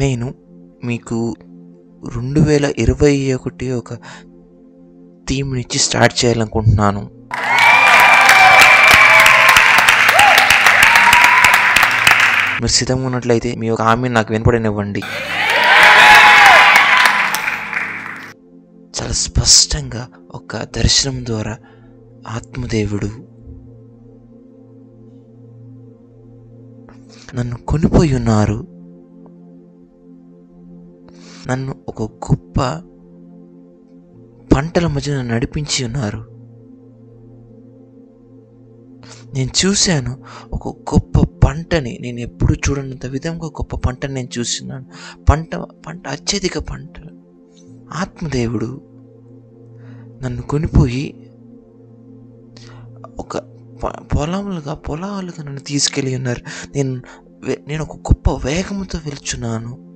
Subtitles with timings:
[0.00, 0.34] నేను
[0.84, 1.34] మీకు
[2.14, 3.94] రెండు వేల ఇరవై ఒకటి ఒక
[5.28, 7.00] థీమ్ నుంచి స్టార్ట్ చేయాలనుకుంటున్నాను.
[12.60, 15.02] మీరు సిద్ధంగా ఉన్నట్లయితే మీ యొక్క హామీ నాకు వినపడనివ్వండి.
[18.96, 21.56] చాలా స్పష్టంగా ఒక దర్శనం ద్వారా
[22.28, 23.10] ఆత్మదేవుడు
[27.34, 28.69] నన్ను కొనిపోయి ఉన్నారు.
[31.50, 32.60] నన్ను ఒక గొప్ప
[34.54, 36.18] పంటల మధ్య నన్ను నడిపించి ఉన్నారు.
[39.34, 41.98] నేను చూశాను ఒక గొప్ప పంటని.
[42.00, 44.86] నేను ఎప్పుడు చూడనంత విధంగా గొప్ప పంటని నేను చూస్తున్నాను.
[45.30, 46.90] పంట పంట అత్యధిక పంట.
[47.92, 48.80] ఆత్మదేవుడు
[50.22, 51.30] నన్ను కొనిపోయి
[53.18, 53.38] ఒక
[54.00, 56.40] పొలములుగా పొలాలుగా నన్ను తీసుకెళ్ళి ఉన్నారు.
[56.74, 57.02] నేను
[57.44, 59.89] వే- నేను ఒక గొప్ప వేగంతో వెళ్తున్నాను.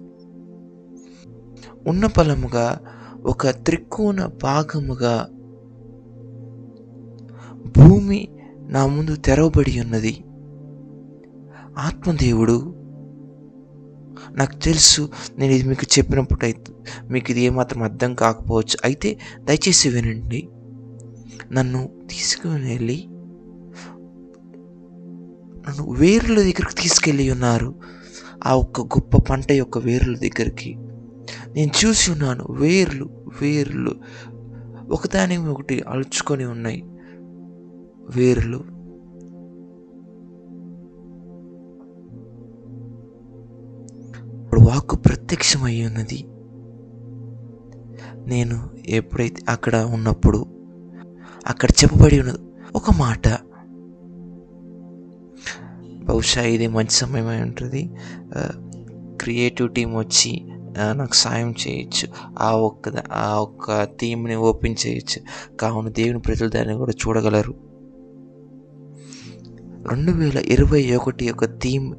[1.89, 2.81] ఉన్న పొలముగా
[3.27, 5.29] ఒక త్రికోణ భాగముగా
[7.79, 10.25] భూమి నా ముందు తెరవబడి ఉన్నది.
[11.79, 12.57] ఆత్మదేవుడు
[14.31, 16.73] నాకు తెలుసు నేను ఇది మీకు చెప్పినప్పుడు అయితే
[17.11, 18.77] మీకు ఇది ఏమాత్రం అర్థం కాకపోవచ్చు.
[18.85, 20.49] అయితే దయచేసి వినండి.
[21.53, 23.09] నన్ను తీసుకుని వెళ్ళి
[25.67, 27.75] నన్ను వేర్ల దగ్గరికి తీసుకెళ్ళి ఉన్నారు.
[28.47, 30.77] ఆ ఒక్క గొప్ప పంట యొక్క వేర్ల దగ్గరికి.
[31.55, 32.47] నేను చూసి ఉన్నాను.
[32.51, 33.09] వేర్లు
[33.43, 33.95] వేర్లు.
[34.91, 36.83] ఒకదాని ఒకటి అలుచుకొని ఉన్నాయి.
[38.17, 38.57] వేర్లు.
[44.43, 46.27] ఇప్పుడు వాక్కు ప్రత్యక్షమై ఉన్నది.
[48.27, 50.47] నేను ఎప్పుడైతే అక్కడ ఉన్నప్పుడు
[51.47, 52.39] అక్కడ చెప్పబడి ఉన్నది.
[52.75, 53.29] ఒక మాట.
[56.05, 57.95] బహుశా ఇది మంచి సమయమై ఉంటుంది.
[59.21, 62.09] క్రియేటివ్ టీం వచ్చి నాకు సాయం చేయొచ్చు.
[62.39, 65.23] ఆ ఒక్క ఆ ఒక్క థీమ్ని ఓపెన్ చేయొచ్చు.
[65.57, 67.55] కావున దేవుని ప్రజలు దాన్ని కూడా చూడగలరు.
[69.89, 71.95] రెండు వేల ఇరవై ఒకటి యొక్క థీమ్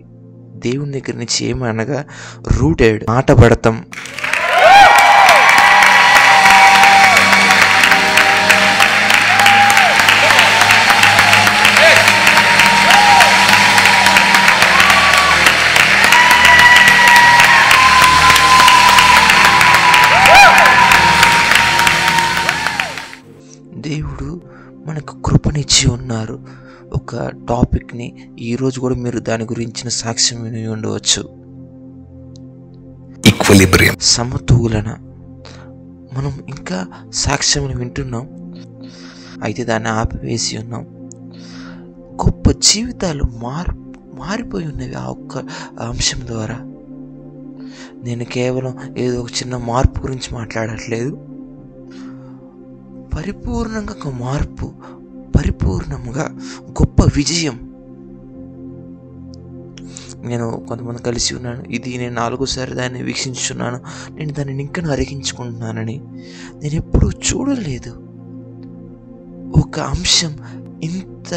[0.56, 2.06] దేవుని దగ్గర నుంచి ఏమనగా
[2.58, 3.86] రూటెడ్ నాటబడతాం పడతాం.
[26.16, 26.40] ఉన్నారు
[26.94, 31.46] ఒక టాపిక్ని ఈరోజు కూడా మీరు దాని గురించిన సాక్ష్యం విని ఉండవచ్చు.
[33.30, 34.98] Equilibrium, సమతూలన
[36.14, 38.54] మనం ఇంకా సాక్ష్యం వింటున్నాం.
[39.44, 41.10] అయితే దాన్ని ఆపివేసి ఉన్నాం.
[42.26, 43.70] గొప్ప జీవితాలు మార్
[44.16, 45.38] మారిపోయి ఉన్నవి ఆ ఒక్క
[45.80, 46.56] అంశం ద్వారా.
[48.04, 51.16] నేను కేవలం ఏదో ఒక చిన్న మార్పు గురించి మాట్లాడట్లేదు.
[53.16, 54.72] పరిపూర్ణంగా ఒక మార్పు
[55.38, 57.72] పరిపూర్ణముగా గొప్ప విజయం.
[60.26, 61.64] నేను కొంతమంది కలిసి ఉన్నాను.
[61.64, 63.82] ఇది నేను నాలుగోసారి దాన్ని వీక్షించున్నాను
[64.12, 66.02] నేను దానిని ఇంకా అరిగించుకుంటున్నానని.
[66.64, 68.02] నేను ఎప్పుడూ చూడలేదు.
[69.60, 70.38] ఒక అంశం
[70.84, 71.34] ఇంత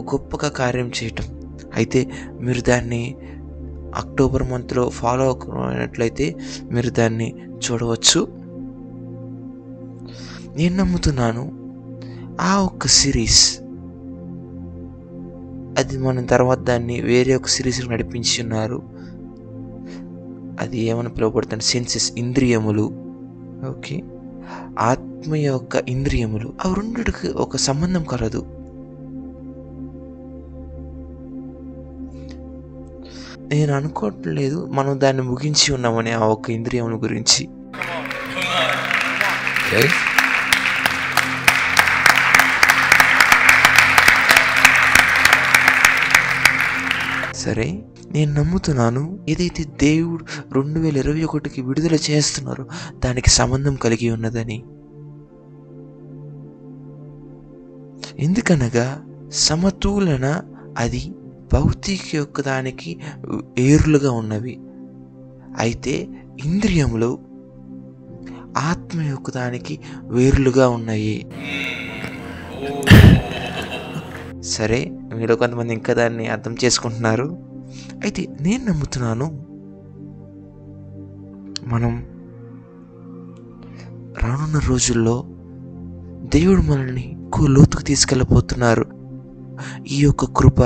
[0.00, 1.24] గొప్పగా కార్యం చేయటం.
[1.74, 3.16] అయితే మీరు దాన్ని
[3.94, 6.36] అక్టోబర్ మంత్లో ఫాలో అయినట్లయితే
[6.70, 7.34] మీరు దాన్ని
[7.70, 8.28] చూడవచ్చు.
[10.56, 11.59] నేను నమ్ముతున్నాను.
[12.40, 13.60] ఆ ఒక్క సిరీస్.
[15.78, 18.82] అది మనం తర్వాత దాన్ని వేరే ఒక సిరీస్ నడిపించి ఉన్నారు.
[20.60, 21.64] అది ఏమని పిలువబడుతుంది?
[21.64, 22.90] సెన్సెస్ ఇంద్రియములు.
[23.68, 24.02] ఓకే.
[24.78, 26.52] ఆత్మ యొక్క ఇంద్రియములు.
[26.64, 28.46] అవి రెండుకి ఒక సంబంధం కలదు.
[33.54, 37.48] నేను అనుకోవట్లేదు మనం దాన్ని ముగించి ఉన్నామని ఆ ఒక్క ఇంద్రియముల గురించి.
[47.44, 47.68] సరే
[48.12, 52.64] నేను నమ్ముతున్నాను ఏదైతే దేవుడు రెండు వేల ఇరవై ఒకటికి విడుదల చేస్తున్నారో
[53.04, 54.58] దానికి సంబంధం కలిగి ఉన్నదని.
[58.18, 58.86] ఎందుకనగా
[59.44, 60.26] సమతూలన
[60.78, 61.02] అది
[61.52, 62.90] భౌతిక యొక్క దానికి
[63.58, 64.54] ఏరులుగా ఉన్నవి.
[65.58, 65.94] అయితే
[66.44, 67.10] ఇంద్రియములు
[68.58, 71.16] ఆత్మ యొక్క దానికి వేర్లుగా ఉన్నాయి.
[74.42, 77.38] సరే మీలో కొంతమంది ఇంకా దాన్ని అర్థం చేసుకుంటున్నారు.
[78.02, 79.46] అయితే నేను నమ్ముతున్నాను
[81.68, 82.06] మనం
[84.22, 85.24] రానున్న రోజుల్లో
[86.34, 88.86] దేవుడు మనల్ని ఎక్కువ లోతుకు తీసుకెళ్ళబోతున్నారు.
[89.88, 90.60] ఈ యొక్క కృప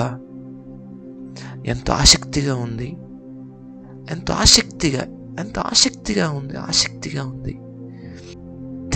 [1.66, 2.96] ఎంతో ఆసక్తిగా ఉంది.
[4.10, 5.02] ఎంతో ఆసక్తిగా
[5.40, 7.58] ఎంత ఆసక్తిగా ఉంది ఆసక్తిగా ఉంది.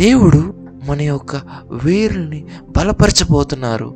[0.03, 1.37] దేవుడు మన యొక్క
[1.85, 2.45] వేరుల్ని
[2.77, 3.89] బలపరచబోతున్నారు.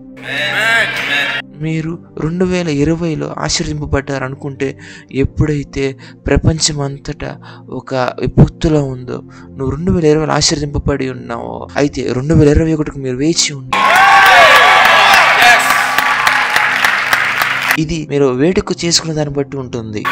[1.62, 4.78] మీరు రెండు వేల ఇరవైలో ఆశీర్దింపబడ్డారు అనుకుంటే
[5.12, 5.96] ఎప్పుడైతే
[6.26, 7.30] ప్రపంచం అంతటా
[7.68, 9.18] ఒక విపత్తులో ఉందో
[9.56, 13.78] నువ్వు రెండు వేల ఇరవైలో ఆశీర్దింపబడి ఉన్నావో అయితే రెండు వేల ఇరవై ఒకటికి మీరు వేచి ఉండి
[17.82, 20.02] ఇది మీరు వేడుక చేసుకునే దాన్ని బట్టి ఉంటుంది.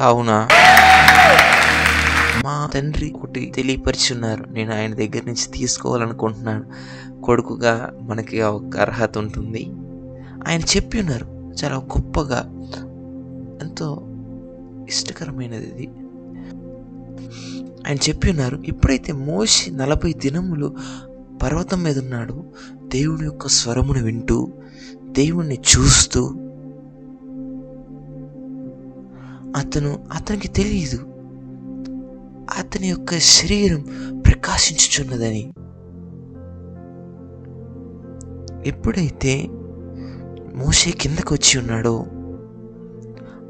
[0.00, 0.48] కావున
[2.44, 6.64] మా తండ్రి ఒకటి తెలియపరిచి ఉన్నారు నేను ఆయన దగ్గర నుంచి తీసుకోవాలనుకుంటున్నాను.
[7.22, 9.70] కొడుకుగా మనకి ఒక అర్హత ఉంటుంది.
[10.48, 11.52] ఆయన చెప్పి ఉన్నారు.
[11.64, 12.44] చాలా గొప్పగా.
[13.62, 14.02] ఎంతో
[14.88, 15.86] ఇష్టకరమైనది ఇది.
[17.86, 20.76] ఆయన చెప్పి ఉన్నారు ఎప్పుడైతే మోసి నలభై దినములు
[21.42, 22.44] పర్వతం మీద ఉన్నాడు.
[22.82, 24.52] దేవుని యొక్క స్వరమును వింటూ
[25.02, 26.34] దేవుణ్ణి చూస్తూ
[29.56, 30.96] అతను అతనికి తెలియదు
[32.58, 33.80] అతని యొక్క శరీరం
[34.26, 35.52] ప్రకాశించుచున్నదని.
[38.68, 39.46] ఎప్పుడైతే
[40.54, 42.04] మోసే కిందకు వచ్చి ఉన్నాడో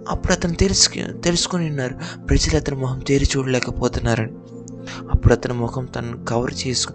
[0.08, 1.94] అప్పుడు అతను తెలుసు తెలుసుకొని ఉన్నారు.
[2.24, 4.32] ప్రజలు అతని మొహం తేరి చూడలేకపోతున్నారని.
[5.14, 6.94] అప్పుడు అతని ముఖం తను కవర్ చేసుకు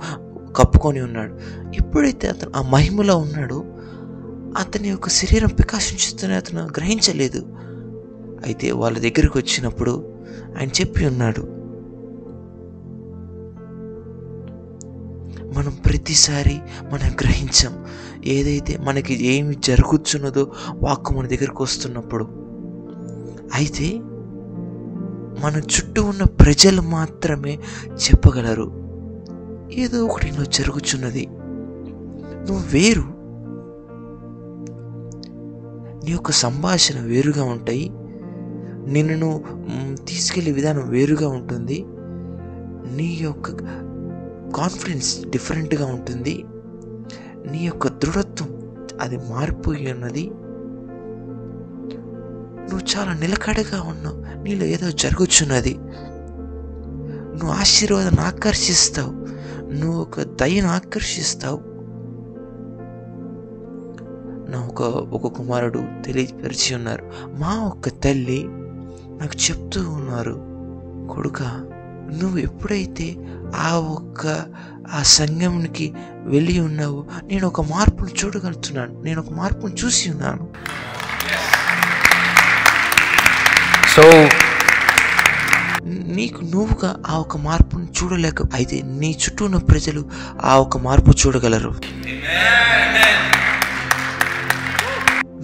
[0.54, 1.36] కప్పుకొని ఉన్నాడు.
[1.76, 3.64] ఎప్పుడైతే అతను ఆ మహిమలో ఉన్నాడో
[4.58, 7.58] అతని యొక్క శరీరం ప్రకాశించుతూనే అతను గ్రహించలేదు.
[8.46, 10.14] అయితే వాళ్ళ దగ్గరికి వచ్చినప్పుడు
[10.58, 11.56] ఆయన చెప్పి ఉన్నాడు
[15.58, 17.86] మనం ప్రతిసారి మనం గ్రహించాం.
[18.26, 22.24] ఏదైతే మనకి ఏమి జరుగుతున్నదో వాక్కు మన దగ్గరకు వస్తున్నప్పుడు
[23.54, 24.00] అయితే
[25.44, 27.60] మన చుట్టూ ఉన్న ప్రజలు మాత్రమే
[27.94, 28.72] చెప్పగలరు.
[29.72, 31.28] ఏదో ఒకటి నువ్వు జరుగుచున్నది.
[32.50, 33.04] నువ్వు వేరు.
[36.06, 37.92] నీ యొక్క సంభాషణ వేరుగా ఉంటాయి.
[38.86, 39.44] నిన్ను
[40.08, 41.86] తీసుకెళ్ళే విధానం వేరుగా ఉంటుంది.
[42.96, 43.50] నీ యొక్క
[44.56, 46.46] కాన్ఫిడెన్స్ డిఫరెంట్గా ఉంటుంది.
[47.52, 50.30] నీ యొక్క దృఢత్వం అది మారిపోయి ఉన్నది.
[52.70, 54.44] నువ్వు చాలా నిలకడగా ఉన్నావు.
[54.44, 55.78] నీలో ఏదో జరుగుచున్నది.
[57.32, 59.12] నువ్వు ఆశీర్వాదాన్ని ఆకర్షిస్తావు.
[59.72, 61.76] నువ్వు ఒక దయను ఆకర్షిస్తావు.
[64.52, 64.82] నా ఒక
[65.14, 67.10] ఒక కుమారుడు తెలియపరిచి ఉన్నారు.
[67.28, 68.48] మా ఒక్క తల్లి
[69.22, 70.34] నాకు చెప్తూ ఉన్నారు
[71.14, 71.42] కొడుక
[72.22, 73.18] నువ్వు ఎప్పుడైతే
[73.56, 74.46] ఆ ఒక్క
[74.94, 79.02] ఆ సంఘంకి వెళ్ళి ఉన్నావో నేను ఒక మార్పును చూడగలుగుతున్నాను.
[79.02, 80.48] నేను ఒక మార్పును చూసి ఉన్నాను.
[83.96, 84.30] So,
[85.88, 90.10] నీకు నువ్వుగా ఆ ఒక మార్పును చూడలేక అయితే నీ చుట్టూ ఉన్న ప్రజలు
[90.44, 91.76] ఆ ఒక మార్పు చూడగలరు.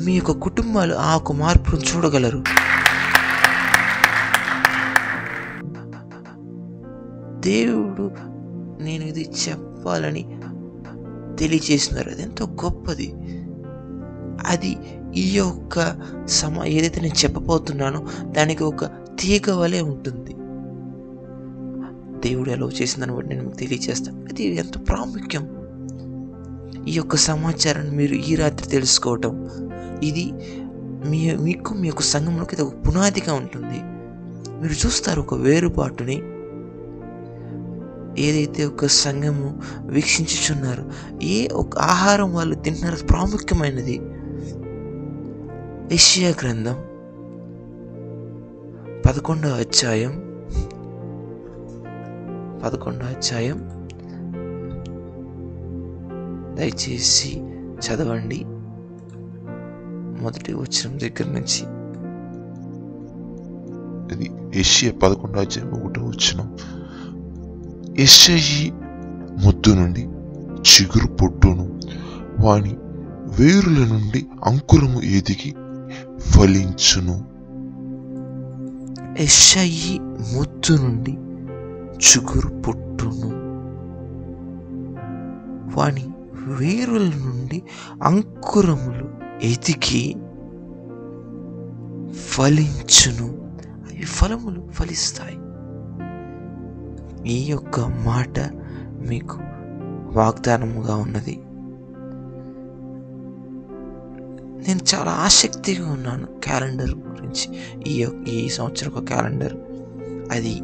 [0.02, 2.44] మీ యొక్క కుటుంబాలు ఆ ఒక మార్పును చూడగలరు.
[7.42, 8.12] దేవుడు
[8.84, 10.40] నేను ఇది చెప్పాలని
[11.40, 13.14] తెలియచేస్తున్నారు అది ఎంతో గొప్పది.
[14.48, 14.78] అది
[15.16, 15.96] ఈ యొక్క
[16.26, 18.86] సమ ఏదైతే నేను చెప్పబోతున్నానో దానికి ఒక
[19.20, 20.34] తీగ వలె ఉంటుంది.
[22.28, 24.24] దేవుడు ఎలా చేసిందని బట్టి నేను మీకు తెలియజేస్తాను.
[24.24, 25.50] అది ఎంత ప్రాముఖ్యం.
[26.88, 29.50] ఈ యొక్క సమాచారాన్ని మీరు ఈ రాత్రి తెలుసుకోవటం.
[30.04, 30.32] ఇది
[31.10, 33.80] మీ మీకు మీ యొక్క సంఘంలోకి ఇది ఒక పునాదిగా ఉంటుంది.
[34.62, 36.22] మీరు చూస్తారు ఒక వేరుపాటుని.
[38.18, 40.92] ఏదైతే ఒక సంఘము వీక్షించుచున్నారు
[41.24, 44.02] ఏ ఒక ఆహారం వాళ్ళు తింటున్నారు ప్రాముఖ్యమైనది.
[45.94, 46.84] ఏషియా గ్రంథం
[49.06, 50.12] పదకొండవ అధ్యాయం.
[52.64, 53.88] పదకొండవ అధ్యాయం.
[56.56, 57.40] దయచేసి
[57.80, 58.44] చదవండి.
[60.24, 61.82] మొదటి వచ్చిన దగ్గర నుంచి.
[64.16, 66.58] ఇది ఏషియా పదకొండవ అధ్యాయం ఒకటో వచ్చినాం
[68.00, 68.70] ఎస్ఐ
[69.46, 70.02] ముద్దు నుండి
[70.60, 71.80] చిగురు పొట్టును
[72.40, 72.76] వాని
[73.40, 75.56] వేరుల నుండి అంకురము ఎదిగి
[76.20, 77.26] ఫలించును.
[79.22, 79.98] ఎస్ఐ
[80.34, 81.12] ముద్దు నుండి
[81.96, 83.42] చిగురు పొట్టును
[85.78, 86.08] వాని
[86.48, 87.64] వేరుల నుండి
[88.04, 89.10] అంకురములు
[89.46, 90.16] ఎదిగి
[92.14, 93.28] ఫలించును.
[93.68, 95.51] అవి ఫలములు ఫలిస్తాయి.
[97.28, 98.40] ఈ యొక్క మాట
[99.10, 99.38] మీకు
[100.14, 101.42] వాగ్దానముగా ఉన్నది.
[104.68, 107.60] నేను చాలా ఆసక్తిగా ఉన్నాను క్యాలెండర్ గురించి.
[107.88, 109.54] ఈ యొక్క- ఈ సంవత్సరం ఒక క్యాలెండర్.
[110.32, 110.62] అది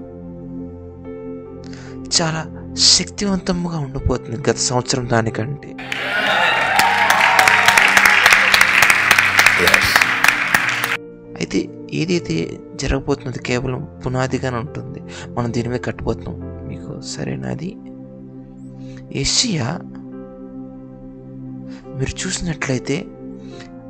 [2.22, 5.74] చాలా శక్తివంతంగా ఉండిపోతుంది గత సంవత్సరం దానికంటే.
[9.62, 10.00] Yes.
[11.38, 15.02] అయితే ఏదైతే జరగబోతున్నది కేవలం పునాదిగానే ఉంటుంది.
[15.30, 16.47] మనం దీని మీద కట్టబోతున్నాం.
[17.01, 17.77] సరైనది?
[19.20, 19.80] ఏషియా
[21.98, 23.06] మీరు చూసినట్లయితే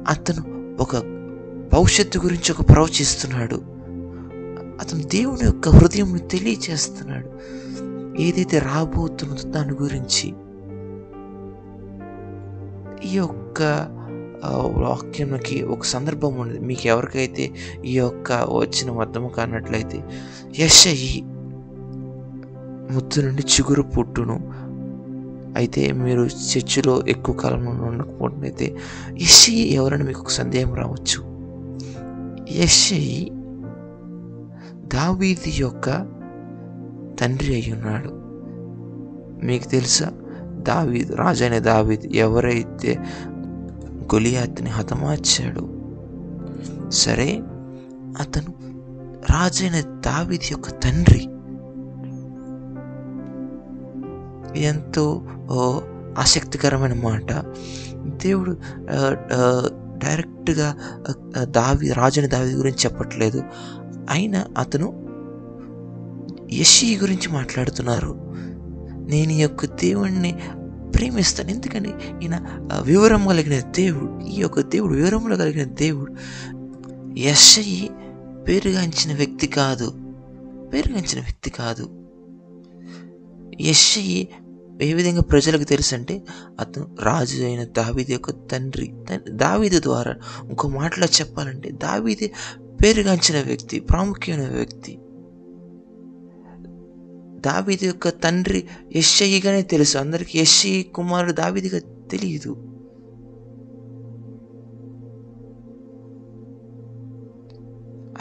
[0.07, 0.97] అతను ఒక
[1.73, 3.55] భవిష్యత్తు గురించి ఒక ప్రవచిస్తున్నాడు
[4.81, 7.29] అతను దేవుని యొక్క హృదయం తెలియచేస్తున్నాడు.
[8.21, 10.33] ఏదైతే రాబోతున్నదో దాని గురించి.
[13.09, 13.61] ఈ యొక్క
[14.53, 16.59] వాక్యంకి ఒక సందర్భం ఉంది.
[16.59, 17.51] మీకు ఎవరికైతే
[17.85, 20.03] ఈ యొక్క వచ్చిన అర్థము కానట్లయితే
[20.59, 21.23] యశయి
[22.91, 24.67] ముద్దు నుండి చిగురు పుట్టును.
[25.57, 28.75] అయితే మీరు చర్చిలో ఎక్కువ కాలం ఉండకపోతే
[29.13, 31.37] యశయి ఎవరని మీకు ఒక సందేహం రావచ్చు.
[32.49, 33.31] యశయి
[34.87, 35.89] దావీది యొక్క
[37.19, 38.09] తండ్రి అయి ఉన్నాడు.
[39.45, 40.11] మీకు తెలుసా?
[40.57, 42.99] దావీద్ రాజైన దావీద్ ఎవరైతే
[43.99, 45.77] గొలియాత్ని హతమార్చాడు
[46.89, 47.41] సరే
[48.19, 48.53] అతను
[49.31, 51.27] రాజైన దావీద్ యొక్క తండ్రి.
[54.57, 55.21] ఎంతో
[56.17, 57.31] ఆసక్తికరమైన మాట.
[57.95, 58.57] దేవుడు
[60.03, 60.75] డైరెక్ట్గా
[61.43, 63.43] దావి రాజుని దావి గురించి చెప్పట్లేదు.
[64.09, 65.07] అయినా అతను
[66.53, 68.35] యషి గురించి మాట్లాడుతున్నారు.
[69.09, 70.39] నేను ఈ యొక్క దేవుణ్ణి
[70.95, 71.49] ప్రేమిస్తాను.
[71.49, 71.89] ఎందుకని?
[72.23, 72.47] ఈయన
[72.81, 76.13] వివరం కలిగిన దేవుడు ఈ యొక్క దేవుడు వివరంలో కలిగిన దేవుడు
[77.17, 77.89] యషయి
[78.47, 79.89] పేరుగాంచిన వ్యక్తి కాదు.
[80.73, 81.89] పేరుగాంచిన వ్యక్తి కాదు.
[83.61, 84.27] యషయి
[84.81, 86.23] ఏ విధంగా ప్రజలకు తెలుసు అంటే
[86.59, 88.93] అతను రాజు అయిన దావీది యొక్క తండ్రి.
[89.09, 90.15] తన్- దావీదు ద్వారా
[90.49, 92.31] ఇంకో మాటలో చెప్పాలంటే దావీది
[92.83, 94.99] పేరుగాంచిన వ్యక్తి ప్రాముఖ్యమైన వ్యక్తి.
[97.39, 99.97] దావీది యొక్క తండ్రి యశ్షయిగానే తెలుసు.
[99.97, 101.79] అందరికి యశ్షి కుమారుడు దావీదిగా
[102.11, 102.55] తెలియదు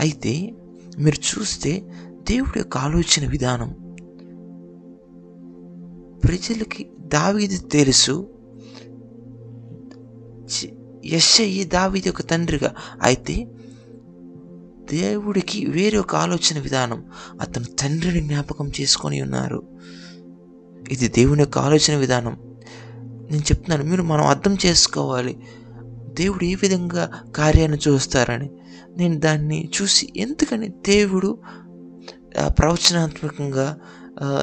[0.01, 0.55] అయితే
[0.99, 1.83] మీరు చూస్తే
[2.31, 3.86] దేవుడి యొక్క ఆలోచన విధానం.
[6.27, 8.31] ప్రజలకి దావీది తెలుసు.
[11.05, 12.75] ఎస్ఐ దావీది యొక్క తండ్రిగా.
[13.03, 13.47] అయితే
[14.93, 17.05] దేవుడికి వేరే ఒక ఆలోచన విధానం
[17.41, 19.63] అతను తండ్రిని జ్ఞాపకం చేసుకొని ఉన్నారు.
[20.91, 22.37] ఇది దేవుని యొక్క ఆలోచన విధానం.
[23.31, 25.39] నేను చెప్తున్నాను మీరు మనం అర్థం చేసుకోవాలి.
[26.13, 28.51] దేవుడు ఏ విధంగా కార్యాన్ని చూస్తారని.
[28.97, 31.39] నేను దాన్ని చూసి ఎందుకని దేవుడు
[32.47, 33.79] ప్రవచనాత్మకంగా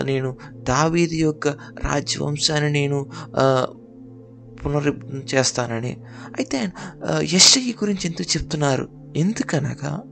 [0.02, 1.48] నేను దావీది యొక్క
[1.80, 3.10] రాజ్యవంశాన్ని నేను
[4.54, 4.92] పునరు
[5.36, 6.02] చేస్తానని.
[6.38, 6.70] అయితే ఆయన
[7.22, 8.90] యశ్ఐ గురించి ఎందుకు చెప్తున్నారు?
[9.18, 10.04] ఎందుకనగా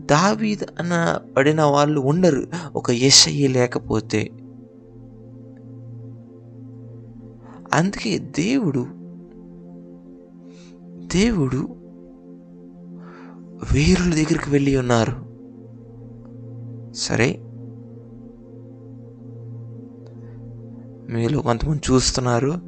[0.00, 2.46] దావీద్ అన్న పడిన వాళ్ళు ఉండరు.
[2.76, 4.30] ఒక యశ్ఐ లేకపోతే.
[7.74, 8.86] అందుకే దేవుడు
[11.06, 11.62] దేవుడు
[13.72, 15.25] వీరుల దగ్గరికి వెళ్ళి ఉన్నారు.
[16.96, 17.40] సరే.
[21.10, 22.60] మీలో కొంతమంది చూస్తున్నారు.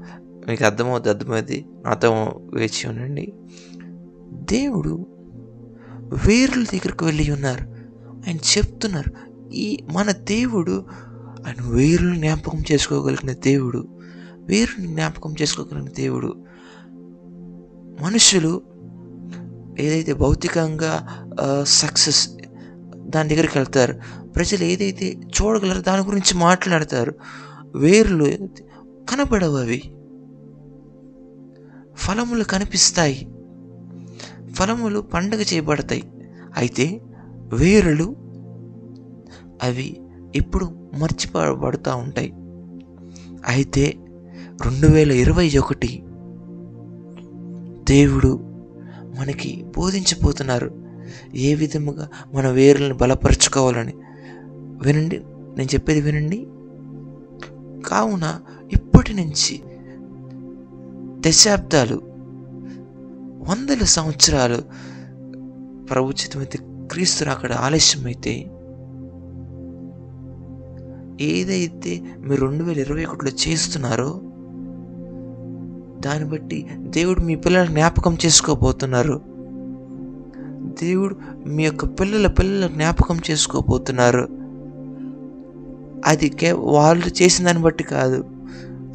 [0.48, 3.32] మీకు అర్థమవుతుంది అర్థమైంది నాతో వేచి ఉండండి.
[4.32, 5.06] దేవుడు
[6.26, 7.62] వీరుల దగ్గరికి వెళ్ళి ఉన్నారు.
[8.28, 10.84] ఆయన చెప్తున్నారు ఈ మన దేవుడు
[11.46, 13.88] ఆయన వేరుని జ్ఞాపకం చేసుకోగలిగిన దేవుడు
[14.38, 16.34] వీరుని జ్ఞాపకం చేసుకోగలిగిన దేవుడు.
[18.02, 18.62] మనుషులు
[19.78, 21.08] ఏదైతే భౌతికంగా
[21.64, 22.37] సక్సెస్
[23.08, 23.94] దాని దగ్గరికి వెళ్తారు.
[24.36, 27.14] ప్రజలు ఏదైతే చూడగలరో దాని గురించి మాట్లాడతారు.
[27.74, 28.24] వేర్లు
[29.10, 29.82] కనబడవు అవి
[31.94, 33.28] ఫలములు కనిపిస్తాయి.
[34.52, 36.02] ఫలములు పండగ చేయబడతాయి.
[36.56, 37.00] అయితే
[37.54, 38.16] వేరులు
[39.62, 40.00] అవి
[40.36, 42.32] ఎప్పుడు మర్చిపోబడుతూ ఉంటాయి.
[43.46, 43.94] అయితే
[44.66, 46.02] రెండు వేల ఇరవై ఒకటి
[47.90, 48.40] దేవుడు
[49.18, 50.87] మనకి బోధించబోతున్నారు.
[51.34, 53.92] ఏ విధముగా మన వేరులను బలపరచుకోవాలని?
[54.82, 55.18] వినండి
[55.58, 56.46] నేను చెప్పేది వినండి.
[57.88, 58.40] కావున
[58.72, 59.62] ఇప్పటి నుంచి
[61.28, 61.94] దశాబ్దాలు
[63.48, 64.62] వందల సంవత్సరాలు
[65.86, 68.50] ప్రభుత్వమైతే క్రీస్తు అక్కడ ఆలస్యమైతే
[71.20, 74.20] ఏదైతే మీరు రెండు వేల ఇరవై ఒకటిలో చేస్తున్నారో
[76.00, 79.20] దాన్ని బట్టి దేవుడు మీ పిల్లల జ్ఞాపకం చేసుకోబోతున్నారు.
[80.80, 81.16] దేవుడు
[81.46, 84.28] మీ యొక్క పిల్లల పిల్లల జ్ఞాపకం చేసుకోబోతున్నారు.
[86.06, 88.24] అది కే వాళ్ళు చేసిన దాన్ని బట్టి కాదు.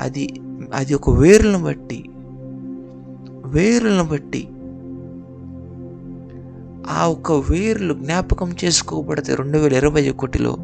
[0.02, 0.34] అది
[0.74, 2.06] అది ఒక వేరులను బట్టి.
[3.46, 4.48] వేరులను బట్టి.
[6.90, 10.58] ఆ ఒక్క వేర్లు జ్ఞాపకం చేసుకోబడితే రెండు వేల ఇరవై ఒకటిలో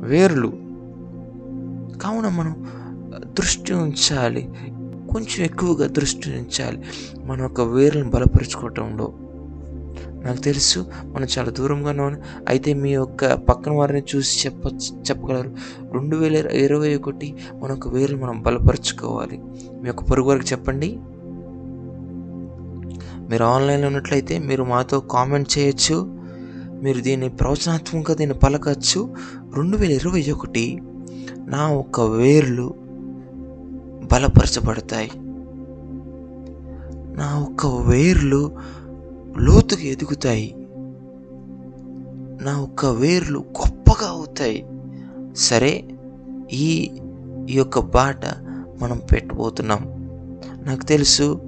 [0.00, 0.48] వేర్లు
[2.02, 2.68] కావున మనం
[3.16, 4.48] దృష్టి ఉంచాలి.
[5.12, 6.82] కొంచెం ఎక్కువగా దృష్టి ఉంచాలి.
[7.24, 9.12] మన యొక్క వేర్లను బలపరుచుకోవటంలో.
[10.24, 14.66] నాకు తెలుసు మనం చాలా దూరంగానే ఉన్నాం అయితే మీ యొక్క పక్కన వారిని చూసి చెప్ప
[15.10, 15.50] చెప్పగలరు.
[15.92, 19.38] రెండు వేల ఇరవై ఒకటి మన యొక్క వేలు మనం బలపరుచుకోవాలి.
[19.82, 20.98] మీ యొక్క పొరుగు వారికి చెప్పండి.
[23.30, 26.18] మీరు ఆన్లైన్లో ఉన్నట్లయితే మీరు మాతో కామెంట్ చేయొచ్చు.
[26.82, 29.14] మీరు దీన్ని ప్రవచనాత్మకంగా దీన్ని పలకచ్చు.
[29.56, 30.82] రెండు వేల ఇరవై ఒకటి
[31.46, 32.74] నా ఒక్క వేర్లు
[34.12, 35.10] బలపరచబడతాయి.
[37.16, 38.50] నా ఒక్క వేర్లు
[39.38, 40.54] లోతుగా ఎదుగుతాయి.
[42.42, 44.66] నా ఒక్క వేర్లు గొప్పగా అవుతాయి.
[45.36, 45.84] సరే
[46.52, 46.92] ఈ
[47.48, 48.26] ఈ యొక్క బాట
[48.80, 49.80] మనం పెట్టబోతున్నాం.
[50.66, 51.40] నాకు తెలుసు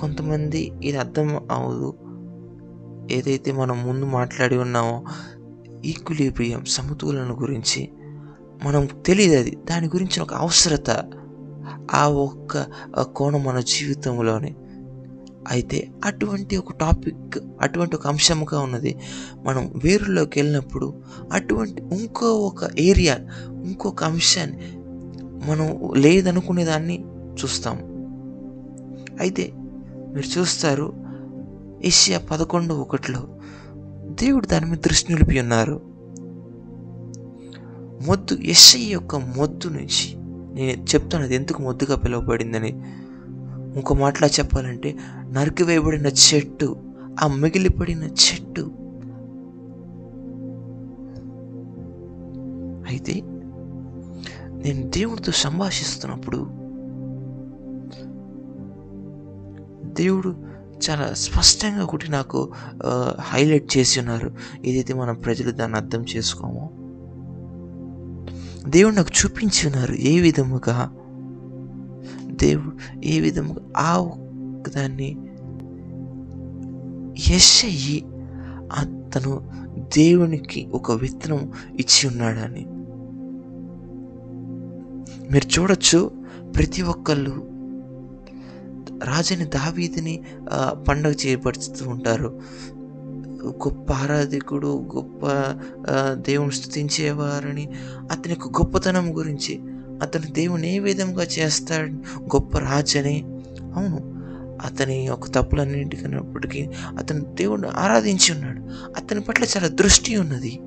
[0.00, 1.94] కొంతమంది ఇది అర్థం అవ్వదు.
[3.10, 5.04] ఏదైతే మనం ముందు మాట్లాడి ఉన్నామో
[5.84, 7.90] ఈక్విలిబ్రియం సమతులన గురించి
[8.64, 9.58] మనం తెలియదు అది.
[9.70, 11.10] దాని గురించి ఒక అవసరత
[11.94, 12.66] ఆ ఒక్క
[12.98, 14.54] ఆ కోణం మన జీవితంలోనే.
[15.48, 18.96] అయితే అటువంటి ఒక టాపిక్ అటువంటి ఒక అంశముగా ఉన్నది.
[19.42, 23.18] మనం వేరులోకి వెళ్ళినప్పుడు అటువంటి ఇంకో ఒక ఏరియా
[23.64, 24.56] ఇంకొక అంశాన్ని
[25.48, 27.04] మనం లేదనుకునే దాన్ని
[27.44, 27.78] చూస్తాం.
[29.20, 29.52] అయితే
[30.14, 30.92] మీరు చూస్తారు
[31.84, 33.28] ఏషియా పదకొండు ఒకటిలో
[34.06, 35.80] దేవుడు దాని మీద దృష్టి నిలిపి ఉన్నారు.
[38.06, 40.16] మొద్దు ఎస్ఐ యొక్క మొద్దు నుంచి
[40.54, 42.82] నేను చెప్తాను అది ఎందుకు మొద్దుగా పిలువబడిందని.
[43.76, 44.96] ఇంకో మాటలా చెప్పాలంటే
[45.30, 46.76] నరికివేయబడిన చెట్టు
[47.22, 48.64] ఆ మిగిలిపడిన చెట్టు.
[52.88, 53.14] అయితే
[54.62, 56.38] నేను దేవుడితో సంభాషిస్తున్నప్పుడు
[59.94, 60.30] దేవుడు
[60.84, 62.38] చాలా స్పష్టంగా ఒకటి నాకు
[63.20, 64.28] హైలైట్ చేసి ఉన్నారు.
[64.64, 66.64] ఏదైతే మనం ప్రజలు దాన్ని అర్థం చేసుకోమో
[68.70, 70.76] దేవుడు నాకు చూపించి ఉన్నారు ఏ విధముగా
[72.42, 72.72] దేవుడు
[73.04, 73.92] ఏ విధముగా ఆ
[74.68, 75.16] దాన్ని
[77.34, 78.04] ఎస్ఐ అయ్యి
[78.72, 79.50] అతను
[79.96, 82.66] దేవునికి ఒక విత్తనం ఇచ్చి ఉన్నాడని.
[85.32, 86.10] మీరు చూడొచ్చు
[86.56, 87.30] ప్రతి ఒక్కళ్ళు
[89.04, 90.22] రాజుని దావీదిని
[90.88, 92.40] పండగ చేయబడుతూ ఉంటారు.
[93.46, 95.26] గొప్ప ఆరాధికుడు గొప్ప
[96.12, 97.68] దేవుని స్థుతించేవారని
[98.10, 99.60] అతని యొక్క గొప్పతనం గురించి
[100.02, 101.92] అతను దేవుని ఏ విధంగా చేస్తాడు
[102.22, 103.24] గొప్ప రాజని.
[103.74, 104.19] అవును
[104.60, 106.68] అతని యొక్క తప్పులన్నింటికన్నప్పటికీ
[106.98, 108.60] అతను దేవుడిని ఆరాధించి ఉన్నాడు.
[108.96, 110.60] అతని పట్ల చాలా దృష్టి ఉన్నది.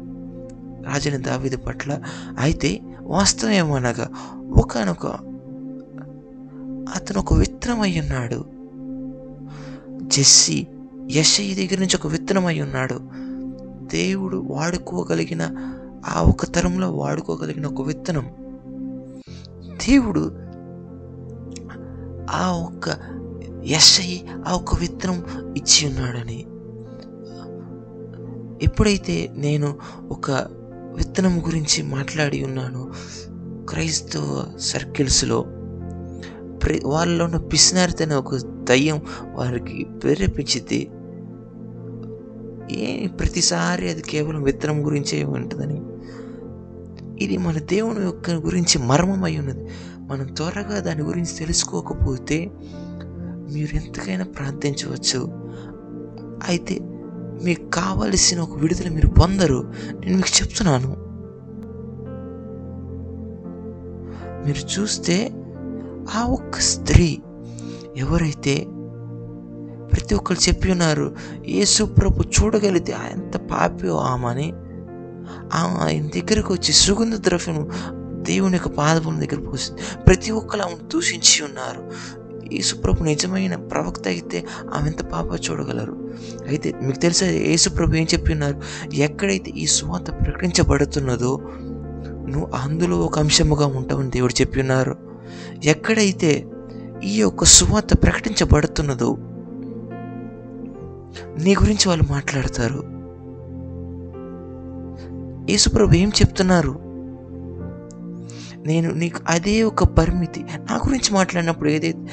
[0.85, 1.99] రాజని దావిది పట్ల
[2.39, 4.09] అయితే వాస్తవం ఏమనగా
[4.57, 5.05] ఒకనొక
[6.95, 8.45] అతను ఒక విత్తనం ఉన్నాడు.
[10.07, 10.67] జెస్సి
[11.11, 12.99] యశయ్య దగ్గర నుంచి ఒక విత్తనం ఉన్నాడు.
[13.95, 15.51] దేవుడు వాడుకోగలిగిన
[16.07, 18.29] ఆ ఒక తరంలో వాడుకోగలిగిన ఒక విత్తనం.
[19.87, 20.35] దేవుడు
[22.31, 22.89] ఆ ఒక్క
[23.65, 25.25] ఎస్ఐ ఆ ఒక విత్తనం
[25.57, 26.45] ఇచ్చి ఉన్నాడని.
[28.63, 29.77] ఎప్పుడైతే నేను
[30.09, 30.31] ఒక
[30.95, 32.91] విత్తనం గురించి మాట్లాడి ఉన్నాను
[33.69, 35.41] క్రైస్తవ సర్కిల్స్లో
[36.63, 40.89] ప్రే వాళ్ళలో ఉన్న పిసినారితనే ఒక దయ్యం వారికి ప్రేరేపించింది.
[42.71, 45.81] ఏ ప్రతిసారి అది కేవలం విత్తనం గురించే ఉంటుందని.
[47.23, 49.67] ఇది మన దేవుని యొక్క గురించి మర్మమై ఉన్నది.
[49.97, 52.51] మనం త్వరగా దాని గురించి తెలుసుకోకపోతే
[53.51, 55.27] మీరు ఎంతకైనా ప్రార్థించవచ్చు.
[56.47, 56.79] అయితే
[57.43, 59.73] మీకు కావలసిన ఒక విడుదల మీరు పొందరు.
[59.99, 61.03] నేను మీకు చెప్తున్నాను.
[64.47, 65.31] మీరు చూస్తే
[66.15, 67.21] ఆ ఒక్క స్త్రీ
[67.97, 68.65] ఎవరైతే
[69.93, 71.15] ప్రతి ఒక్కరు చెప్పి ఉన్నారు
[71.47, 74.53] యేసు ప్రభు చూడగలిగితే ఎంత పాపో ఆమెని
[75.53, 77.69] ఆమె ఆయన దగ్గరకు వచ్చి సుగంధ ద్రవ్యం
[78.23, 81.91] దేవుని యొక్క పాదపుల దగ్గర పోసింది ప్రతి ఒక్కరు ఆమెను దూషించి ఉన్నారు.
[82.53, 86.13] యేసుప్రభు నిజమైన ప్రవక్త అయితే ఆమె ఎంత పాప చూడగలరు.
[86.47, 88.61] అయితే మీకు తెలుసా యేసుప్రభు ఏం చెప్పి ఉన్నారు?
[88.93, 91.39] ఎక్కడైతే ఈ సువార్త ప్రకటించబడుతున్నదో
[92.29, 94.95] నువ్వు అందులో ఒక అంశముగా ఉంటావని దేవుడు చెప్పి ఉన్నారు.
[95.63, 96.45] ఎక్కడైతే
[97.03, 99.17] ఈ యొక్క సువార్త ప్రకటించబడుతున్నదో
[101.43, 102.93] నీ గురించి వాళ్ళు మాట్లాడతారు.
[105.51, 106.83] యేసుప్రభు ఏం చెప్తున్నారు?
[108.65, 112.07] నేను నీకు అదే ఒక పరిమితి నా గురించి మాట్లాడినప్పుడు ఏదైతే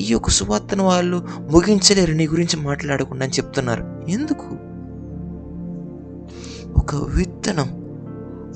[0.00, 2.12] ఈ యొక్క సువార్తను వాళ్ళు ముగించలేరు.
[2.12, 4.04] నీ గురించి మాట్లాడకుండా అని చెప్తున్నారు.
[4.08, 4.46] ఎందుకు?
[6.80, 7.68] ఒక విత్తనం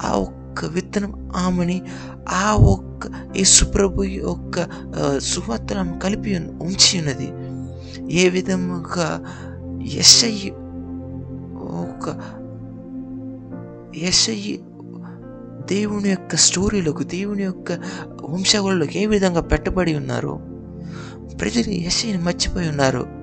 [0.02, 1.82] ఆ ఒక్క విత్తనం ఆమెని
[2.28, 7.32] ఆ ఒక్క యేసుప్రభు యొక్క సువార్తను సువార్తలను కలిపి ఉంచి ఉన్నది.
[8.14, 9.24] ఏ విధముగా
[9.82, 10.50] ఎస్ఐ
[11.58, 12.20] ఒక
[13.96, 14.56] ఎస్ఐ
[15.70, 17.72] దేవుని యొక్క స్టోరీలకు దేవుని యొక్క
[18.22, 20.51] వంశావళిలోకి ఏ విధంగా పెట్టబడి ఉన్నారు
[21.40, 23.22] ప్రజలు ఎస్ఐని మర్చిపోయి ఉన్నారు.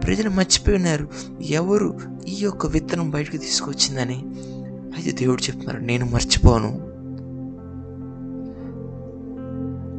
[0.00, 1.08] ప్రజలు మర్చిపోయి ఉన్నారు.
[1.42, 4.24] ఎవరు ఈ యొక్క విత్తనం బయటకు తీసుకొచ్చిందని?
[4.96, 6.88] అయితే దేవుడు చెప్తున్నారు నేను మర్చిపోను.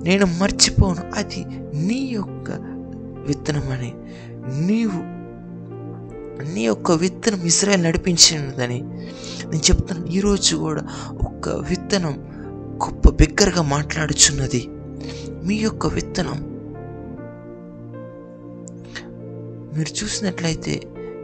[0.03, 1.15] నేను మర్చిపోను.
[1.15, 1.45] అది
[1.87, 2.51] నీ యొక్క
[3.27, 3.93] విత్తనం అని
[4.65, 5.19] నీవు
[6.53, 12.28] నీ యొక్క విత్తనం ఇస్రాయల్ నడిపించినదని నేను చెప్తాను ఈరోజు కూడా ఒక విత్తనం
[12.83, 14.67] గొప్ప బిగ్గరగా మాట్లాడుచున్నది
[15.47, 16.39] మీ యొక్క విత్తనం.
[19.77, 20.81] మీరు చూసినట్లయితే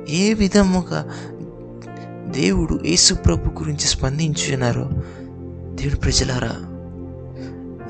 [0.09, 0.99] ఏ విధముగా
[2.31, 4.89] దేవుడు యేసుప్రభు గురించి స్పందించున్నారో
[5.75, 6.53] దేవుడు ప్రజలారా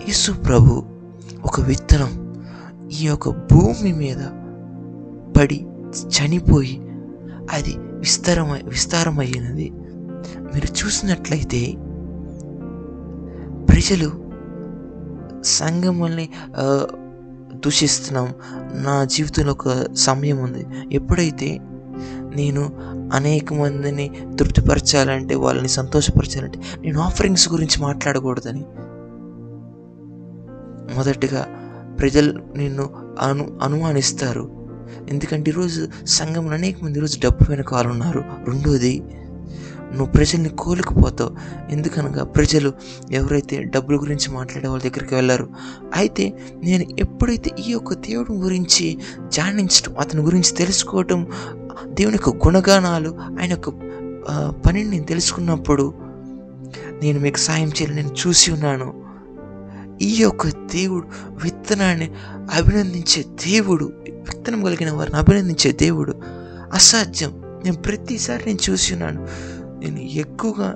[0.08, 0.84] యేసుప్రభు
[1.46, 2.12] ఒక విత్తనం
[3.02, 4.22] ఈ యొక్క భూమి మీద
[5.38, 5.60] పడి
[6.16, 6.76] చనిపోయి
[7.52, 9.72] అది విస్తారమై విస్తారమైనది.
[10.54, 11.62] మీరు చూసినట్లయితే
[13.86, 14.12] ప్రజలు
[15.46, 16.30] సంఘముల్ని
[17.56, 18.28] దూషిస్తున్నాం.
[18.84, 20.66] నా జీవితంలో ఒక సమయం ఉంది.
[20.92, 21.60] ఎప్పుడైతే
[22.36, 22.64] నేను
[23.14, 28.66] అనేక మందిని తృప్తిపరచాలంటే వాళ్ళని సంతోషపరచాలంటే నేను ఆఫరింగ్స్ గురించి మాట్లాడకూడదని
[30.96, 31.44] మొదటిగా
[32.00, 32.90] ప్రజలు నిన్ను
[33.22, 34.46] అను అనుమానిస్తారు.
[35.10, 39.04] ఎందుకంటే ఈరోజు సంఘంలో అనేక మంది ఈరోజు డబ్బు వెనకాలన్నారు రెండోది
[39.92, 41.36] నువ్వు ప్రజల్ని కోలుకుపోతావు
[41.70, 42.74] ఎందుకనగా ప్రజలు
[43.12, 45.50] ఎవరైతే డబ్బుల గురించి మాట్లాడే వాళ్ళ దగ్గరికి వెళ్ళారు
[45.96, 51.28] అయితే నేను ఎప్పుడైతే ఈ యొక్క దేవుడి గురించి ధ్యానించడం అతని గురించి తెలుసుకోవటం
[51.86, 53.70] దేవుని యొక్క గుణగానాలు ఆయన యొక్క
[54.66, 55.94] పనిని నేను తెలుసుకున్నప్పుడు
[57.04, 59.06] నేను మీకు సాయం చేయాలని నేను చూసి ఉన్నాను.
[60.02, 61.08] ఈ యొక్క దేవుడు
[61.44, 62.12] విత్తనాన్ని
[62.54, 66.16] అభినందించే దేవుడు విత్తనం కలిగిన వారిని అభినందించే దేవుడు
[66.74, 67.42] అసాధ్యం.
[67.66, 69.28] నేను ప్రతిసారి నేను చూసి ఉన్నాను.
[69.80, 70.76] నేను ఎక్కువగా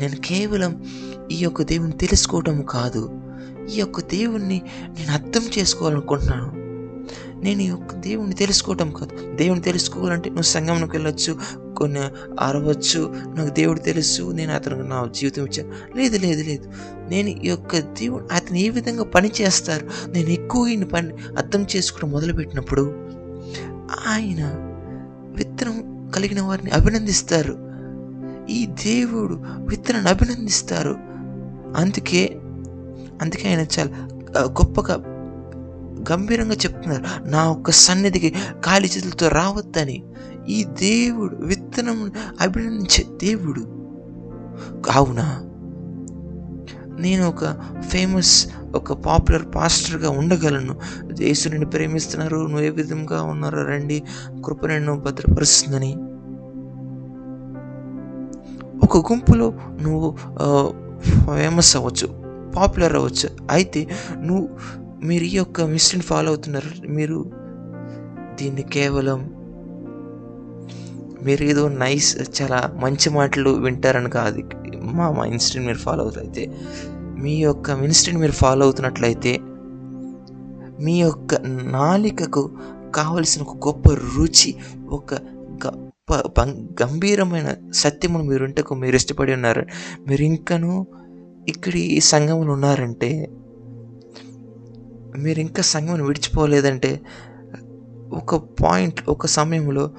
[0.00, 0.84] నేను కేవలం
[1.32, 3.20] ఈ యొక్క దేవుని తెలుసుకోవటం కాదు.
[3.74, 6.58] ఈ యొక్క దేవుణ్ణి నేను అర్థం చేసుకోవాలనుకుంటున్నాను.
[7.42, 9.36] నేను ఈ యొక్క దేవుణ్ణి తెలుసుకోవటం కాదు.
[9.36, 11.38] దేవుని తెలుసుకోవాలంటే నువ్వు సంఘంలోకి వెళ్ళొచ్చు
[11.76, 12.00] కొన్ని
[12.40, 16.72] అరవచ్చు నాకు దేవుడు తెలుసు నేను అతనికి నా జీవితం ఇచ్చాను లేదు లేదు లేదు.
[17.08, 20.10] నేను ఈ యొక్క దేవుడు అతను ఏ విధంగా పని చేస్తారు?
[20.10, 22.94] నేను ఎక్కువ ఈయన పని అర్థం చేసుకోవడం మొదలుపెట్టినప్పుడు
[24.06, 24.54] ఆయన
[25.36, 27.67] విత్తనం కలిగిన వారిని అభినందిస్తారు.
[28.50, 30.96] ఈ దేవుడు విత్తనాన్ని అభినందిస్తారు.
[31.76, 32.36] అందుకే
[33.22, 33.90] అందుకే ఆయన చాలా
[34.42, 34.94] గొప్పగా
[36.12, 37.28] గంభీరంగా చెప్తున్నారు.
[37.28, 40.02] నా ఒక్క సన్నిధికి ఖాళీ చేతులతో రావద్దని.
[40.48, 43.60] ఈ దేవుడు విత్తనం అభినందించే దేవుడు.
[44.80, 45.44] కావున
[47.00, 47.44] నేను ఒక
[47.88, 50.80] ఫేమస్ ఒక పాపులర్ పాస్టర్గా ఉండగలను.
[51.20, 54.02] యేసు నిన్ను ప్రేమిస్తున్నారు నువ్వు ఏ విధంగా ఉన్నారో రండి
[54.44, 55.96] కృప నిన్ను భద్రపరుస్తుందని.
[58.82, 60.16] ఒక గుంపులో నువ్వు
[61.36, 62.06] ఫేమస్ అవ్వచ్చు
[62.56, 63.28] పాపులర్ అవ్వచ్చు.
[63.50, 63.88] అయితే
[64.18, 64.48] నువ్వు
[65.02, 66.88] మీరు ఈ యొక్క మిస్ని ఫాలో అవుతున్నారు.
[66.88, 67.32] మీరు
[68.40, 69.34] దీన్ని కేవలం
[71.22, 74.42] మీరు ఏదో నైస్ చాలా మంచి మాటలు వింటారని కాదు.
[74.82, 76.52] మా మా ఇన్స్టెంట్ మీరు ఫాలో అవుతారైతే
[77.18, 79.38] మీ యొక్క మినిస్ట్రీని మీరు ఫాలో అవుతున్నట్లయితే
[80.80, 82.50] మీ యొక్క నాలికకు
[82.94, 84.54] కావలసిన ఒక గొప్ప రుచి
[84.88, 85.14] ఒక
[86.82, 89.66] గంభీరమైన సత్యమును మీరుంటకు మీరు ఇష్టపడి ఉన్నారు.
[90.08, 90.86] మీరు ఇంకను
[91.48, 93.28] ఇక్కడ ఈ సంఘంలో ఉన్నారంటే
[95.16, 97.00] మీరు ఇంకా సంఘం విడిచిపోలేదంటే
[98.12, 99.90] ఒక పాయింట్ ఒక సమయంలో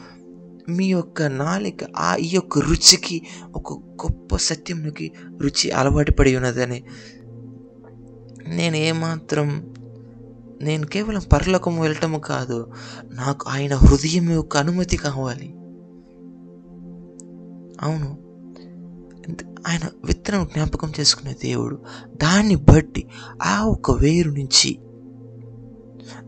[0.69, 3.21] మీ యొక్క నాలిక ఆ ఈ యొక్క రుచికి
[3.55, 6.83] ఒక గొప్ప సత్యంకి రుచి అలవాటు పడి ఉన్నదని
[8.47, 9.75] నేను ఏమాత్రం
[10.61, 12.71] నేను కేవలం పరలోకం వెళ్ళటము కాదు
[13.05, 15.58] నాకు ఆయన హృదయం యొక్క అనుమతి కావాలి.
[17.81, 18.29] అవును.
[19.67, 21.79] ఆయన విత్తనం జ్ఞాపకం చేసుకునే దేవుడు.
[22.23, 23.07] దాన్ని బట్టి
[23.43, 24.79] ఆ ఒక వేరు నుంచి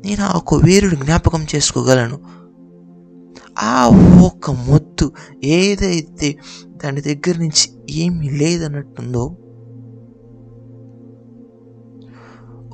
[0.05, 2.19] నేను ఆ ఒక వేరుని జ్ఞాపకం చేసుకోగలను.
[3.59, 3.87] ఆ
[4.25, 5.11] ఒక్క మొత్తు
[5.43, 9.37] ఏదైతే దాని దగ్గర నుంచి ఏమీ లేదన్నట్టుందో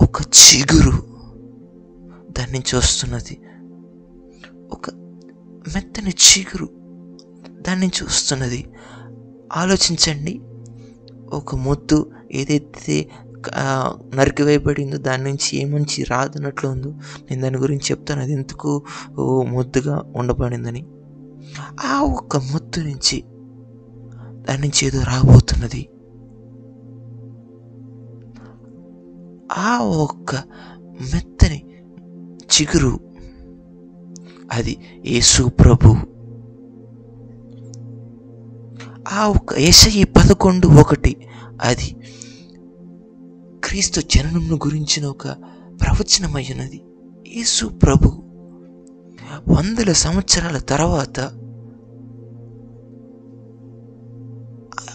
[0.01, 0.91] ఒక చిగురు
[2.31, 3.39] దాని నుంచి వస్తున్నది.
[4.71, 4.89] ఒక
[5.75, 6.76] మెత్తని చిగురు
[7.67, 8.61] దాన్ని చూస్తున్నది.
[9.55, 10.41] ఆలోచించండి.
[11.33, 13.09] ఒక మొద్దు ఏదైతే
[14.15, 16.89] నరికివేయబడిందో దాని నుంచి ఏ మంచి రాదన్నట్లు ఉందో
[17.23, 18.21] నేను దాని గురించి చెప్తాను.
[18.21, 18.83] అది ఎందుకు
[19.19, 20.85] ఓ మొద్దుగా ఉండబడిందని.
[21.85, 23.17] ఆ ఒక్క మొద్దు నుంచి
[24.47, 25.83] దాని నుంచి ఏదో రాబోతున్నది.
[29.57, 30.35] ఆ ఒక్క
[31.13, 31.59] మెత్తని
[32.53, 32.99] చిగురు
[34.51, 34.73] అది
[35.05, 36.16] యేసు ప్రభు.
[39.11, 41.13] ఆ ఒక్క ఏసయి పదకొండు ఒకటి.
[41.61, 41.89] అది
[43.63, 45.27] క్రీస్తు జననమును గురించిన ఒక
[45.81, 46.79] ప్రవచనమైనది
[47.37, 48.09] యేసు ప్రభు
[49.47, 51.17] వందల సంవత్సరాల తర్వాత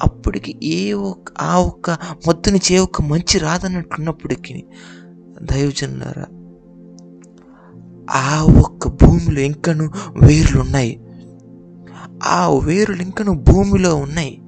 [0.02, 1.90] అప్పటికి ఏ ఒక్క ఆ ఒక్క
[2.26, 4.54] మొత్తం నుంచి ఏ ఒక్క మంచి రాదన్నట్లున్నప్పటికీ
[5.42, 6.26] దైవజనులారా
[8.22, 9.86] ఆ ఒక్క భూమిలో ఇంకను
[10.22, 10.92] వేర్లు ఉన్నాయి
[12.24, 14.38] ఆ వేరులు ఇంకను భూమిలో ఉన్నాయి.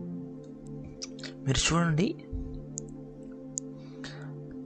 [1.46, 2.14] మీరు చూడండి.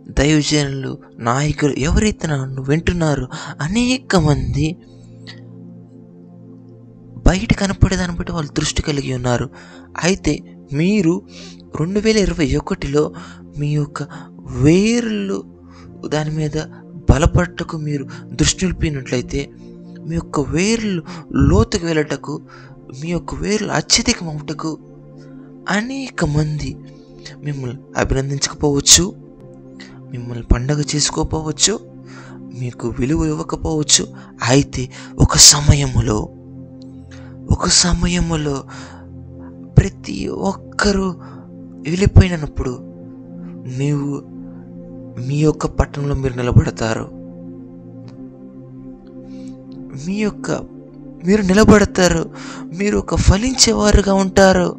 [0.09, 3.27] దైవజనులు నాయకులు ఎవరైతే నన్ను వింటున్నారో
[3.61, 4.77] అనేక మంది
[7.27, 9.51] బయట కనపడే దాన్ని బట్టి వాళ్ళు దృష్టి కలిగి ఉన్నారు.
[10.03, 10.39] అయితే
[10.73, 11.23] మీరు
[11.81, 13.13] రెండు వేల ఇరవై ఒకటిలో
[13.59, 14.03] మీ యొక్క
[14.41, 15.45] వేర్లు
[16.07, 16.65] దాని మీద
[17.11, 19.51] బలపడటకు మీరు దృష్టి నిలిపినట్లయితే
[20.07, 22.43] మీ యొక్క వేర్లు లోతుకు వెళ్ళటకు
[22.89, 24.79] మీ యొక్క వేర్లు అత్యధికమవుటకు
[25.69, 26.77] అనేక మంది
[27.39, 29.13] మిమ్మల్ని అభినందించకపోవచ్చు
[30.11, 31.81] మిమ్మల్ని పండగ చేసుకోకపోవచ్చు
[32.61, 34.15] మీకు విలువ ఇవ్వకపోవచ్చు.
[34.49, 36.29] అయితే ఒక సమయములో
[37.51, 38.65] ఒక సమయములో
[39.79, 41.15] ప్రతి ఒక్కరూ
[41.91, 42.79] వెళ్ళిపోయినప్పుడు
[43.79, 44.23] నీవు
[45.27, 47.07] మీ యొక్క పట్టణంలో మీరు నిలబడతారు.
[50.07, 50.78] మీ యొక్క
[51.27, 52.31] మీరు నిలబడతారు.
[52.79, 54.77] మీరు ఒక ఫలించేవారుగా ఉంటారు.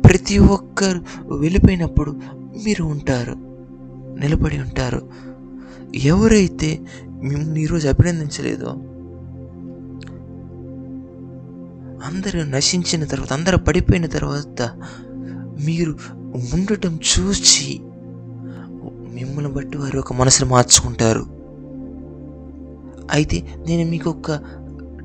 [0.00, 1.00] ప్రతి ఒక్కరు
[1.34, 2.10] వెళ్ళిపోయినప్పుడు
[2.64, 3.32] మీరు ఉంటారు.
[4.18, 5.08] నిలబడి ఉంటారు.
[5.94, 8.66] ఎవరైతే మిమ్మల్ని ఈరోజు అభినందించలేదో
[12.04, 14.80] అందరూ నశించిన తర్వాత అందరూ పడిపోయిన తర్వాత
[15.64, 15.96] మీరు
[16.26, 17.80] ఉండటం చూసి
[19.12, 21.39] మిమ్మల్ని బట్టి వారు ఒక మనసును మార్చుకుంటారు.
[23.10, 24.32] అయితే నేను మీకు ఒక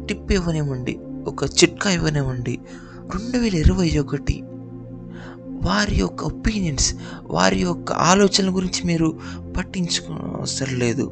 [0.06, 1.00] టిప్ ఇవ్వనివ్వండి.
[1.28, 2.60] ఒక చిట్కా ఇవ్వనివ్వండి.
[3.16, 4.44] రెండు వేల ఇరవై ఒకటి
[5.64, 9.20] వారి యొక్క ఒపీనియన్స్ వారి యొక్క ఆలోచనల గురించి మీరు
[9.58, 11.12] పట్టించుకోవసరం లేదు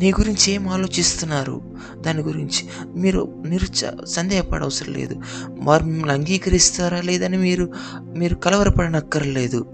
[0.00, 1.60] నీ గురించి ఏం ఆలోచిస్తున్నారు?
[2.00, 5.16] దాని గురించి మీరు నిరుచ సందేహపడవసరం లేదు
[5.58, 7.68] వారు మిమ్మల్ని అంగీకరిస్తారా లేదని మీరు
[8.16, 9.66] మీరు కలవరపడనక్కర్లేదు.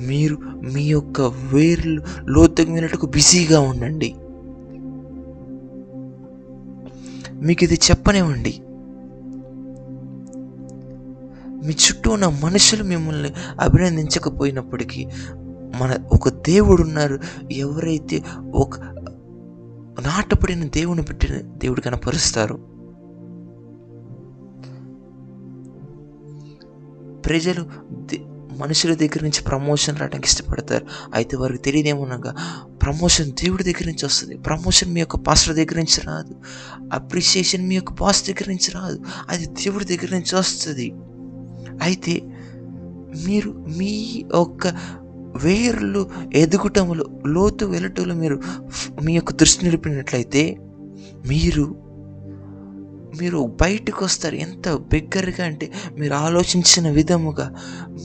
[0.00, 0.38] మీరు
[0.72, 4.14] మీ యొక్క వేర్లు లోతుకు వెళ్ళటకు బిజీగా ఉండండి.
[7.44, 8.60] మీకు ఇది చెప్పనివ్వండి
[11.66, 15.06] మీ చుట్టూ ఉన్న మనుషులు మిమ్మల్ని అభినందించకపోయినప్పటికీ
[15.80, 17.18] మన ఒక దేవుడు ఉన్నారు
[17.52, 18.22] ఎవరైతే
[18.54, 18.78] ఒక
[20.00, 22.54] నాటపడిన దేవుని పెట్టిన దేవుడు కనపరుస్తారు.
[27.22, 27.64] ప్రజలు
[28.54, 30.86] మనుషుల దగ్గర నుంచి ప్రమోషన్ రావడానికి ఇష్టపడతారు.
[31.14, 32.34] అయితే వారికి తెలియదేమనగా
[32.82, 34.36] ప్రమోషన్ దేవుడి దగ్గర నుంచి వస్తుంది.
[34.36, 36.34] ప్రమోషన్ మీ యొక్క పాస్టర్ దగ్గర నుంచి రాదు.
[36.92, 39.00] అప్రిషియేషన్ మీ యొక్క బాస్ దగ్గర నుంచి రాదు.
[39.28, 40.92] అది దేవుడి దగ్గర నుంచి వస్తుంది.
[41.82, 42.22] అయితే
[43.26, 44.66] మీరు మీ యొక్క
[45.42, 48.40] వేర్లు ఎదుగుటములు లోతు వెలటలు మీరు
[49.02, 50.56] మీ యొక్క దృష్టి నిలిపినట్లయితే
[51.26, 51.83] మీరు
[53.20, 57.54] మీరు బయటకు వస్తారు ఎంత బిగ్గరగా అంటే మీరు ఆలోచించిన విధముగా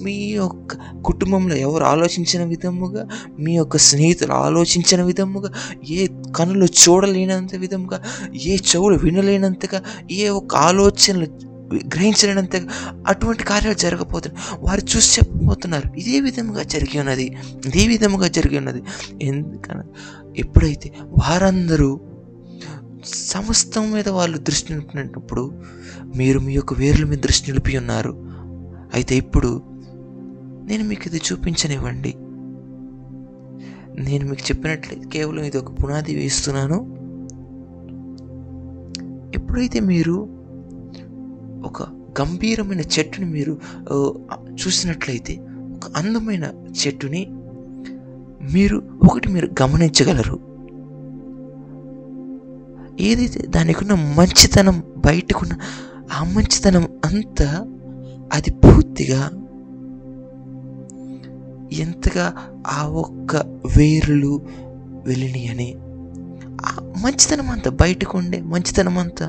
[0.02, 3.08] మీ యొక్క కుటుంబంలో ఎవరు ఆలోచించిన విధముగా
[3.40, 5.52] మీ యొక్క స్నేహితులు ఆలోచించిన విధముగా
[5.90, 8.02] ఏ కనులు చూడలేనంత విధముగా
[8.36, 12.68] ఏ చెవులు వినలేనంతగా ఏ ఒక్క ఆలోచనలు గ్రహించలేనంతగా
[13.08, 14.58] అటువంటి కార్యాలు జరగబోతున్నాయి.
[14.66, 16.00] వారు చూసి చెప్పబోతున్నారు.
[16.00, 17.38] ఇదే విధముగా జరిగి ఉన్నది.
[17.66, 18.84] ఇదే విధముగా జరిగి ఉన్నది.
[19.22, 19.84] ఎందుకన
[20.38, 22.00] ఎప్పుడైతే వారందరూ
[23.06, 25.52] సమస్తం మీద వాళ్ళు దృష్టి నిలిపినప్పుడు
[26.18, 28.26] మీరు మీ యొక్క వేర్ల మీద దృష్టి నిలిపి ఉన్నారు.
[28.94, 29.62] అయితే ఇప్పుడు
[30.66, 32.16] నేను మీకు ఇది చూపించనివ్వండి.
[34.00, 37.00] నేను మీకు చెప్పినట్లయితే కేవలం ఇది ఒక పునాది వేస్తున్నాను.
[39.36, 40.30] ఎప్పుడైతే మీరు
[41.66, 41.84] ఒక
[42.22, 43.60] గంభీరమైన చెట్టుని మీరు
[44.64, 45.40] చూసినట్లయితే
[45.76, 46.54] ఒక అందమైన
[46.86, 47.28] చెట్టుని
[48.54, 50.49] మీరు ఒకటి మీరు గమనించగలరు.
[53.00, 55.54] ఏదైతే దానికి ఉన్న మంచితనం బయటకున్న
[56.12, 57.48] ఆ మంచితనం అంతా
[58.34, 59.22] అది పూర్తిగా
[61.80, 62.26] ఎంతగా
[62.72, 63.34] ఆ ఒక్క
[63.78, 64.32] వేర్లు
[65.04, 65.70] వెళ్ళినాయి అని
[66.64, 66.72] ఆ
[67.04, 69.26] మంచితనం అంతా బయటకు ఉండే మంచితనం అంతా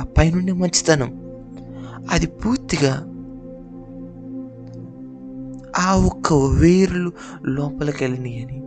[0.00, 1.10] ఆ పైనుండే మంచితనం
[2.10, 2.92] అది పూర్తిగా
[5.78, 7.10] ఆ ఒక్క వేర్లు
[7.46, 8.58] లోపలికి వెళ్ళినాయి అని.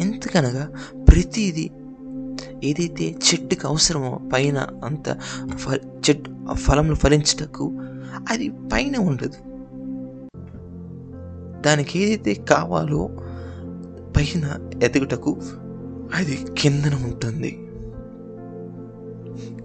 [0.00, 0.64] ఎందుకనగా
[1.08, 1.64] ప్రతిదీ
[2.64, 5.16] ఏదైతే చెట్టుకి అవసరమో పైన అంత
[5.56, 7.72] ఫ- చెట్టు ఫలంను ఫలములు ఫలించుటకు
[8.30, 9.52] అది పైన ఉండదు.
[11.62, 13.10] దానికి ఏదైతే కావాలో
[14.16, 15.36] పైన ఎదుగుటకు
[16.14, 17.58] అది కిందన ఉంటుంది.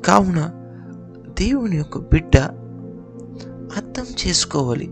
[0.06, 0.52] కావున
[1.40, 2.38] దేవుని యొక్క బిడ్డ
[3.76, 4.86] అర్థం చేసుకోవాలి.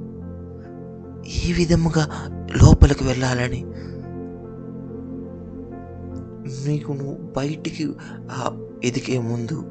[1.48, 2.08] ఏ విధముగా
[2.63, 3.65] లోపలికి వెళ్ళాలని
[6.45, 7.89] నీకు నువ్వు బయటికి
[8.31, 9.63] ఆ ఎదిగే ముందు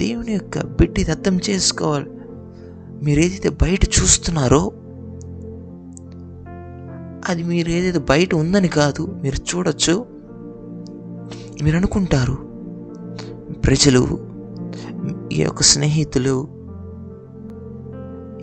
[0.00, 2.10] దేవుని యొక్క బిడ్డ ఇది అర్థం చేసుకోవాలి.
[3.04, 4.72] మీరు ఏదైతే బయట చూస్తున్నారో
[7.28, 10.06] అది మీరు ఏదైతే బయట ఉందని కాదు మీరు చూడొచ్చు.
[11.62, 12.34] మీరు అనుకుంటారు
[13.66, 14.18] ప్రజలు
[15.32, 16.48] ఈ యొక్క స్నేహితులు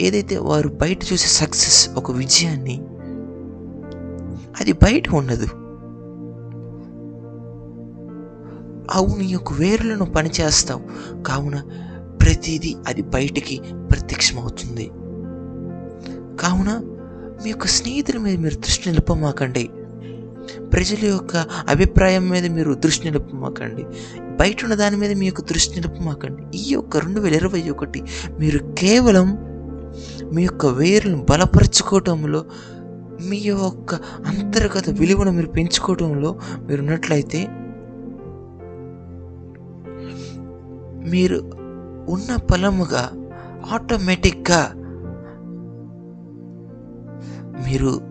[0.02, 2.82] ఏదైతే వారు బయట చూసే సక్సెస్ ఒక విజయాన్ని
[4.60, 5.69] అది బయట ఉండదు.
[8.90, 10.82] అవు నీ యొక్క వేరులను పనిచేస్తావు
[11.24, 11.62] కావున
[12.22, 14.90] ప్రతిదీ అది బయటికి ప్రత్యక్షమవుతుంది.
[16.42, 16.82] కావున
[17.44, 19.70] మీ యొక్క స్నేహితుల మీద మీరు దృష్టి నిలపమాకండి.
[20.74, 21.36] ప్రజల యొక్క
[21.70, 23.86] అభిప్రాయం మీద మీరు దృష్టి నిలపమాకండి.
[24.40, 26.58] బయట ఉన్న దాని మీద మీ యొక్క దృష్టి నిలపమాకండి.
[26.58, 28.04] ఈ యొక్క రెండు వేల ఇరవై ఒకటి
[28.40, 29.38] మీరు కేవలం
[30.34, 32.46] మీ యొక్క వేరును బలపరచుకోవటంలో
[33.22, 37.48] మీ యొక్క అంతర్గత విలువను మీరు పెంచుకోవడంలో మీరు ఉన్నట్లయితే
[41.10, 41.36] మీరు
[42.10, 43.04] ఉన్న ఫలముగా
[43.72, 44.72] ఆటోమేటిక్గా
[47.68, 48.02] మీరు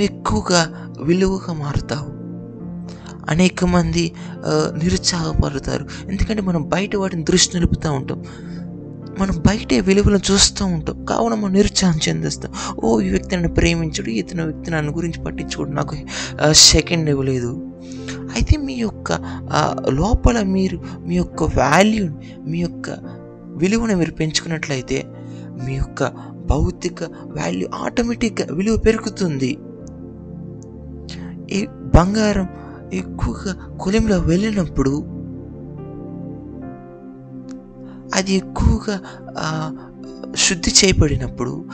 [0.00, 2.16] ఎక్కువగా విలువగా మారుతావు.
[3.30, 4.12] అనేక మంది
[4.82, 5.86] నిరుత్సాహపడతారు.
[6.08, 8.24] ఎందుకంటే మనం బయట వాటిని దృష్టి నిలుపుతూ ఉంటాం.
[9.18, 11.04] మనం బయటే విలువలను చూస్తూ ఉంటాం.
[11.04, 12.52] కావున మనం నిరుత్సాహం చెందిస్తాం.
[12.84, 15.70] ఓ ఈ వ్యక్తి నన్ను ప్రేమించడు ఇతను వ్యక్తి నన్ను గురించి పట్టించుకోడు.
[15.70, 15.96] నాకు
[16.52, 17.75] సెకండ్ ఇవ్వలేదు.
[18.34, 19.12] అయితే మీ యొక్క
[19.88, 22.06] లోపల మీరు మీ యొక్క వాల్యూ
[22.46, 22.90] మీ యొక్క
[23.56, 25.04] విలువను మీరు పెంచుకున్నట్లయితే
[25.66, 26.06] మీ యొక్క
[26.46, 29.58] భౌతిక వాల్యూ ఆటోమేటిక్గా విలువ పెరుగుతుంది.
[31.54, 32.48] ఈ బంగారం
[32.92, 35.16] ఎక్కువగా కులంలో వెళ్ళినప్పుడు
[38.14, 39.00] అది ఎక్కువగా
[40.36, 41.64] శుద్ధి చేయబడినప్పుడు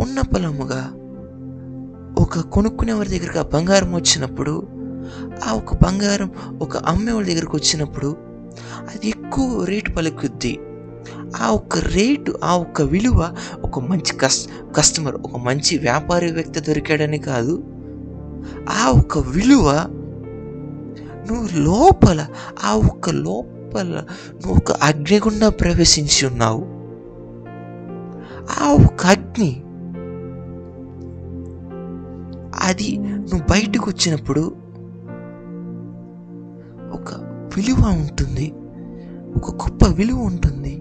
[0.00, 0.92] ఉన్న పొలముగా
[2.22, 4.75] ఒక కొనుక్కునేవారి దగ్గరికి ఆ బంగారం వచ్చినప్పుడు
[5.48, 8.16] ఆ ఒక బంగారం ఒక అమ్మే వాళ్ళ దగ్గరకు వచ్చినప్పుడు
[8.88, 10.58] అది ఎక్కువ రేటు పలుకుద్ది.
[11.42, 17.18] ఆ ఒక్క రేటు ఆ ఒక్క విలువ ఒక మంచి కస్ కస్టమర్ ఒక మంచి వ్యాపారి వ్యక్తి దొరికాడని
[17.18, 17.64] కాదు.
[18.82, 19.72] ఆ ఒక్క విలువ
[21.28, 22.26] నువ్వు లోపల
[22.64, 26.76] ఆ ఒక్క లోపల నువ్వు ఒక అగ్నిగుండా ప్రవేశించి ఉన్నావు.
[28.60, 29.62] ఆ ఒక అగ్ని
[32.62, 34.65] అది నువ్వు బయటకు వచ్చినప్పుడు
[37.56, 38.52] విలువ ఉంటుంది.
[39.36, 40.74] ఒక గొప్ప విలువ ఉంటుంది.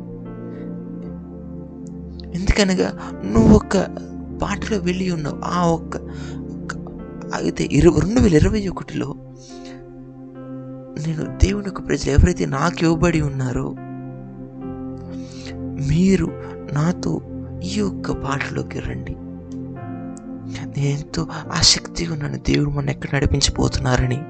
[2.39, 3.77] ఎందుకనగా నువ్వు ఒక
[4.41, 5.41] పాటలో వెళ్ళి ఉన్నావు.
[5.45, 5.97] ఆ ఒక్క
[7.33, 9.15] అయితే ఇరవై రెండు వేల ఇరవై ఒకటిలో
[11.07, 13.75] నేను దేవుని యొక్క ప్రజలు ఎవరైతే నాకు ఇవ్వబడి ఉన్నారో
[15.89, 16.41] మీరు
[16.73, 17.21] నాతో
[17.63, 19.15] ఈ యొక్క పాటలోకి రండి.
[20.45, 22.37] నేను ఎంతో ఆసక్తిగా ఉన్నాను.
[22.37, 24.21] దేవుడు మన ఎక్కడ నడిపించిపోతున్నారని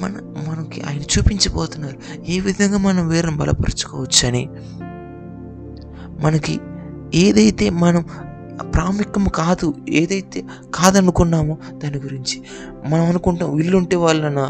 [0.00, 0.10] మన
[0.48, 1.98] మనకి ఆయన చూపించబోతున్నారు.
[2.28, 4.48] ఏ విధంగా మనం వేరని బలపరచుకోవచ్చని?
[6.20, 6.60] మనకి
[7.14, 8.04] ఏదైతే మనం
[8.74, 12.42] ప్రాముఖ్యం కాదు ఏదైతే కాదనుకున్నామో దాని గురించి.
[12.88, 14.40] మనం అనుకుంటాం ఇల్లు ఉంటే వాళ్ళని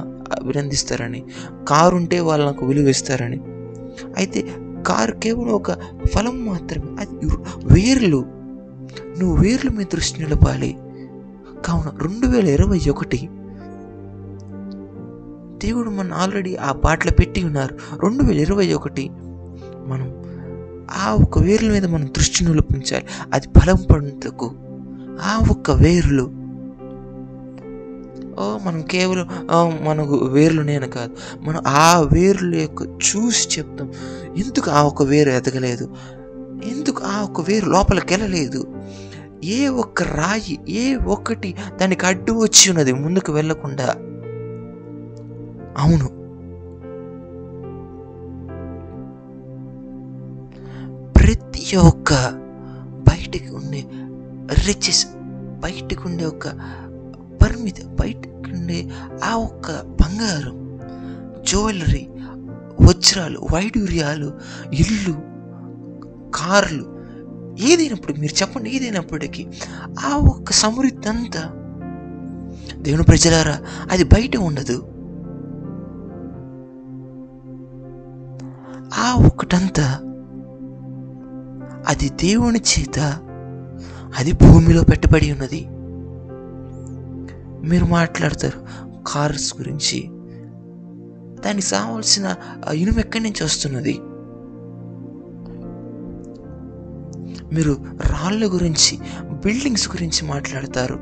[0.43, 1.25] అభినందిస్తారని
[1.69, 3.41] కారు ఉంటే వాళ్ళకు విలువ ఇస్తారని
[4.17, 4.49] అయితే
[4.87, 5.73] కారు కేవలం ఒక
[6.15, 7.27] ఫలం మాత్రమే అది
[7.65, 8.25] వేర్లు.
[9.19, 10.77] నువ్వు వేర్ల మీద దృష్టి నిలపాలి.
[11.65, 13.29] కావున రెండు వేల ఇరవై ఒకటి
[15.57, 17.77] దేవుడు మన ఆల్రెడీ ఆ పాటలు పెట్టి ఉన్నారు.
[18.03, 19.11] రెండు వేల ఇరవై ఒకటి
[19.87, 20.23] మనం
[20.91, 23.07] ఆ ఒక్క వేర్ల మీద మనం దృష్టి నిలిపించాలి.
[23.33, 24.53] అది ఫలం పడుటకు
[25.23, 26.23] ఆ ఒక్క వేర్లు.
[28.39, 29.29] ఓ మనం కేవలం
[29.85, 31.17] మనకు వేర్లు నేను కాదు.
[31.43, 33.93] మనం ఆ వేర్ల యొక్క చూసి చెప్తాం.
[34.37, 35.97] ఎందుకు ఆ ఒక్క వేరు ఎదగలేదు?
[36.65, 38.75] ఎందుకు ఆ ఒక్క వేరు లోపలికి వెళ్ళలేదు?
[39.45, 43.95] ఏ ఒక్క రాయి ఏ ఒక్కటి దానికి అడ్డు వచ్చి ఉన్నది ముందుకు వెళ్ళకుండా
[45.77, 46.09] అవును.
[51.15, 52.13] ప్రతి ఒక్క
[53.09, 53.85] బయటికి ఉండే
[54.67, 55.07] రిచెస్
[55.61, 56.49] బయటకు ఉండే ఒక
[57.43, 58.87] పరిమిత బయటకు ఉండే
[59.25, 59.71] ఆ ఒక్క
[60.03, 60.57] బంగారం
[61.45, 62.09] జ్యువెలరీ
[62.81, 64.29] వజ్రాలు వైడూర్యాలు
[64.73, 65.15] ఇల్లు
[66.31, 66.97] కార్లు
[67.61, 69.47] ఏదైనప్పుడు మీరు చెప్పండి ఏదైనప్పటికీ
[70.01, 71.43] ఆ ఒక్క సమృద్ధి అంతా
[72.77, 73.57] దేవుని ప్రజలారా
[73.91, 74.96] అది బయట ఉండదు.
[78.95, 80.01] ఆ ఒక్కటంతా
[81.87, 82.99] అది దేవుని చేత
[84.19, 85.67] అది భూమిలో పెట్టబడి ఉన్నది.
[87.69, 88.67] మీరు మాట్లాడతారు
[89.07, 90.09] కార్స్ గురించి.
[91.41, 92.35] దానికి కావాల్సిన
[92.75, 93.99] ఇనుము ఎక్కడి నుంచి వస్తున్నది?
[97.55, 98.99] మీరు రాళ్ళ గురించి
[99.45, 100.95] బిల్డింగ్స్ గురించి మాట్లాడతారు.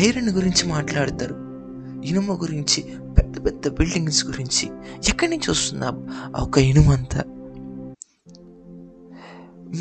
[0.00, 1.34] ఐరన్ గురించి మాట్లాడతారు.
[2.04, 2.84] ఇనుము గురించి
[3.44, 4.70] పెద్ద బిల్డింగ్స్ గురించి
[5.08, 7.24] ఎక్కడి నుంచి వస్తుంది ఆ- ఒక ఇనుమంతా?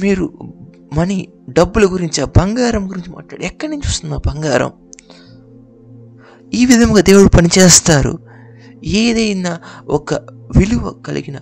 [0.01, 0.33] మీరు
[0.93, 4.71] మనీ డబ్బుల గురించి ఆ బంగారం గురించి మాట్లాడి ఎక్కడి నుంచి వస్తుంది ఆ బంగారం?
[6.53, 8.19] ఈ విధముగా దేవుడు పనిచేస్తారు.
[8.83, 10.13] ఏదైనా ఒక
[10.57, 11.39] విలువ కలిగిన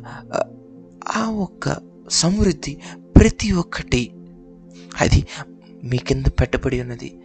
[1.18, 1.78] ఆ ఒక్క
[2.10, 2.78] సమృద్ధి
[3.18, 4.12] ప్రతి ఒక్కటి.
[5.02, 5.28] అది
[5.84, 7.20] మీ కింద పెట్టబడి ఉన్నది.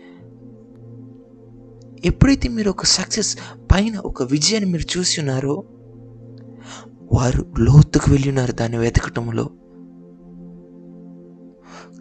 [2.05, 3.37] ఎప్పుడైతే మీరు ఒక సక్సెస్
[3.73, 5.65] పైన ఒక విజయాన్ని మీరు చూసి ఉన్నారో
[7.13, 9.51] వారు లోతుకు వెళ్ళి ఉన్నారు దాన్ని వెతకటంలో.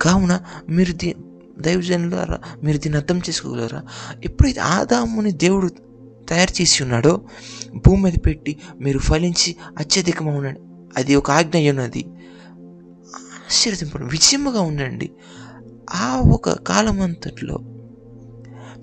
[0.02, 0.40] కావున
[0.70, 1.16] మీరు దీ
[1.60, 3.84] దైవజనులారా మీరు దీన్ని అర్థం చేసుకోగలరా?
[4.24, 5.68] ఎప్పుడైతే ఆదాముని దేవుడు
[6.30, 7.22] తయారు చేసి ఉన్నాడో
[7.76, 10.60] భూమి మీద పెట్టి మీరు ఫలించి అత్యధికంగా ఉండండి
[10.98, 12.06] అది ఒక ఆజ్ఞ ఉన్నది.
[13.48, 15.12] ఆశీర్వదింపడం విజయముగా ఉండండి.
[15.94, 17.60] ఆ ఒక కాలం అంతట్లో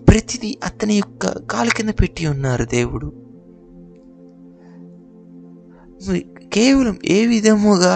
[0.08, 3.08] ప్రతిదీ అతని యొక్క కాలు కింద పెట్టి ఉన్నారు దేవుడు.
[6.06, 6.20] మరి
[6.52, 7.94] కేవలం ఏ విధముగా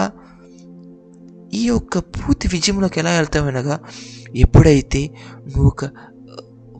[1.53, 3.79] ఈ యొక్క పూర్తి విజయంలోకి ఎలా వెళ్తామనగా
[4.35, 5.01] ఎప్పుడైతే
[5.47, 5.85] నువ్వు ఒక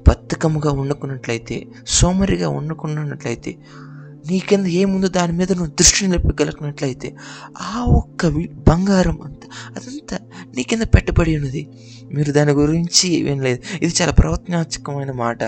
[0.07, 1.55] బద్ధకముగా ఉండకున్నట్లయితే
[1.87, 3.51] సోమరిగా ఉండకున్నట్లయితే
[4.31, 7.15] నీ కింద ఏముందో దాని మీద నువ్వు దృష్టి నిలిపగలిగినట్లయితే
[7.61, 10.19] ఆ ఒక్క బంగారం అంతా అదంతా
[10.55, 11.69] నీ కింద పెట్టబడి ఉన్నది.
[12.13, 15.43] మీరు దాని గురించి వినలేదు ఇది చాలా ప్రవచనాత్మకమైన మాట.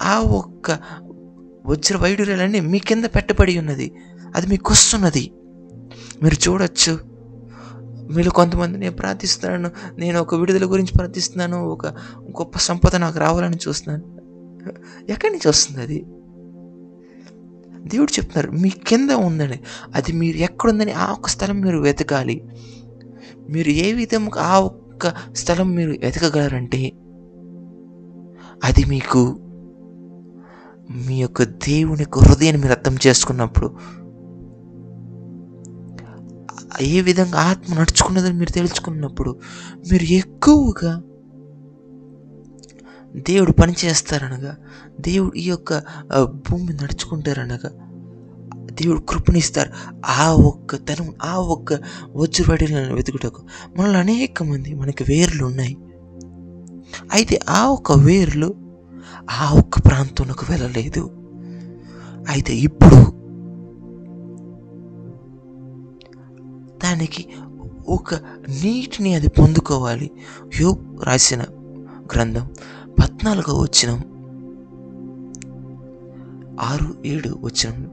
[0.00, 0.78] ఆ ఒక్క
[1.66, 3.92] వజ్ర వైడూర్యాలన్నీ మీ కింద పెట్టబడి ఉన్నది.
[4.36, 5.32] అది మీకు వస్తున్నది
[6.22, 7.00] మీరు చూడొచ్చు.
[8.14, 9.70] మీరు కొంతమంది నేను ప్రార్థిస్తున్నాను.
[9.98, 11.64] నేను ఒక విడుదల గురించి ప్రార్థిస్తున్నాను.
[11.64, 11.86] ఒక
[12.24, 14.22] గొప్ప సంపద నాకు రావాలని చూస్తున్నాను.
[15.10, 16.06] ఎక్కడి నుంచి వస్తుంది అది?
[17.86, 19.60] దేవుడు చెప్తున్నారు మీ కింద ఉందని
[19.94, 22.48] అది మీరు ఎక్కడుందని ఆ ఒక్క స్థలం మీరు వెతకాలి.
[23.50, 26.92] మీరు ఏ విధంగా ఆ ఒక్క స్థలం మీరు వెతకగలరంటే
[28.64, 29.38] అది మీకు
[31.06, 33.78] మీ యొక్క దేవుని యొక్క హృదయాన్ని మీరు అర్థం చేసుకున్నప్పుడు
[36.80, 39.40] ఏ విధంగా ఆత్మ నడుచుకున్నదని మీరు తెలుసుకున్నప్పుడు
[39.92, 41.02] మీరు ఎక్కువగా
[43.16, 44.56] దేవుడు పని చేస్తారనగా
[45.00, 45.78] దేవుడు ఈ యొక్క
[46.22, 47.70] భూమి నడుచుకుంటారనగా
[48.54, 49.70] దేవుడు కృపణిస్తారు.
[50.06, 51.78] ఆ ఒక్క తనం ఆ ఒక్క
[52.16, 53.42] వజ్రవాడిలను వెతుకుటకు.
[53.76, 55.76] మనలో అనేక మంది మనకి వేర్లు ఉన్నాయి.
[57.12, 58.54] అయితే ఆ ఒక్క వేర్లు
[59.30, 61.10] ఆ ఒక్క ప్రాంతంలోకి వెళ్ళలేదు.
[62.28, 62.96] అయితే ఇప్పుడు
[66.84, 67.28] దానికి
[67.88, 68.14] ఒక
[68.48, 70.10] నీటిని అది పొందుకోవాలి.
[70.60, 71.42] యోగ్ రాసిన
[72.14, 72.50] గ్రంథం
[73.02, 74.04] పద్నాలుగో వచ్చినం
[76.60, 77.90] ఆరు ఏడు వచ్చినం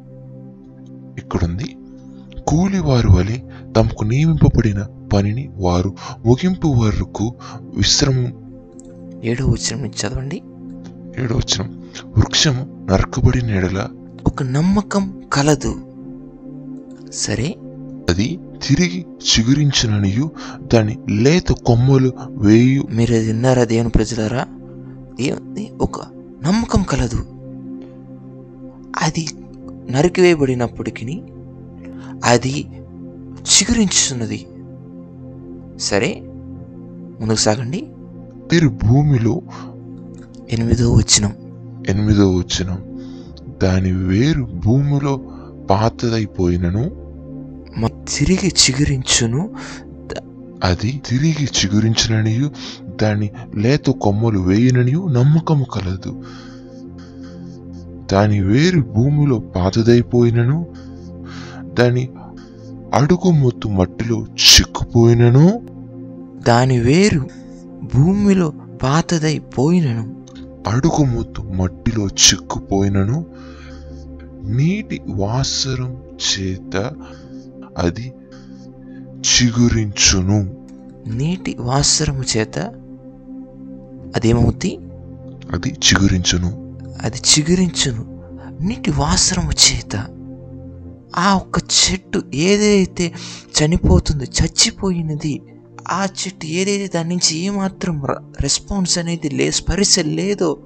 [1.17, 1.77] ఇక్కడుంది.
[2.47, 3.37] కూలి వారి వలె
[3.73, 5.95] తమకు నియమింపబడిన పనిని వారు
[6.25, 7.35] ముగింపు వరకు
[7.75, 8.33] విశ్రమం
[9.23, 10.41] ఏడో వచ్చినం చదవండి.
[11.17, 11.83] ఏడవచనం
[12.17, 13.87] వృక్షము నరకబడిన ఎడల
[14.27, 15.75] ఒక నమ్మకం కలదు.
[17.11, 17.55] సరే?
[18.09, 20.31] అది తిరిగి చిగురించిననియు
[20.73, 24.45] దాని లేత కొమ్మలు వేయు మీరు అది విన్నారా దేవుని ప్రజలారా?
[25.19, 26.01] దేవుని ఒక
[26.43, 27.25] నమ్మకం కలదు.
[29.01, 29.27] అది
[29.91, 31.21] నరికివేయబడినప్పటికీ
[32.25, 32.67] అది
[33.25, 34.47] చిగురించుతున్నది
[35.79, 36.21] సరే
[37.21, 37.87] ముందుకు సాగండి.
[38.51, 39.41] తిరు భూమిలో
[40.49, 41.33] ఎనిమిదో వచ్చినం
[41.89, 42.77] ఎనిమిదో వచ్చిన
[43.63, 45.21] దాని వేరు భూమిలో
[45.69, 46.85] పాతదైపోయినను?
[48.17, 49.49] తిరిగి చిగురించును.
[50.63, 52.51] అది తిరిగి చిగురించిననియు
[53.01, 56.23] దాని లేత కొమ్మలు వేయుననియు నమ్మకము కలదు.
[58.11, 60.67] దాని వేరు భూమిలో పాతదైపోయినను
[61.79, 62.09] దాని
[62.93, 65.61] అడుగు మొత్తు మట్టిలో చిక్కుపోయినను
[66.47, 67.27] దాని వేరు
[67.95, 70.25] భూమిలో పాతదై పోయినను
[70.67, 73.25] అడుగు మొత్తు మట్టిలో చిక్కుపోయినను
[74.43, 75.97] నీటి వాసరం
[76.27, 76.91] చేత
[77.77, 78.13] అది
[79.29, 80.39] చిగురించును.
[81.07, 82.57] నీటి వాసరము చేత
[84.15, 84.77] అదేమవుద్ది?
[85.53, 86.79] అది చిగురించును.
[87.01, 88.19] అది చిగురించును.
[88.61, 90.07] నీటి వాసరము చేత
[91.17, 93.13] ఆ ఒక్క చెట్టు ఏదైతే
[93.51, 95.41] చనిపోతుందో చచ్చిపోయినది
[95.91, 98.05] ఆ చెట్టు ఏదైతే దాని నుంచి ఏమాత్రం
[98.41, 100.63] రెస్పాన్స్ అనేది లే స్పరిశ లేదో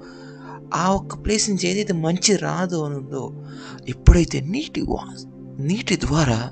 [0.75, 3.45] ఆ ఒక్క ప్లేస్ నుంచి ఏదైతే మంచి రాదో అని ఉందో
[3.89, 5.15] ఎప్పుడైతే నీటి వా
[5.59, 6.51] నీటి ద్వారా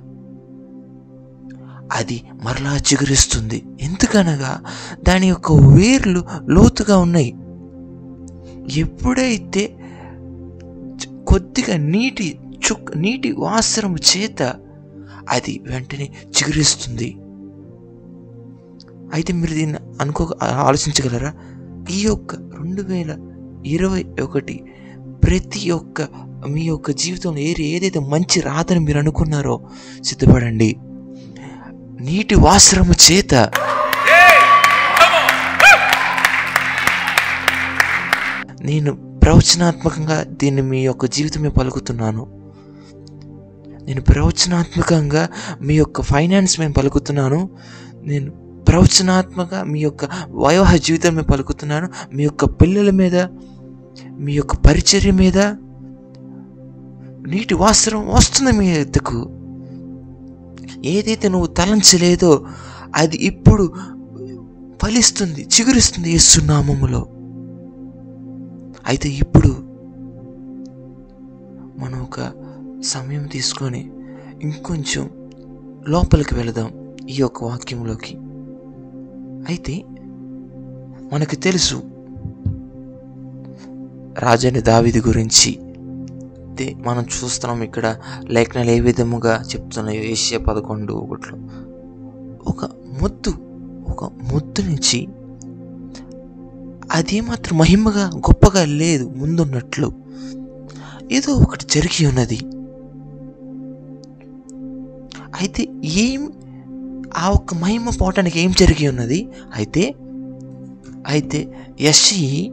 [1.92, 3.64] అది మరలా చిగురిస్తుంది.
[3.82, 4.62] ఎందుకనగా
[5.04, 7.34] దాని యొక్క వేర్లు లోతుగా ఉన్నాయి.
[8.80, 9.78] ఎప్పుడైతే
[11.28, 14.56] కొద్దిగా నీటి చుక్ నీటి వాసనము చేత
[15.30, 17.18] అది వెంటనే చిగురిస్తుంది.
[19.14, 21.34] అయితే మీరు దీన్ని అనుకో ఆలోచించగలరా?
[21.89, 23.18] ఈ యొక్క రెండు వేల
[23.66, 24.64] ఇరవై ఒకటి
[25.24, 26.08] ప్రతి ఒక్క
[26.48, 29.62] మీ యొక్క జీవితంలో ఏది ఏదైతే మంచి రాదని మీరు అనుకున్నారో
[30.04, 30.76] సిద్ధపడండి.
[32.00, 33.34] నీటి వాసనము చేత.
[38.62, 42.28] నేను ప్రవచనాత్మకంగా దీన్ని మీ యొక్క జీవితమే పలుకుతున్నాను.
[43.84, 45.30] నేను ప్రవచనాత్మకంగా
[45.62, 47.50] మీ యొక్క ఫైనాన్స్ మేము పలుకుతున్నాను.
[48.04, 48.32] నేను
[48.70, 51.89] ప్రవచనాత్మక మీ యొక్క వైవాహ జీవితం మీద పలుకుతున్నాను.
[52.14, 53.28] మీ యొక్క పిల్లల మీద
[54.12, 55.38] మీ యొక్క పరిచర్య మీద
[57.28, 59.41] నీటి వాస్త్రం వస్తుంది మీ ఎద్దకు
[60.86, 62.45] ఏదైతే నువ్వు తలంచలేదో
[62.95, 63.73] అది ఇప్పుడు
[64.84, 67.07] ఫలిస్తుంది చిగురిస్తుంది యేసునామములో.
[68.88, 69.47] అయితే ఇప్పుడు
[71.79, 72.19] మనం ఒక
[72.82, 73.91] సమయం తీసుకొని
[74.41, 75.09] ఇంకొంచెం
[75.88, 78.17] లోపలికి వెళదాం ఈ యొక్క వాక్యంలోకి.
[79.49, 79.84] అయితే
[81.13, 81.84] మనకు తెలుసు
[84.19, 85.61] రాజని దావిది గురించి
[86.52, 87.95] అయితే మనం చూస్తున్నాం ఇక్కడ
[88.30, 90.02] లేఖనాలు ఏ విధముగా చెప్తున్నాయో.
[90.04, 91.38] ఏషియా పదకొండు ఒకటిలో.
[92.47, 92.66] ఒక
[93.02, 93.32] ముద్దు
[93.88, 95.08] ఒక ముద్దు నుంచి
[96.91, 99.91] అది మాత్రం మహిమగా గొప్పగా లేదు ముందున్నట్లు.
[101.12, 102.39] ఏదో ఒకటి జరిగి ఉన్నది.
[105.41, 106.32] అయితే ఏం
[107.18, 109.28] ఆ ఒక్క మహిమ పోవటానికి ఏం జరిగి ఉన్నది?
[109.56, 109.95] అయితే
[111.08, 112.52] అయితే యశి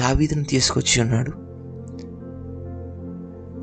[0.00, 1.43] దావీదును తీసుకొచ్చి ఉన్నాడు.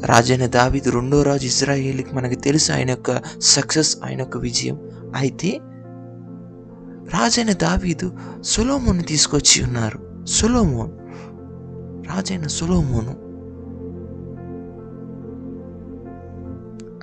[0.05, 4.79] రాజైన దావీదు రెండో రాజు ఇజ్రాయేల్కి మనకు తెలుసు ఆయన యొక్క సక్సెస్ ఆయన యొక్క విజయం.
[5.15, 5.59] అయితే
[7.13, 10.25] రాజైన దావీదు సొలోమోను తీసుకొచ్చి ఉన్నారు.
[10.25, 10.91] సొలోమోన్
[12.07, 13.31] రాజైన సొలోమోను.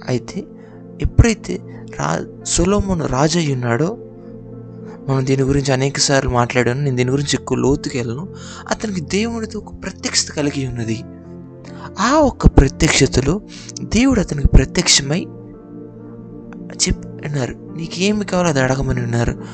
[0.08, 0.44] అయితే
[1.02, 1.60] ఎప్పుడైతే
[2.00, 3.98] రా సొలోమోను రాజు అయి ఉన్నాడో
[5.08, 8.34] మనం దీని గురించి అనేక సార్లు మాట్లాడాను నేను దీని గురించి ఎక్కువ లోతుకెళ్ళను.
[8.70, 11.04] అతనికి దేవునితో ఒక ప్రత్యక్షత కలిగి ఉన్నది.
[12.00, 13.40] ఆ ఒక్క ప్రత్యక్షతలో
[13.82, 15.26] దేవుడు అతనికి ప్రత్యక్షమై
[16.76, 19.44] చెప్పినారు నీకేమి కావాలో అది అడగమని ఉన్నారు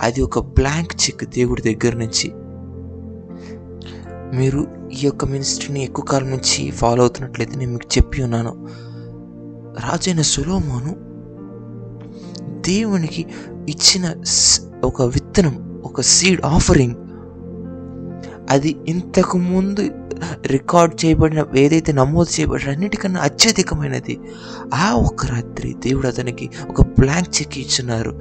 [0.00, 2.32] అది ఒక బ్లాంక్ చెక్ దేవుడి దగ్గర నుంచి.
[4.36, 8.68] మీరు ఈ యొక్క మినిస్ట్రీని ఎక్కువ కాలం నుంచి ఫాలో అవుతున్నట్లయితే నేను మీకు చెప్పి ఉన్నాను.
[9.80, 11.12] రాజైన సులోమోను
[12.60, 13.26] దేవునికి
[13.68, 14.22] ఇచ్చిన
[14.84, 16.94] ఒక విత్తనం ఒక సీడ్ ఆఫరింగ్
[18.52, 19.82] అది ఇంతకు ముందు
[20.46, 24.18] రికార్డ్ చేయబడిన ఏదైతే నమోదు చేయబడిన అన్నిటికన్నా అత్యధికమైనది.
[24.74, 28.12] ఆ ఒక్క రాత్రి దేవుడు అతనికి ఒక బ్లాంక్ చెక్ ఇచ్చినారు.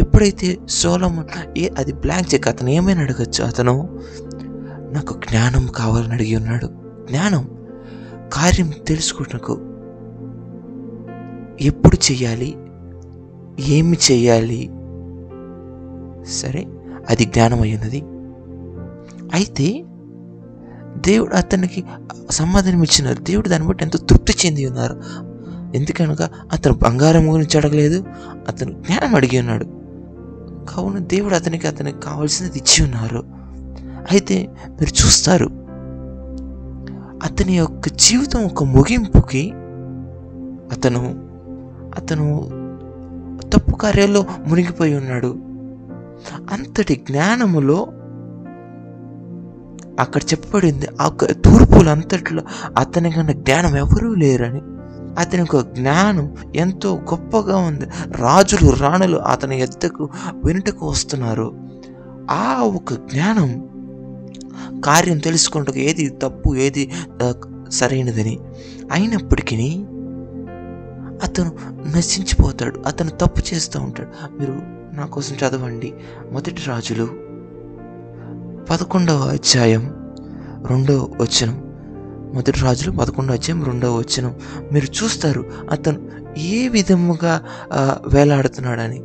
[0.00, 3.44] ఎప్పుడైతే సోలమన్ ఏ అది బ్లాంక్ చెక్ అతను ఏమైనా అడగచ్చు?
[3.44, 4.00] అతను
[4.92, 6.66] నాకు జ్ఞానం కావాలని అడిగి ఉన్నాడు.
[7.10, 7.44] జ్ఞానం
[8.32, 9.54] కార్యం తెలుసుకున్నకు
[11.60, 12.50] ఎప్పుడు చేయాలి
[13.60, 14.60] ఏమి చేయాలి
[16.30, 16.66] సరే
[17.10, 18.02] అది జ్ఞానం అయినది
[19.32, 19.84] అయితే
[20.96, 21.84] దేవుడు అతనికి
[22.30, 23.22] సమాధానం ఇచ్చినారు.
[23.22, 25.00] దేవుడు దాన్ని బట్టి ఎంతో తృప్తి చెంది ఉన్నారు.
[25.74, 28.04] ఎందుకనగా అతను బంగారం గురించి అడగలేదు
[28.48, 29.64] అతను జ్ఞానం అడిగి ఉన్నాడు.
[30.70, 33.24] కావున దేవుడు అతనికి అతనికి కావాల్సినది ఇచ్చి ఉన్నారు.
[34.10, 35.50] అయితే మీరు చూస్తారు
[37.26, 39.52] అతని యొక్క జీవితం ఒక ముగింపుకి
[40.72, 41.28] అతను
[41.96, 42.48] అతను
[43.54, 45.36] తప్పు కార్యాల్లో మునిగిపోయి ఉన్నాడు.
[46.52, 47.86] అంతటి జ్ఞానములో
[50.00, 51.08] అక్కడ చెప్పబడింది ఆ
[51.44, 52.42] తూర్పులు అంతట్లో
[52.76, 54.60] అతని కన్నా జ్ఞానం ఎవరూ లేరని.
[55.20, 57.84] అతని యొక్క జ్ఞానం ఎంతో గొప్పగా ఉంది.
[58.16, 60.08] రాజులు రాణులు అతని ఎద్దకు
[60.44, 61.54] వెనుటకు వస్తున్నారు.
[62.30, 63.68] ఆ ఒక జ్ఞానం
[64.84, 66.92] కార్యం తెలుసుకుంటూ ఏది తప్పు ఏది
[67.70, 68.38] సరైనదని.
[68.92, 69.56] అయినప్పటికీ
[71.22, 71.52] అతను
[71.96, 74.38] నశించిపోతాడు అతను తప్పు చేస్తూ ఉంటాడు.
[74.38, 74.52] మీరు
[74.96, 75.94] నా కోసం చదవండి.
[76.32, 77.23] మొదటి రాజులు
[78.70, 79.92] పదకొండవ అధ్యాయం
[80.66, 81.62] రెండవ వచనం.
[82.34, 84.34] మొదటి రాజులు పదకొండవ అధ్యాయం రెండవ వచనం.
[84.72, 85.98] మీరు చూస్తారు అతను
[86.38, 87.40] ఏ విధముగా
[88.12, 89.02] వేలాడుతున్నాడని.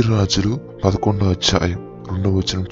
[0.00, 1.78] రాజులు పదకొండో అధ్యాయం
[2.12, 2.66] రెండవ వచనం.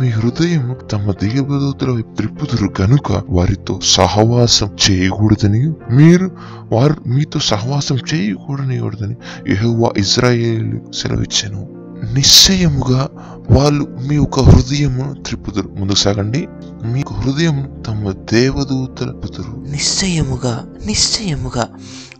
[0.00, 6.30] మీ హృదయం తమ దేవదూతల త్రిపుదురు కనుక గనుక వారితో సహవాసం చేయకూడదని మీరు
[6.72, 9.16] వారు మీతో సహవాసం చేయకూడనికూడదని
[9.48, 11.79] యెహోవా ఇజ్రాయేల్ సెలవిచ్చాను.
[12.14, 13.08] నిశ్చయముగా
[13.50, 15.68] వాళ్ళు మీ యొక్క హృదయమును త్రిప్పుదురు.
[15.68, 16.48] ముందుకు సాగండి.
[16.84, 21.68] మీ యొక్క హృదయం తమ దేవదూతల పుతురు నిశ్చయముగా నిశ్చయముగా.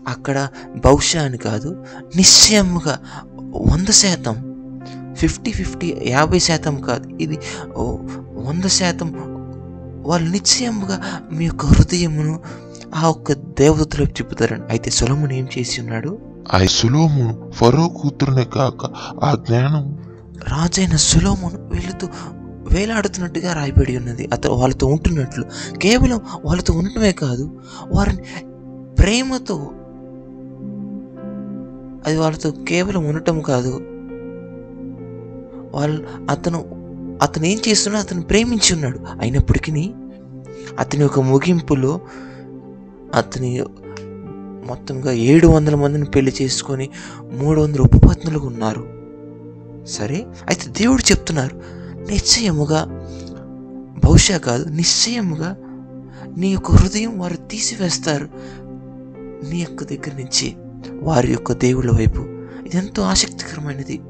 [0.07, 0.47] అక్కడ
[0.85, 2.99] బహుశా అని కాదు నిశ్చయముగా
[3.71, 4.35] వంద శాతం
[5.17, 7.09] ఫిఫ్టీ ఫిఫ్టీ యాభై శాతం కాదు.
[7.09, 7.39] ఇది
[8.33, 9.13] వంద శాతం
[10.05, 11.01] వాళ్ళు నిశ్చయముగా
[11.31, 12.39] మీ యొక్క హృదయమును
[12.95, 16.30] ఆ ఒక్క దేవతలో చెబుతారని అయితే సొలమును ఏం చేసి ఉన్నాడు?
[16.53, 18.85] ఆ సులోమును ఫరో కూతురునే కాక
[19.23, 19.97] ఆ జ్ఞానం
[20.47, 22.07] రాజైన సులోమును వీళ్ళతో
[22.71, 24.29] వేలాడుతున్నట్టుగా రాయబడి ఉన్నది.
[24.33, 25.45] అతను వాళ్ళతో ఉంటున్నట్లు.
[25.77, 28.23] కేవలం వాళ్ళతో ఉండటమే కాదు వారిని
[28.99, 29.55] ప్రేమతో
[32.05, 33.79] అది వాళ్ళతో కేవలం ఉండటం కాదు.
[35.75, 36.59] వాళ్ళు అతను
[37.21, 38.99] అతను ఏం చేస్తున్నా అతను ప్రేమించి ఉన్నాడు.
[39.21, 39.93] అయినప్పటికీ
[40.79, 42.01] అతని యొక్క ముగింపులో
[43.15, 43.63] అతని
[44.65, 46.89] మొత్తంగా ఏడు వందల మందిని పెళ్ళి చేసుకొని
[47.31, 49.01] మూడు వందల ఉపపత్నులుగా ఉన్నారు.
[49.85, 51.55] సరే అయితే దేవుడు చెప్తున్నారు
[52.11, 53.07] నిశ్చయముగా
[54.05, 55.55] బహుశా కాదు నిశ్చయముగా
[56.37, 58.29] నీ యొక్క హృదయం వారు తీసివేస్తారు
[59.49, 60.55] నీ యొక్క దగ్గర నుంచి
[61.01, 62.21] వారి యొక్క దేవుళ్ళ వైపు.
[62.65, 64.01] ఇది ఎంతో ఆసక్తికరమైనది.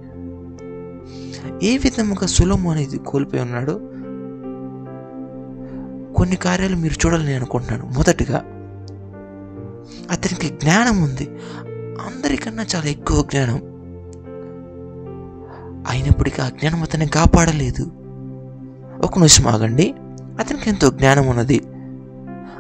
[1.64, 3.74] ఏ విధముగా సులభం అనేది కోల్పోయి ఉన్నాడో
[6.14, 7.91] కొన్ని కార్యాలు మీరు చూడాలని అనుకుంటున్నాను.
[7.97, 8.61] మొదటిగా
[10.12, 11.30] అతనికి జ్ఞానం ఉంది.
[12.05, 13.72] అందరికన్నా చాలా ఎక్కువ జ్ఞానం.
[15.89, 17.84] అయినప్పటికీ ఆ జ్ఞానం అతన్ని కాపాడలేదు.
[19.03, 19.93] ఒక నిమిషం ఆగండి.
[20.39, 21.62] అతనికి ఎంతో జ్ఞానం ఉన్నది.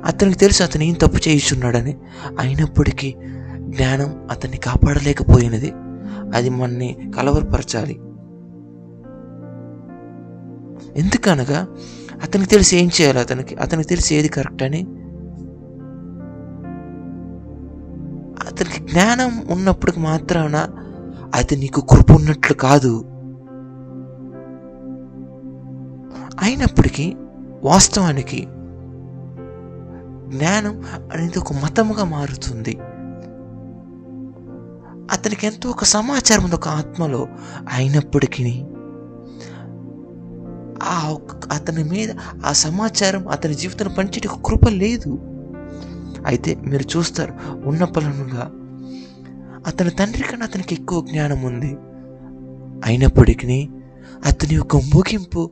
[0.05, 1.97] అతనికి తెలుసు అతను ఏం తప్పు చేయిస్తున్నాడని.
[2.39, 3.15] అయినప్పటికీ
[3.59, 5.73] జ్ఞానం అతన్ని కాపాడలేకపోయినది.
[6.35, 7.93] అది మనని కలవరపరచాలి.
[10.99, 11.67] ఎందుకనగా
[12.23, 13.55] అతనికి తెలిసి ఏం చేయాలి అతనికి.
[13.55, 14.85] అతనికి తెలిసి ఏది కరెక్ట్ అని.
[18.47, 20.67] అతనికి జ్ఞానం ఉన్నప్పటికి మాత్రాన
[21.35, 23.05] అది నీకు కృప ఉన్నట్లు కాదు.
[26.41, 27.15] అయినప్పటికీ
[27.63, 28.47] వాస్తవానికి
[30.37, 30.83] జ్ఞానం
[31.13, 32.77] అనేది ఒక మతముగా మారుతుంది.
[35.11, 37.27] అతనికి ఎంతో ఒక సమాచారం ఉంది ఒక ఆత్మలో
[37.71, 38.63] అయినప్పటికీ
[40.83, 42.09] ఆ ఒక్క- అతని మీద
[42.45, 45.30] ఆ సమాచారం అతని జీవితంలో పంచేటి ఒక కృప లేదు.
[46.25, 47.33] అయితే మీరు చూస్తారు
[47.65, 48.51] ఉన్న పలనుగా
[49.67, 51.75] అతని తండ్రి కన్నా అతనికి ఎక్కువ జ్ఞానం ఉంది.
[52.85, 53.69] అయినప్పటికీ
[54.25, 55.51] అతని యొక్క ముగింపు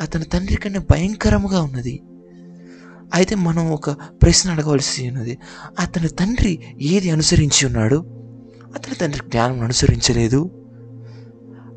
[0.00, 2.00] అతని తండ్రి కన్నా భయంకరముగా ఉన్నది.
[3.14, 5.38] అయితే మనం ఒక ప్రశ్న అడగవలసి ఉన్నది.
[5.80, 7.96] అతని తండ్రి ఏది అనుసరించి ఉన్నాడు?
[8.74, 10.50] అతని తండ్రి జ్ఞానం అనుసరించలేదు.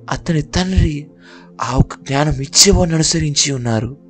[0.09, 1.07] అతని తండ్రి
[1.61, 4.08] ఆ ఒక జ్ఞానం ఇచ్చేవాడిని అనుసరించి ఉన్నారు.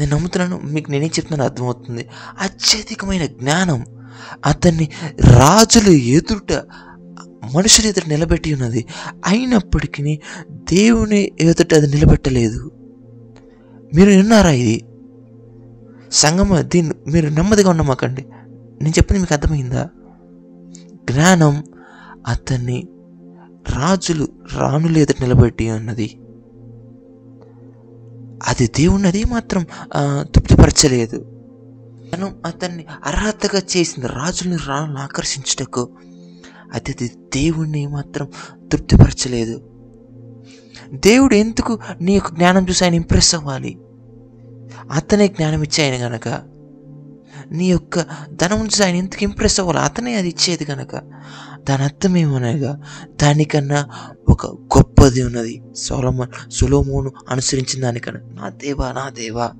[0.00, 2.08] నేను నమ్ముతున్నాను మీకు నేనేం చెప్తున్నాను అర్థమవుతుంది.
[2.40, 3.84] అత్యధికమైన జ్ఞానం
[4.46, 4.88] అతన్ని
[5.20, 6.52] రాజులు ఎదుట
[7.54, 8.86] మనుషుల ఎదుట నిలబెట్టి ఉన్నది.
[9.26, 10.20] అయినప్పటికీ
[10.50, 12.70] దేవుని ఎదుట అది నిలబెట్టలేదు.
[13.94, 14.84] మీరు విన్నారా ఇది?
[16.12, 18.24] సంగమ దీన్ని మీరు నెమ్మదిగా ఉండమాకండి
[18.82, 19.88] నేను చెప్పింది మీకు అర్థమైందా?
[21.10, 21.64] జ్ఞానం
[22.26, 22.88] అతన్ని
[23.68, 26.18] రాజులు రాణుల ఎదుట నిలబెట్టి ఉన్నది.
[28.48, 29.66] అది దేవుణ్ణి మాత్రం
[30.22, 31.18] తృప్తిపరచలేదు.
[32.12, 35.82] మనం అతన్ని అర్హతగా చేసింది రాజుని రాణులను ఆకర్షించుటకు
[36.72, 38.26] అది అది దేవుణ్ణి మాత్రం
[38.72, 39.56] తృప్తిపరచలేదు.
[40.92, 43.78] దేవుడు ఎందుకు నీ యొక్క జ్ఞానం చూసి ఆయన ఇంప్రెస్ అవ్వాలి?
[44.92, 46.28] అతనే జ్ఞానం ఇచ్చాయన గనక
[47.50, 49.80] నీ యొక్క ధనం చూసి ఆయన ఎందుకు ఇంప్రెస్ అవ్వాలి?
[49.80, 50.94] అతనే అది ఇచ్చేది గనక.
[51.68, 52.80] దాని అర్థం ఏమనగా
[53.22, 53.88] దానికన్నా
[54.28, 55.62] ఒక గొప్పది ఉన్నది.
[55.76, 58.20] సోలమన్ సులోమోను అనుసరించిన దానికన్నా.
[58.42, 59.50] నా దేవా నా దేవా.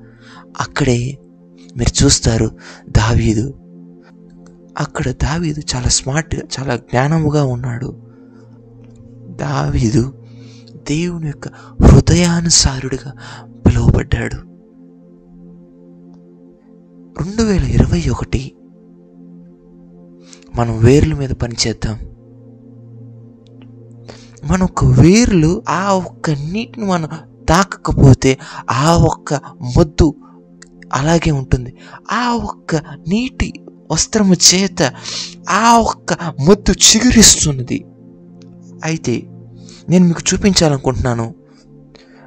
[0.60, 1.18] అక్కడే
[1.76, 2.58] మీరు చూస్తారు
[2.90, 3.54] దావీదు.
[4.78, 8.02] అక్కడ దావీదు చాలా స్మార్ట్గా చాలా జ్ఞానముగా ఉన్నాడు.
[9.28, 10.14] దావీదు
[10.76, 11.48] దేవుని యొక్క
[11.84, 13.14] హృదయానుసారుడిగా
[13.66, 14.50] పిలువబడ్డాడు.
[17.22, 18.56] రెండు వేల ఇరవై ఒకటి
[20.56, 21.98] మనం వేర్ల మీద పనిచేద్దాం.
[24.44, 27.08] మన ఒక వేర్లు ఆ ఒక్క నీటిని మనం
[27.48, 28.38] తాకకపోతే
[28.70, 29.34] ఆ ఒక్క
[29.76, 30.14] మొద్దు
[30.92, 31.76] అలాగే ఉంటుంది.
[32.12, 32.76] ఆ ఒక్క
[33.08, 33.52] నీటి
[33.90, 34.92] వస్త్రము చేత
[35.50, 37.84] ఆ ఒక్క మొద్దు చిగురిస్తున్నది.
[38.84, 39.22] అయితే
[39.88, 41.34] నేను మీకు చూపించాలనుకుంటున్నాను.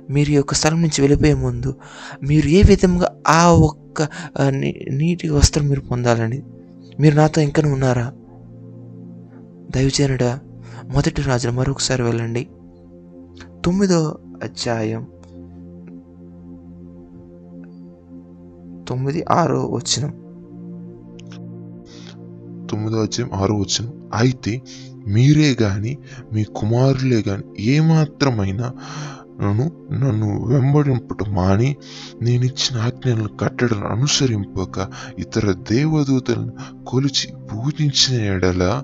[0.10, 1.76] మీరు ఈ యొక్క స్థలం నుంచి వెళ్ళిపోయే ముందు
[2.24, 4.02] మీరు ఏ విధంగా ఆ ఒక్క
[4.50, 6.44] నీ- నీటి వస్త్రం మీరు పొందాలని
[7.00, 8.12] మీరు నాతో ఇంకా ఉన్నారా?
[9.76, 10.40] దైవజనుడా
[10.86, 12.50] మొదటి రాజు మరొకసారి వెళ్ళండి.
[13.66, 15.08] తొమ్మిదో అధ్యాయం
[18.90, 20.06] తొమ్మిది ఆరో వచ్చిన
[22.66, 24.62] తొమ్మిదో అధ్యాయం ఆరో వచ్చిన అయితే
[25.08, 25.98] మీరే గాని
[26.34, 28.74] మీ కుమారులే గాని ఏమాత్రమైనా
[29.42, 31.76] నన్ను నన్ను వెంబడింపుట మాని
[32.22, 34.78] నేను ఇచ్చిన ఆజ్ఞలను కట్టడలను అనుసరింపక
[35.20, 36.54] ఇతర దేవదూతలను
[36.84, 38.84] కొలిచి పూజించిన ఎడల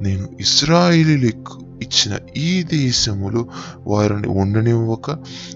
[0.00, 3.42] నేను ఇస్రాయిలీలకు ఇచ్చిన ఈ దేశములో
[3.86, 5.10] వారిని ఉండనివ్వక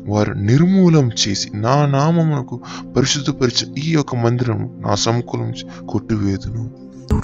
[0.06, 2.56] వారు నిర్మూలం చేసి నా నామమునకు
[2.96, 5.52] పరిశుద్ధపరిచిన ఈ యొక్క మందిరము నా సమకూలం
[5.86, 6.64] కొట్టివేదును.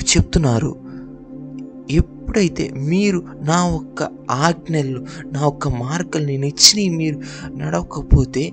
[0.05, 0.71] చెప్తున్నారు
[1.91, 7.21] ఎప్పుడైతే మీరు నా ఒక్క ఆజ్ఞలు నా ఒక్క మార్గాలు నేను ఇచ్చినవి మీరు
[7.57, 8.53] నడవకపోతే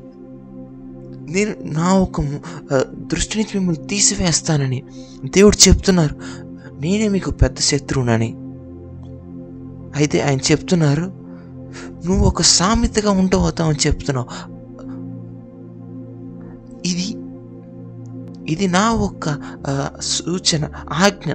[1.30, 2.22] నేను నా ఒక
[2.92, 4.84] దృష్టి నుంచి మిమ్మల్ని తీసివేస్తానని
[5.26, 6.16] దేవుడు చెప్తున్నారు.
[6.80, 8.36] నేనే మీకు పెద్ద శత్రువునని.
[9.96, 11.02] అయితే ఆయన చెప్తున్నారు
[12.06, 14.28] నువ్వు ఒక సామెతగా ఉండబోతావని చెప్తున్నావు.
[16.88, 17.08] ఇది
[18.52, 19.30] ఇది నా ఒక్క
[20.00, 21.32] సూచన ఆజ్ఞ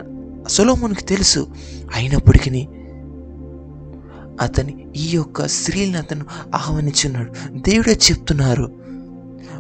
[0.49, 1.49] సొలోమునికి తెలుసు.
[1.95, 2.69] అయినప్పటికీ
[4.41, 6.25] అతని ఈ యొక్క స్త్రీలను అతను
[6.55, 7.33] ఆహ్వానించున్నాడు.
[7.61, 8.81] దేవుడే చెప్తున్నారు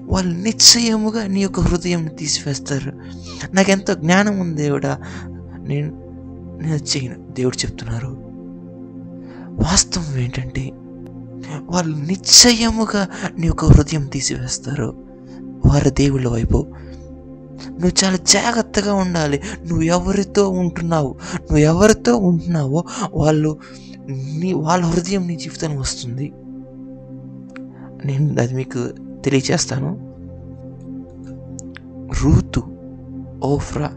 [0.02, 2.92] వాళ్ళు నిశ్చయముగా నీ యొక్క హృదయం తీసివేస్తారు.
[3.54, 4.98] నాకెంతో జ్ఞానం ఉంది దేవుడా.
[5.58, 6.10] నేను
[6.62, 7.28] నేను చేయను.
[7.30, 8.16] దేవుడు చెప్తున్నారు.
[9.62, 10.70] వాస్తవం ఏంటంటే
[11.70, 13.08] వాళ్ళు నిశ్చయముగా
[13.38, 15.04] నీ యొక్క హృదయం తీసివేస్తారు.
[15.66, 16.66] వారి దేవుళ్ళ వైపు
[17.68, 19.42] నువ్వు చాలా జాగ్రత్తగా ఉండాలి.
[19.66, 21.08] నువ్వు ఎవరితో ఉంటున్నావు?
[21.34, 22.84] నువ్వు ఎవరితో ఉంటున్నావో
[23.14, 23.58] వాళ్ళు
[24.10, 26.32] నీ వాళ్ళ హృదయం నీ జీవితానికి వస్తుంది.
[28.04, 28.88] నేను అది మీకు
[29.24, 30.10] తెలియచేస్తాను
[32.22, 32.62] రూతు
[33.44, 33.90] ఓఫ్రా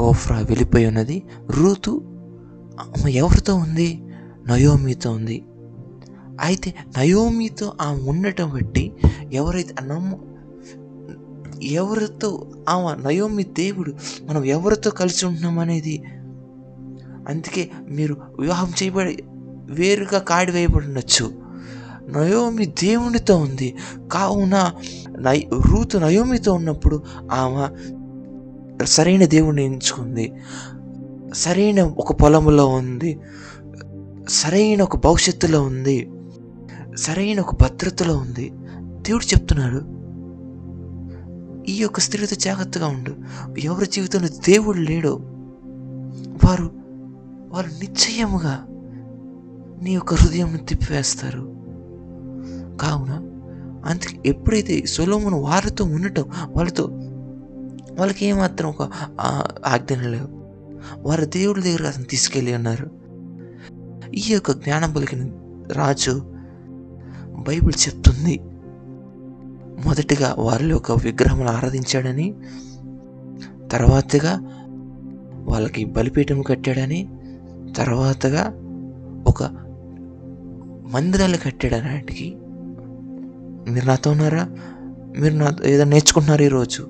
[0.00, 1.22] ఓఫ్రా వెళ్ళిపోయి ఉన్నది.
[1.50, 2.02] రూతు
[2.80, 4.02] ఆమె ఎవరితో ఉంది?
[4.46, 5.44] నయోమితో ఉంది.
[6.40, 8.92] అయితే నయోమితో ఆమె ఉండటం బట్టి
[9.32, 10.14] ఎవరైతే నమ్ము నమ్మ
[11.62, 13.94] ఎవరితో ఆమె నయోమి దేవుడు
[14.24, 16.04] మనం ఎవరితో కలిసి ఉంటున్నాం అనేది?
[17.28, 19.24] అందుకే మీరు వివాహం చేయబడి
[19.70, 21.32] వేరుగా కాడి వేయబడి ఉండొచ్చు.
[22.08, 23.74] నయోమి దేవునితో ఉంది.
[24.12, 24.72] కావున
[25.18, 27.02] నై రూతు నయోమితో ఉన్నప్పుడు
[27.32, 27.92] ఆమె
[28.84, 30.32] సరైన దేవుడిని ఎంచుకుంది.
[31.34, 33.18] సరైన ఒక పొలంలో ఉంది.
[34.28, 36.10] సరైన ఒక భవిష్యత్తులో ఉంది.
[36.96, 38.52] సరైన ఒక భద్రతలో ఉంది.
[39.02, 39.95] దేవుడు చెప్తున్నాడు
[41.68, 43.12] ఈ యొక్క స్త్రీతో జాగ్రత్తగా ఉండు.
[43.58, 45.14] ఎవరి జీవితంలో దేవుడు లేడో
[46.44, 46.70] వారు
[47.48, 48.66] వారు నిశ్చయముగా
[49.82, 51.42] నీ యొక్క హృదయం తిప్పివేస్తారు.
[52.76, 53.12] కావున
[53.86, 56.84] అందుకే ఎప్పుడైతే సొలోమును వారితో ఉండటం వాళ్ళతో
[57.98, 58.82] వాళ్ళకి ఏమాత్రం ఒక
[59.20, 60.28] ఆ, ఆజ్ఞలు లేవు.
[60.98, 62.90] వారు దేవుడి దగ్గర అతను తీసుకెళ్ళి అన్నారు.
[64.14, 65.22] ఈ యొక్క జ్ఞానం పలికిన
[65.72, 66.22] రాజు
[67.48, 68.40] బైబిల్ చెప్తుంది
[69.84, 72.34] మొదటిగా వారిలో ఒక విగ్రహం ఆరాధించాడని
[73.72, 74.40] తర్వాతగా
[75.32, 77.08] వాళ్ళకి బలిపీఠం కట్టాడని
[77.76, 78.42] తర్వాతగా
[79.26, 79.42] ఒక
[80.92, 82.36] మందిరాలు కట్టాడని వాటికి
[83.72, 84.48] మీరు నాతో ఉన్నారా?
[85.18, 86.86] మీరు నా ఏదైనా నేర్చుకుంటున్నారు ఈరోజు?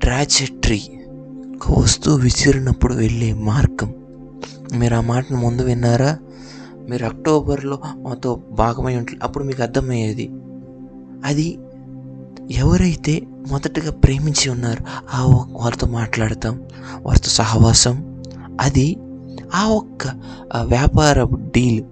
[0.00, 0.82] ట్రాజెట్రీ
[1.56, 3.94] ఒక వస్తువు విసిరినప్పుడు వెళ్ళే మార్గం.
[4.78, 6.18] మీరు ఆ మాటను ముందు విన్నారా?
[6.88, 10.30] మీరు అక్టోబర్లో మాతో భాగమై ఉంటే అప్పుడు మీకు అర్థమయ్యేది.
[11.24, 11.58] అది
[12.50, 13.20] ఎవరైతే
[13.50, 16.62] మొదటగా ప్రేమించి ఉన్నారో ఆ వారితో మాట్లాడతాం
[17.02, 18.22] వారితో సహవాసం
[18.60, 18.96] అది
[19.54, 20.08] ఆ ఒక్క
[20.62, 21.84] వ్యాపార డీల్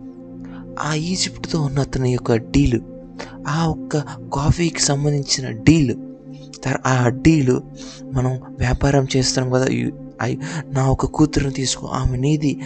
[0.83, 2.81] ఆ ఈజిప్ట్తో ఉన్న అతని యొక్క డీల్
[3.49, 3.97] ఆ ఒక్క
[4.35, 5.95] కాఫీకి సంబంధించిన డీల్
[6.87, 7.63] ఆ డీలు
[8.13, 9.67] మనం వ్యాపారం చేస్తాం కదా
[10.71, 12.61] నా ఒక కూతురుని తీసుకో ఆమె నీది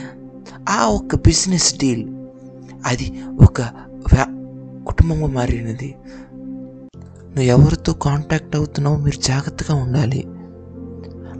[0.69, 2.09] ఆ ఒక్క బిజినెస్ డీల్
[2.87, 3.13] అది
[3.43, 3.61] ఒక
[4.13, 4.25] వ్యా
[4.87, 5.95] కుటుంబంగా మారినది.
[7.37, 10.25] నువ్వు ఎవరితో కాంటాక్ట్ అవుతున్నావో మీరు జాగ్రత్తగా ఉండాలి.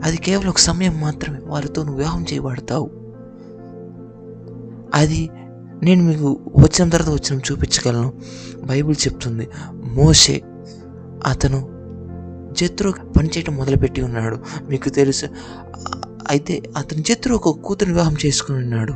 [0.03, 1.39] అది కేవలం ఒక సమయం మాత్రమే.
[1.45, 2.89] వారితో నువ్వు వివాహం చేయబడతావు.
[4.95, 5.29] అది
[5.83, 8.13] నేను మీకు వచ్చిన తర్వాత వచ్చిన చూపించగలను.
[8.63, 10.41] బైబిల్ చెప్తుంది మోషే
[11.27, 11.59] అతను
[12.53, 14.37] జత్రో పనిచేయటం మొదలుపెట్టి ఉన్నాడు.
[14.69, 15.25] మీకు తెలుసు
[16.29, 18.93] అయితే అతని జత్రో ఒక కూతురు వివాహం చేసుకుని ఉన్నాడు.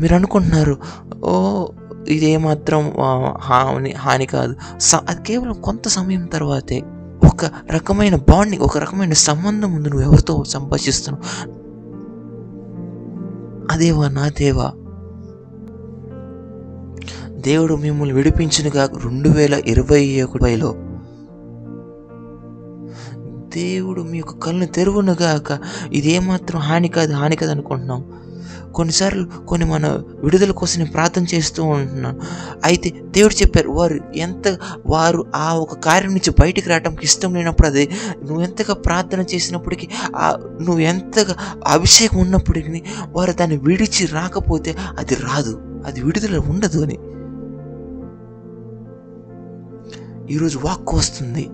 [0.00, 0.78] మీరు అనుకుంటున్నారు
[1.24, 1.66] ఓ
[2.08, 2.92] ఇదేమాత్రం
[3.40, 4.56] హాని హాని కాదు.
[4.78, 6.82] స- అది కేవలం కొంత సమయం తర్వాతే
[7.26, 11.50] ఒక రకమైన బాండింగ్ ఒక రకమైన సంబంధం ఉంది నువ్వు ఎవరితో సంభాషిస్తున్నావు?
[13.72, 14.72] అదేవా నా దేవా.
[17.30, 20.74] దేవుడు మిమ్మల్ని విడిపించినగా రెండు వేల ఇరవై ఒకటిలో.
[23.54, 25.58] దేవుడు మీ యొక్క కళ్ళను తెరువునుగాక
[25.92, 28.04] ఇదేమాత్రం హాని కాదు హాని కాదు అనుకుంటున్నాం
[28.74, 32.20] కొన్నిసార్లు కొన్ని మన విడుదల కోసం నేను ప్రార్థన చేస్తూ ఉంటున్నాను.
[32.64, 37.88] అయితే దేవుడు చెప్పారు వారు ఎంత వారు ఆ ఒక కార్యం నుంచి బయటికి రావడానికి ఇష్టం లేనప్పుడు అది
[38.24, 45.60] నువ్వు ఎంతగా ప్రార్థన చేసినప్పటికీ ఆ నువ్వు ఎంతగా అభిషేకం ఉన్నప్పటికీ వారు దాన్ని విడిచి రాకపోతే అది రాదు
[45.86, 46.98] అది విడుదల ఉండదు అని.
[50.34, 51.48] ఈరోజు వాక్కు వస్తుంది.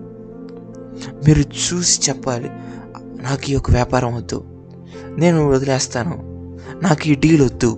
[1.27, 2.49] మీరు చూసి చెప్పాలి
[3.23, 4.43] నాకు ఈ యొక్క వ్యాపారం వద్దు
[5.17, 6.30] నేను వదిలేస్తాను
[6.83, 7.77] నాకు ఈ డీల్ వద్దు.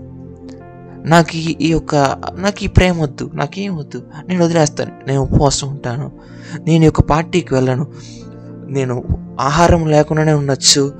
[1.05, 1.95] నాకు ఈ ఈ యొక్క
[2.35, 3.31] నాకు ఈ ప్రేమ వద్దు.
[3.33, 4.07] నాకేం వద్దు?
[4.27, 4.91] నేను వదిలేస్తాను.
[5.07, 6.11] నేను ఉపవాసం ఉంటాను.
[6.67, 7.87] నేను యొక్క పార్టీకి వెళ్ళను.
[8.67, 9.03] నేను
[9.39, 10.93] ఆహారం లేకుండానే ఉండొచ్చు.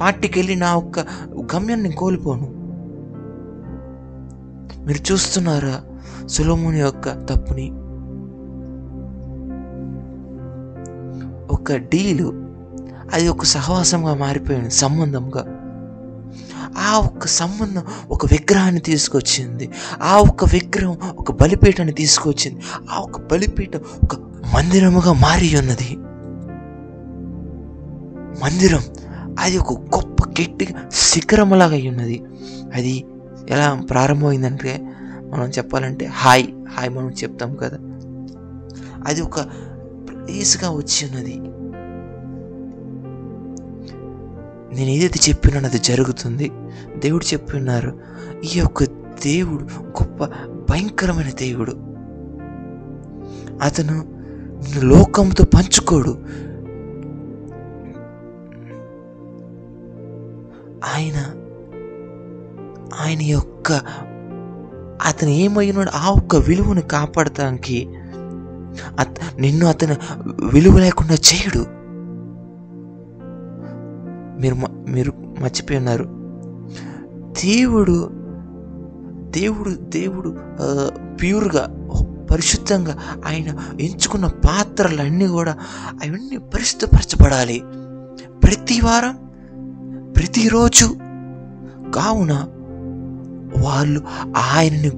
[0.00, 0.98] పార్టీకి వెళ్ళి నా యొక్క
[1.56, 2.62] గమ్యాన్ని కోల్పోను.
[4.86, 5.80] మీరు చూస్తున్నారా
[6.26, 7.70] సులోముని యొక్క తప్పుని?
[11.54, 12.52] ఒక డీలు
[13.12, 15.61] అది ఒక సహవాసంగా మారిపోయింది సంబంధంగా.
[16.78, 19.70] ఆ ఒక్క సంబంధం ఒక విగ్రహాన్ని తీసుకొచ్చింది.
[20.02, 22.60] ఆ ఒక్క విగ్రహం ఒక బలిపీఠాన్ని తీసుకొచ్చింది.
[22.90, 24.14] ఆ ఒక బలిపీఠం ఒక
[24.54, 25.96] మందిరముగా మారి ఉన్నది.
[28.44, 28.82] మందిరం
[29.40, 32.22] అది ఒక గొప్ప గట్టిగా శిఖరములాగా ఉన్నది.
[32.74, 33.04] అది
[33.48, 34.80] ఎలా ప్రారంభమైందంటే
[35.30, 37.78] మనం చెప్పాలంటే హాయ్ హాయ్ మనం చెప్తాం కదా.
[39.06, 39.40] అది ఒక
[40.08, 41.61] ప్లేస్గా వచ్చి ఉన్నది.
[44.72, 46.50] నేను ఏదైతే చెప్పినానో అది జరుగుతుంది.
[46.98, 48.00] దేవుడు చెప్పి ఉన్నారు
[48.44, 48.84] ఈ యొక్క
[49.24, 50.24] దేవుడు గొప్ప
[50.70, 51.72] భయంకరమైన దేవుడు.
[53.64, 53.96] అతను
[54.62, 56.18] నిన్ను లోకంతో పంచుకోడు.
[60.94, 61.18] ఆయన
[63.00, 63.72] ఆయన యొక్క
[65.06, 67.88] అతను ఏమైనాడు ఆ ఒక్క విలువను కాపాడటానికి
[69.38, 69.96] నిన్ను అతను
[70.52, 71.81] విలువ లేకుండా చేయడు.
[74.40, 76.04] మీరు మ- మీరు మర్చిపోయి ఉన్నారు.
[77.44, 78.10] దేవుడు
[79.30, 80.36] దేవుడు దేవుడు
[81.14, 81.88] ప్యూర్గా
[82.30, 85.52] పరిశుద్ధంగా ఆయన ఎంచుకున్న పాత్రలన్నీ కూడా
[85.92, 87.62] అవన్నీ పరిశుద్ధపరచబడాలి.
[88.44, 89.16] ప్రతి వారం
[90.16, 90.86] ప్రతిరోజు
[91.94, 92.48] కావున
[93.62, 94.02] వాళ్ళు
[94.36, 94.90] ఆయనని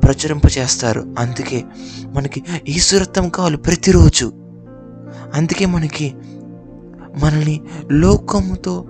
[0.00, 1.14] ప్రచురింపచేస్తారు.
[1.18, 1.64] అందుకే
[2.12, 4.32] మనకి ఈశ్వరత్వం కావాలి ప్రతిరోజు.
[5.34, 6.14] అందుకే మనకి
[7.18, 8.86] మనల్ని లోకముతో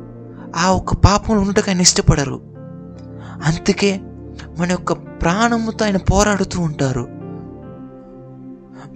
[0.57, 2.41] ఆ ఒక్క పాపంలో ఉండటం ఆయన ఇష్టపడరు.
[3.45, 4.01] అందుకే
[4.59, 7.09] మన యొక్క ప్రాణముతో ఆయన పోరాడుతూ ఉంటారు.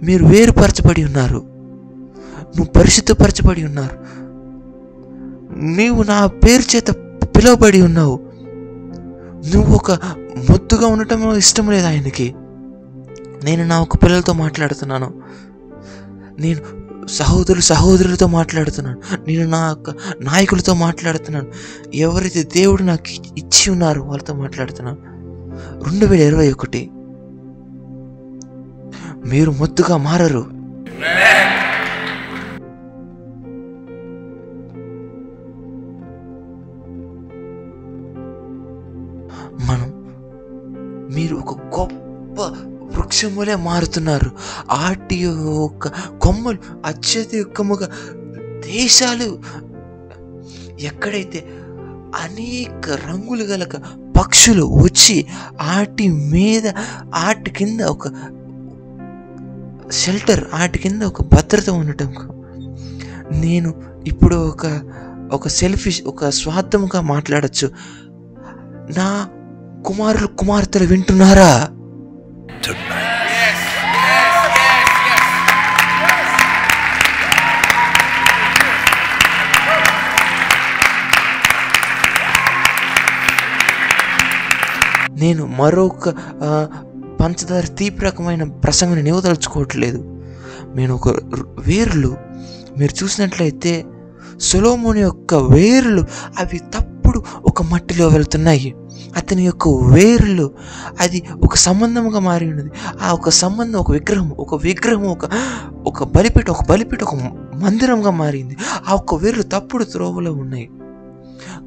[0.03, 1.37] మీరు వేరుపరచబడి ఉన్నారు.
[2.57, 3.97] నువ్వు పరిశుద్ధపరచబడి ఉన్నారు.
[5.57, 6.89] నీవు నా పేరు చేత
[7.35, 8.19] పిలువబడి ఉన్నావు.
[9.55, 9.91] నువ్వు ఒక
[10.49, 12.35] ముద్దుగా ఉండటం ఇష్టం లేదు ఆయనకి.
[13.43, 15.21] నేను నా ఒక పిల్లలతో మాట్లాడుతున్నాను.
[16.39, 19.01] నేను సహోదరులు సహోదరులతో మాట్లాడుతున్నాను.
[19.27, 19.89] నేను నా యొక్క
[20.21, 21.47] నాయకులతో మాట్లాడుతున్నాను.
[21.93, 24.97] ఎవరైతే దేవుడు నాకు ఇచ్చి ఉన్నారో వాళ్ళతో మాట్లాడుతున్నాను.
[25.89, 26.89] రెండు వేల ఇరవై ఒకటి.
[29.25, 30.45] మీరు మొత్తుగా మారరు.
[39.65, 40.05] మనం
[41.15, 41.54] మీరు ఒక
[43.15, 44.31] వృక్షములే మారుతున్నారు.
[44.71, 45.87] ఆటి యొక్క
[46.21, 47.89] కొమ్మలు అత్యధికముగా
[48.73, 49.39] దేశాలు
[50.79, 51.45] ఎక్కడైతే
[52.15, 53.75] అనేక రంగులు గలక
[54.19, 55.25] పక్షులు వచ్చి
[55.61, 56.67] ఆటి మీద
[57.15, 58.07] ఆటి కింద ఒక
[59.91, 62.15] షెల్టర్ ఆటి కింద ఒక భద్రత ఉండటం.
[63.31, 63.73] నేను
[64.07, 64.81] ఇప్పుడు ఒక
[65.31, 67.71] ఒక సెల్ఫిష్ ఒక స్వార్థముగా మాట్లాడచ్చు.
[68.97, 69.27] నా
[69.85, 71.69] కుమారులు కుమార్తెలు వింటున్నారా?
[85.25, 86.09] నేను మరొక
[87.21, 89.99] పంచదార తీపి రకమైన ప్రసంగం నేను ఇవ్వదలుచుకోవట్లేదు
[90.75, 91.09] నేను ఒక
[91.67, 92.11] వేర్లు
[92.77, 93.73] మీరు చూసినట్లయితే
[94.39, 96.01] సొలోమోని యొక్క వేర్లు
[96.39, 98.69] అవి తప్పుడు ఒక మట్టిలో వెళ్తున్నాయి.
[99.17, 100.45] అతని యొక్క వేర్లు
[100.99, 102.71] అది ఒక సంబంధముగా మారి ఉన్నది.
[103.01, 105.25] ఆ ఒక సంబంధం ఒక విగ్రహం ఒక విగ్రహం ఒక
[105.85, 107.15] ఒక బలిపీఠ ఒక బలిపీఠ ఒక
[107.63, 108.55] మందిరంగా మారింది.
[108.89, 110.67] ఆ ఒక్క వేర్లు తప్పుడు త్రోవలో ఉన్నాయి.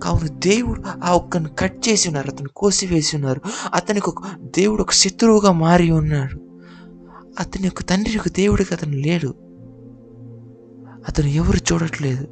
[0.03, 3.41] కావున దేవుడు ఆ ఒక్కను కట్ చేసి ఉన్నారు అతను కోసివేసి ఉన్నారు.
[3.75, 4.23] అతనికి ఒక
[4.59, 6.41] దేవుడు ఒక శత్రువుగా మారి ఉన్నాడు.
[7.41, 9.35] అతని యొక్క తండ్రి యొక్క దేవుడికి అతను లేడు.
[11.09, 12.29] అతను ఎవరు చూడట్లేదు.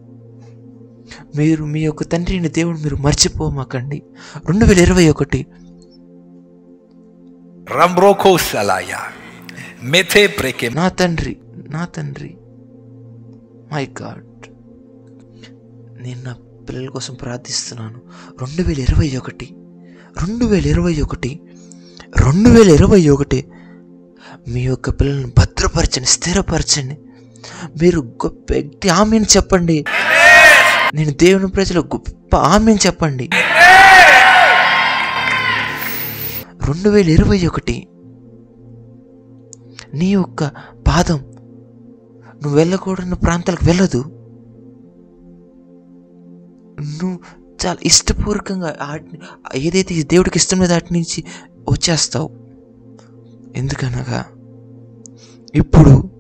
[1.37, 4.03] మీరు మీ యొక్క తండ్రిని దేవుడు మీరు మర్చిపోమాకండి.
[4.47, 5.47] రెండు వేల ఇరవై ఒకటి.
[7.67, 9.11] Rambroko salaya.
[9.91, 10.75] Mete preke.
[10.75, 11.37] నా తండ్రి
[11.71, 12.37] నా తండ్రి
[13.73, 14.49] మై గాడ్
[16.03, 16.37] నేను నా
[16.69, 18.01] పిల్లల కోసం ప్రార్థిస్తున్నాను.
[18.41, 19.55] రెండు వేల ఇరవై ఒకటి
[20.23, 21.41] రెండు వేల ఇరవై ఒకటి
[22.17, 23.49] రెండు వేల ఇరవై ఒకటి
[24.49, 26.99] మీ యొక్క పిల్లల్ని భద్రపరచండి స్థిరపరచండి.
[27.83, 29.85] మీరు గొప్ప వ్యక్తి ఆమెను చెప్పండి.
[30.95, 33.31] నేను దేవుని ప్రజలు గొప్ప ఆమెను చెప్పండి.
[36.67, 37.89] రెండు వేల ఇరవై ఒకటి
[39.95, 40.51] నీ యొక్క
[40.89, 41.19] పాదం
[42.43, 44.16] నువ్వు వెళ్ళకూడని ప్రాంతాలకు వెళ్ళదు.
[46.81, 47.19] నువ్వు
[47.67, 49.19] చాలా ఇష్టపూర్వకంగా వాటిని
[49.55, 51.25] ఏదైతే దేవుడికి ఇష్టం లేదో వాటి నుంచి
[51.71, 52.31] వచ్చేస్తావు.
[53.57, 54.25] ఎందుకనగా
[55.55, 56.11] ఇప్పుడు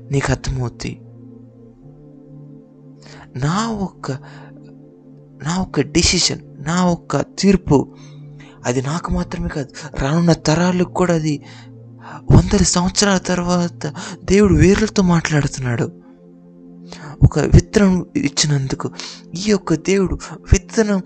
[0.00, 1.00] నీకు అర్థమవుద్ది.
[3.36, 4.12] నా ఒక్క
[5.42, 7.94] నా ఒక్క డిసిషన్ నా ఒక్క తీర్పు
[8.64, 9.68] అది నాకు మాత్రమే కాదు
[10.02, 11.44] రానున్న తరాలకు కూడా అది
[12.32, 13.94] వందల సంవత్సరాల తర్వాత
[14.24, 16.05] దేవుడు వేరులతో మాట్లాడుతున్నాడు.
[17.22, 18.90] ఒక విత్తనం ఇచ్చినందుకు
[19.34, 20.18] ఈ యొక్క దేవుడు
[20.52, 21.02] విత్తనం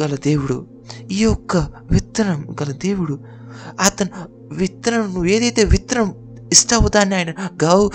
[0.00, 0.66] గల దేవుడు
[1.10, 1.56] ఈ యొక్క
[1.90, 3.18] విత్తనం గల దేవుడు
[3.80, 4.08] అతను
[4.54, 6.14] విత్తనం నువ్వు ఏదైతే విత్తనం
[6.52, 7.30] ఇస్తావో దాన్ని ఆయన
[7.64, 7.88] గౌ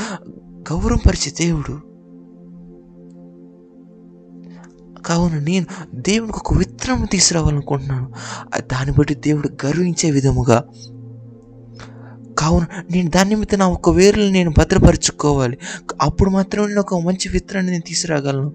[0.71, 1.87] గౌరవపరిచే దేవుడు.
[5.01, 5.65] కావున నేను
[5.95, 8.13] దేవునికి ఒక విత్తనం తీసుకురావాలనుకుంటున్నాను.
[8.59, 10.63] దాన్ని బట్టి దేవుడు గర్వించే విధముగా
[12.37, 15.57] కావున నేను దాని నిమిత్తం నా ఒక వేరులు నేను భద్రపరచుకోవాలి.
[16.01, 18.53] అప్పుడు మాత్రమే నేను ఒక మంచి విత్తనాన్ని నేను తీసుకురాగలను.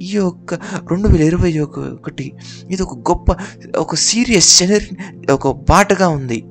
[0.00, 2.32] ఈ యొక్క రెండు వేల ఇరవై ఒకటి
[2.70, 3.36] ఇది ఒక గొప్ప
[3.76, 4.88] ఒక సీరియస్ సెనరీ
[5.32, 6.44] ఒక బాటగా ఉంది.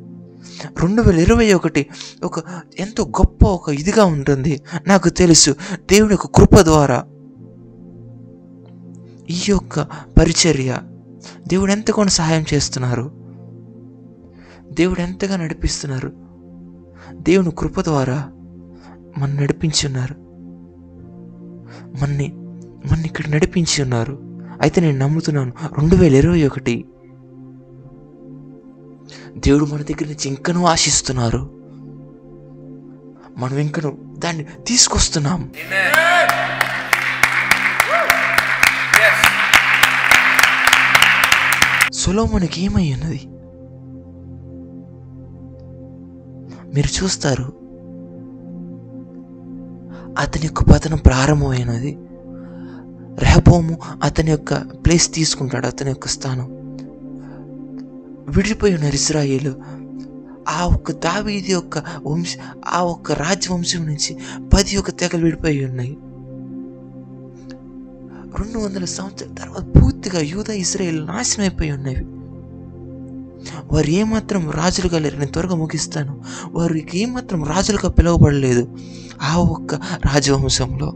[0.80, 1.86] రెండు వేల ఇరవై ఒకటి
[2.24, 2.40] ఒక
[2.80, 4.62] ఎంతో గొప్ప ఒక ఇదిగా ఉంటుంది.
[4.88, 7.06] నాకు తెలుసు దేవుని యొక్క కృప ద్వారా.
[9.30, 9.80] ఈ యొక్క
[10.20, 10.78] పరిచర్య
[11.48, 13.12] దేవుడు ఎంతగానో సహాయం చేస్తున్నారు.
[14.72, 16.29] దేవుడు ఎంతగా నడిపిస్తున్నారు.
[17.20, 18.32] దేవుని కృప ద్వారా
[19.18, 20.14] మన నడిపించి ఉన్నారు.
[22.02, 22.28] మన్ని
[22.92, 24.20] మన ఇక్కడ నడిపించి ఉన్నారు.
[24.62, 26.86] అయితే నేను నమ్ముతున్నాను రెండు వేల ఇరవై ఒకటి
[29.38, 31.50] దేవుడు మన దగ్గర నుంచి ఇంకనూ ఆశిస్తున్నారు.
[33.38, 35.52] మనం ఇంకను దాన్ని తీసుకొస్తున్నాం.
[41.94, 43.28] సొలోమోనికి ఏమై ఉన్నది?
[46.74, 47.44] మీరు చూస్తారు.
[50.18, 51.98] అతని యొక్క పతనం ప్రారంభమైనది.
[53.20, 56.48] రెహబోము అతని యొక్క ప్లేస్ తీసుకుంటాడు అతని యొక్క స్థానం.
[58.30, 59.56] విడిపోయి ఉన్నారు ఇస్రాయేలు
[60.50, 62.36] ఆ ఒక్క దావీది యొక్క వంశ
[62.68, 64.18] ఆ ఒక్క రాజవంశం నుంచి
[64.54, 65.98] పది యొక్క తెగలు విడిపోయి ఉన్నాయి.
[68.40, 72.19] రెండు వందల సంవత్సరాల తర్వాత పూర్తిగా యూదా ఇస్రాయేల్ నాశనం అయిపోయి ఉన్నవి.
[73.72, 75.18] వారు ఏమాత్రం రాజులుగా లేరు.
[75.18, 76.22] నేను త్వరగా ముగిస్తాను.
[76.52, 78.78] వారికి ఏమాత్రం రాజులుగా పిలువబడలేదు
[79.22, 80.94] ఆ ఒక్క రాజవంశంలో.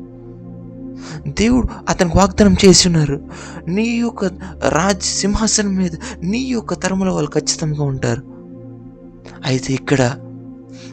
[1.27, 3.21] దేవుడు అతనికి వాగ్దానం చేసి ఉన్నారు
[3.67, 4.25] నీ యొక్క
[4.69, 5.91] రాజ్ సింహాసనం మీద
[6.21, 8.23] నీ యొక్క తరముల వాళ్ళు ఖచ్చితంగా ఉంటారు.
[9.45, 10.15] అయితే ఇక్కడ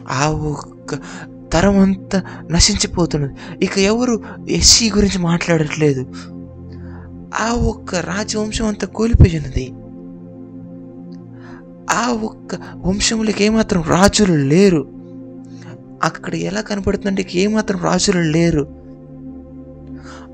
[0.09, 0.95] ఆ ఒక్క
[1.53, 3.65] తరం అంతా నశించిపోతున్నది.
[3.65, 6.05] ఇక ఎవరు ఎస్సీ గురించి మాట్లాడట్లేదు.
[7.41, 9.73] ఆ ఒక్క రాజవంశం అంతా కోల్పోయినది.
[11.91, 14.87] ఆ ఒక్క వంశములకి ఏమాత్రం రాజులు లేరు.
[16.03, 18.67] అక్కడ ఎలా కనపడుతుందంటే ఏమాత్రం రాజులు లేరు.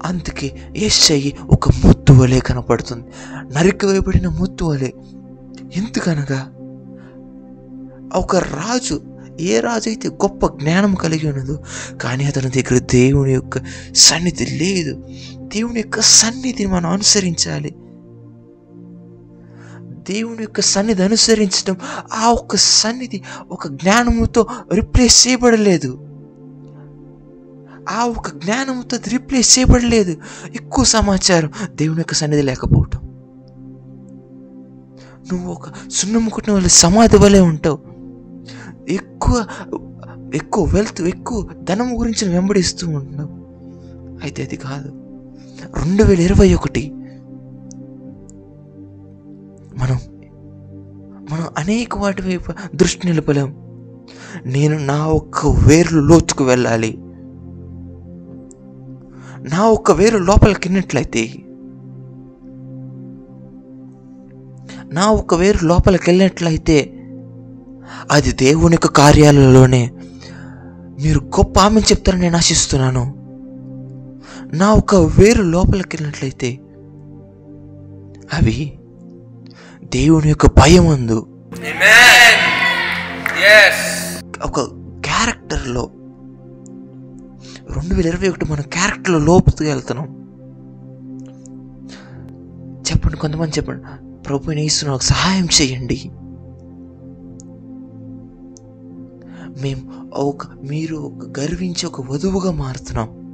[0.03, 3.07] అందుకే ఏషయ్యి ఒక ముత్తు వలె కనపడుతుంది.
[3.53, 4.91] నరికివేయబడిన ముత్తు వలె.
[5.75, 6.53] ఎందుకనగా?
[8.15, 9.01] ఒక రాజు
[9.39, 11.59] ఏ రాజు అయితే గొప్ప జ్ఞానం కలిగి ఉన్నదో
[12.01, 13.59] కానీ అతని దగ్గర దేవుని యొక్క
[13.95, 15.03] సన్నిధి లేదు.
[15.37, 17.75] దేవుని యొక్క సన్నిధిని మనం అనుసరించాలి.
[20.09, 21.77] దేవుని యొక్క సన్నిధి అనుసరించడం
[22.13, 26.03] ఆ ఒక్క సన్నిధి ఒక జ్ఞానముతో రిప్లేస్ చేయబడలేదు.
[27.89, 30.17] ఆ ఒక జ్ఞానంతో అది రిప్లేస్ చేయబడలేదు.
[30.55, 32.99] ఎక్కువ సమాచారం దేవుని యొక్క సన్నిధి లేకపోవటం.
[35.33, 37.79] నువ్వు ఒక సున్నము కొట్టిన వాళ్ళ సమాధి వలె ఉంటావు.
[38.89, 39.45] ఎక్కువ
[40.33, 43.31] ఎక్కువ వెల్త్ ఎక్కువ ధనం గురించి వెంబడిస్తూ ఉంటున్నావు.
[44.23, 44.89] అయితే అది కాదు.
[45.77, 46.93] రెండు వేల ఇరవై ఒకటి
[49.77, 49.97] మనం
[51.31, 53.55] మనం అనేక వాటి వైపు దృష్టి నిలపలేం.
[54.45, 56.97] నేను నా ఒక్క వేర్లు లోతుకు వెళ్ళాలి.
[59.53, 61.29] నా ఒక్క వేరు లోపలికిన్నట్లయితే
[64.93, 66.93] నా ఒక్క వేరు లోపలికి వెళ్ళినట్లయితే
[68.11, 69.91] అది దేవుని యొక్క కార్యాలలోనే
[71.03, 73.13] మీరు గొప్ప ఆమె చెప్తారని నేను ఆశిస్తున్నాను.
[74.55, 76.59] నా ఒక వేరు లోపలికి వెళ్ళినట్లయితే
[78.33, 78.76] అవి
[79.89, 81.27] దేవుని యొక్క భయం అందు.
[84.43, 84.59] ఒక
[85.05, 85.89] క్యారెక్టర్లో
[87.75, 90.07] రెండు వేల ఇరవై ఒకటి మన క్యారెక్టర్లో లోపుతూ వెళ్తున్నాం.
[92.81, 93.83] చెప్పండి కొంతమంది చెప్పండి
[94.23, 96.11] ప్రభు నేస్తున్న నాకు సహాయం చేయండి.
[99.61, 103.27] మేము ఒక మీరు ఒక గర్వించి ఒక వధువుగా మారుతున్నాం.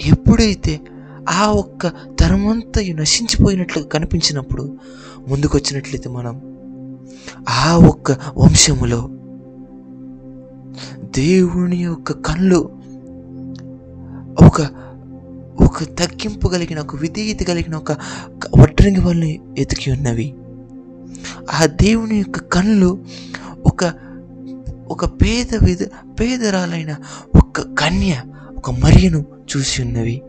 [0.00, 0.80] ఎప్పుడైతే
[1.28, 1.86] ఆ ఒక్క
[2.20, 4.78] తరమంతా నశించిపోయినట్లు కనిపించినప్పుడు
[5.28, 6.54] ముందుకొచ్చినట్లయితే మనం
[7.48, 9.10] ఆ ఒక్క వంశములో
[11.18, 12.70] దేవుని యొక్క కళ్ళు
[14.44, 14.62] ఒక
[15.60, 17.92] ఒక తగ్గింపు కలిగిన ఒక విధేయత కలిగిన ఒక
[18.58, 20.34] వడ్రంగి వాళ్ళని ఎతికి ఉన్నవి.
[21.52, 23.04] ఆ దేవుని యొక్క కళ్ళు
[23.66, 23.92] ఒక
[24.88, 25.82] ఒక పేద విధ
[26.20, 26.96] పేదరాలైన
[27.34, 28.22] ఒక కన్య
[28.58, 29.24] ఒక మరియను
[29.56, 30.22] చూసి ఉన్నవి.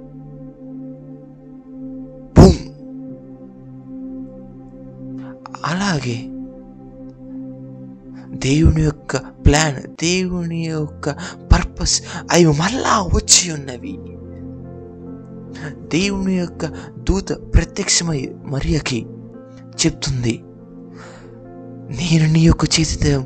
[5.66, 6.18] అలాగే
[8.38, 11.10] దేవుని యొక్క ప్లాన్ దేవుని యొక్క
[11.54, 12.02] పర్పస్
[12.32, 14.16] అవి మళ్ళా వచ్చి ఉన్నవి.
[15.98, 16.66] దేవుని యొక్క
[17.10, 19.06] దూత ప్రత్యక్షమై మరియకి
[19.86, 20.44] చెప్తుంది
[21.90, 23.18] నేను నీ యొక్క చేతి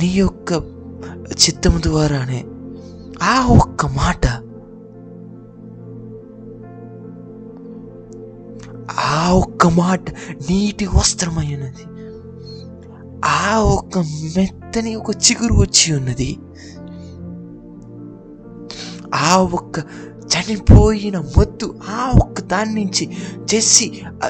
[0.00, 0.52] నీ యొక్క
[1.32, 2.44] చిత్తము ద్వారానే
[3.22, 4.26] ఆ ఒక్క మాట
[9.24, 10.10] ఆ ఒక్క మాట
[10.50, 11.84] నీటి వస్త్రమైనది
[13.24, 13.98] ఆ ఒక్క
[14.36, 16.38] మెత్తని ఒక చిగురు వచ్చి ఉన్నది.
[19.14, 19.78] ఆ ఒక్క
[20.32, 23.04] చనిపోయిన మొద్దు ఆ ఒక్క దాని నుంచి
[23.44, 24.28] జెస్సి ఆ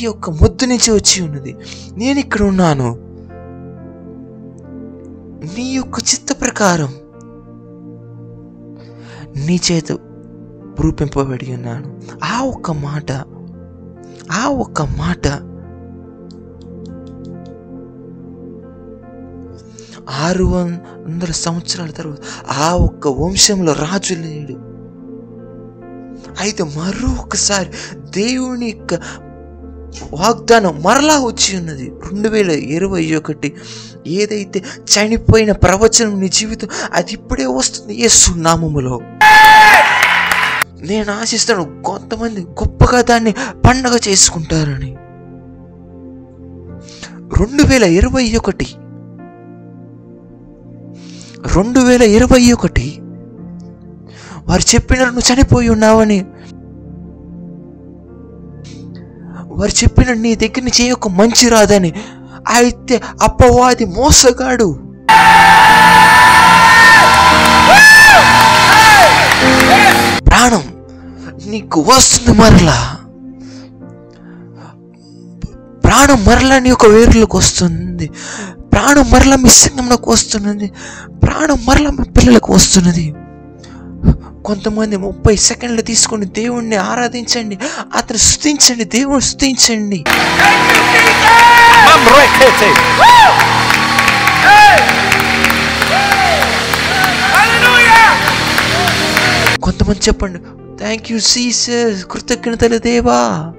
[0.00, 1.56] యొక్క మొద్దు నుంచి వచ్చి ఉన్నది.
[1.96, 2.88] నేను ఇక్కడ ఉన్నాను.
[5.56, 6.92] నీ యొక్క చిత్త ప్రకారం
[9.46, 9.92] నీ చేత
[10.80, 11.88] రూపింపబడి ఉన్నాను.
[12.24, 13.12] ఆ ఒక్క మాట
[14.32, 15.28] ఆ ఒక్క మాట
[20.10, 22.18] ఆరు వందల సంవత్సరాల తర్వాత
[22.58, 24.52] ఆ ఒక్క వంశంలో రాజు లేడు.
[26.40, 28.94] అయితే మరొకసారి దేవుని యొక్క
[30.12, 31.92] వాగ్దానం మరలా వచ్చి ఉన్నది.
[32.12, 33.56] రెండు వేల ఇరవై ఒకటి
[34.06, 34.62] ఏదైతే
[34.92, 38.00] చనిపోయిన ప్రవచనం నీ జీవితం అది ఇప్పుడే వస్తుంది.
[38.00, 39.00] ఏ సున్నామములో
[40.82, 43.32] నేను ఆశిస్తాను కొంతమంది గొప్పగా దాన్ని
[43.66, 44.96] పండగ చేసుకుంటారని.
[47.40, 48.66] రెండు వేల ఇరవై ఒకటి.
[51.54, 52.98] రెండు వేల ఇరవై ఒకటి.
[54.48, 56.26] వారు చెప్పినారు నువ్వు చనిపోయి ఉన్నావని.
[59.46, 61.92] వారు చెప్పిన నీ దగ్గర నుంచి ఒక మంచి రాదని.
[62.48, 64.90] అయితే అప్పవాది మోసగాడు.
[70.30, 70.74] ప్రాణం
[71.46, 72.96] నీకు వస్తుంది మరలా.
[75.84, 78.10] ప్రాణం మరలా నీ యొక్క వేరులకు వస్తుంది.
[78.72, 80.72] ప్రాణం మరలా మీ సింగంలోకి వస్తున్నది.
[81.22, 83.14] ప్రాణం మరలా మీ పిల్లలకు వస్తున్నది.
[84.44, 87.58] కొంతమంది ముప్పై సెకండ్లు తీసుకొని దేవుణ్ణి ఆరాధించండి
[87.96, 90.04] అతను స్థుతించండి దేవుని స్థుతించండి!
[97.34, 98.39] Hallelujah!
[99.62, 100.38] కొంతమంది చెప్పండి.
[100.78, 103.52] థ్యాంక్ యూ సీసర్ కృతజ్ఞతలు దేవా.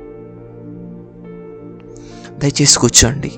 [2.38, 3.32] దయచేసి కూర్చోండి.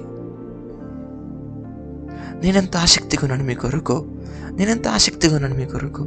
[2.45, 4.05] నేనెంత ఆసక్తిగా ఉన్నాను మీ కొరకు?
[4.51, 6.03] నేనెంత ఆసక్తిగా ఉన్నాను మీ కొరకు?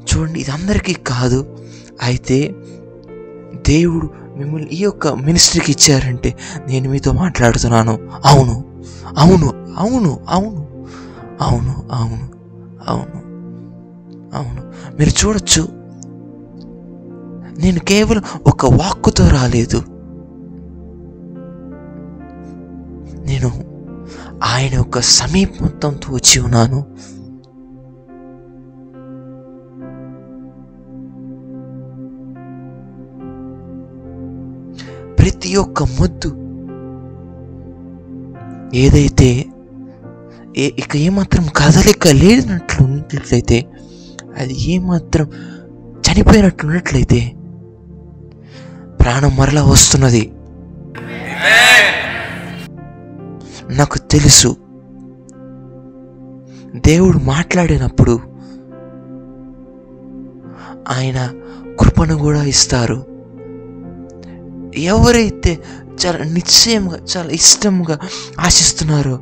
[0.00, 1.66] చూడండి ఇది అందరికీ కాదు.
[2.02, 2.54] అయితే
[3.68, 6.38] దేవుడు మిమ్మల్ని ఈ యొక్క మినిస్ట్రీకి ఇచ్చారంటే
[6.68, 7.98] నేను మీతో మాట్లాడుతున్నాను.
[8.24, 8.82] అవును.
[9.18, 9.74] అవును.
[9.78, 10.26] అవును.
[10.28, 10.68] అవును.
[11.40, 11.88] అవును.
[11.92, 12.30] అవును.
[12.90, 13.29] అవును.
[14.34, 14.72] అవును.
[14.98, 15.68] మీరు చూడొచ్చు.
[17.58, 19.82] నేను కేవలం ఒక వాక్కుతో రాలేదు.
[23.26, 23.70] నేను
[24.44, 26.84] ఆయన యొక్క సమీపంతో వచ్చి ఉన్నాను.
[35.14, 36.36] ప్రతి ఒక్క ముద్దు
[38.74, 39.46] ఏదైతే
[40.56, 43.68] ఏ ఇక ఏమాత్రం కదలిక లేనట్లు ఉన్నట్లయితే
[44.40, 45.30] అది ఏమాత్రం
[46.00, 47.32] చనిపోయినట్లున్నట్లయితే
[49.00, 50.32] ప్రాణం మరలా వస్తున్నది.
[53.70, 54.56] నాకు తెలుసు
[56.74, 58.20] దేవుడు మాట్లాడినప్పుడు
[60.88, 61.30] ఆయన
[61.80, 63.06] కృపను కూడా ఇస్తారు.
[64.76, 65.58] ఎవరైతే
[66.06, 67.98] చాలా నిశ్చయంగా చాలా ఇష్టంగా
[68.40, 69.20] ఆశిస్తున్నారో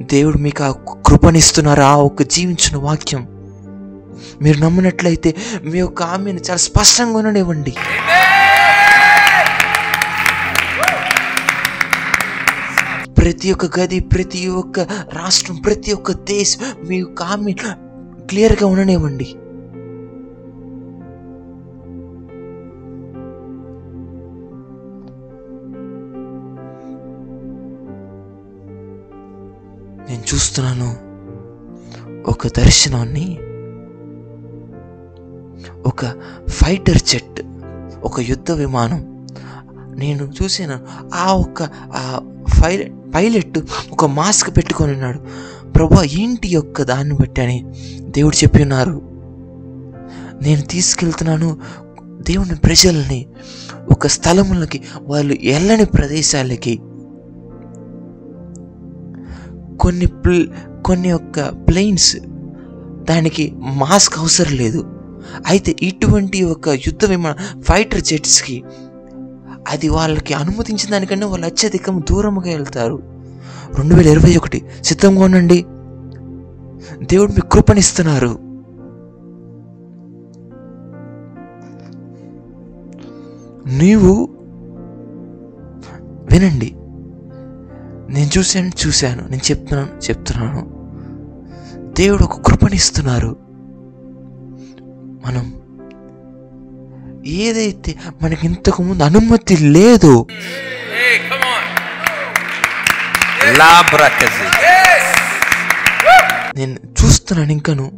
[0.00, 0.70] దేవుడు మీకు ఆ
[1.06, 3.35] కృపనిస్తున్నారు ఆ ఒక జీవించిన వాక్యం
[4.42, 5.32] మీరు నమ్మినట్లయితే
[5.64, 7.74] మీ యొక్క ఆమెను చాలా స్పష్టంగా ఉండనివ్వండి
[13.18, 14.80] ప్రతి ఒక్క గది ప్రతి ఒక్క
[15.12, 17.52] రాష్ట్రం ప్రతి ఒక్క దేశం మీ యొక్క ఆమె
[18.26, 19.28] క్లియర్గా ఉండనివ్వండి
[30.08, 30.90] నేను చూస్తున్నాను
[32.26, 33.26] ఒక దర్శనాన్ని
[35.86, 36.06] ఒక
[36.48, 37.42] ఫైటర్ జెట్
[38.04, 39.26] ఒక యుద్ధ విమానం.
[39.96, 40.78] నేను చూసాను
[41.14, 42.32] ఆ ఒక్క ఆ
[42.64, 43.58] పైలట్ పైలట్
[43.92, 45.20] ఒక మాస్క్ పెట్టుకొని ఉన్నాడు.
[45.72, 47.66] ప్రభా ఏంటి యొక్క దాన్ని బట్టి అని
[48.00, 49.02] దేవుడు చెప్పి ఉన్నారు.
[50.42, 51.58] నేను తీసుకెళ్తున్నాను
[52.20, 53.26] దేవుని ప్రజల్ని
[53.90, 56.76] ఒక స్థలములకి వాళ్ళు ఎల్లని ప్రదేశాలకి.
[59.80, 60.46] కొన్ని ప్ల
[60.86, 62.16] కొన్ని యొక్క ప్లేన్స్
[63.04, 64.95] దానికి మాస్క్ అవసరం లేదు.
[65.46, 68.64] అయితే ఇటువంటి ఒక యుద్ధ విమాన ఫైటర్ జెట్స్కి
[69.68, 73.02] అది వాళ్ళకి అనుమతించిన దానికన్నా వాళ్ళు అత్యధికం దూరంగా వెళ్తారు.
[73.78, 75.66] రెండు వేల ఇరవై ఒకటి సిద్ధంగా ఉండండి.
[77.02, 78.38] దేవుడు మీకు కృపణిస్తున్నారు
[83.66, 84.28] నీవు
[86.32, 86.76] వినండి.
[88.12, 90.76] నేను చూశాను చూశాను నేను చెప్తున్నాను చెప్తున్నాను.
[91.94, 93.45] దేవుడు ఒక కృపణిస్తున్నారు
[95.26, 95.66] మనం
[97.26, 100.26] ఏదైతే మనకి ఇంతకు ముందు అనుమతి లేదు.
[106.56, 107.92] నేను చూస్తున్నాను ఇంకను.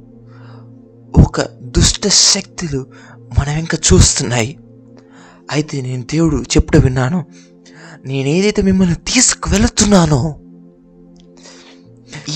[1.19, 2.87] ఒక దుష్ట శక్తులు
[3.39, 4.59] మనం ఇంకా చూస్తున్నాయి.
[5.53, 7.27] అయితే నేను దేవుడు చెప్పుడు విన్నాను.
[8.07, 10.37] నేను ఏదైతే మిమ్మల్ని తీసుకువెళుతున్నానో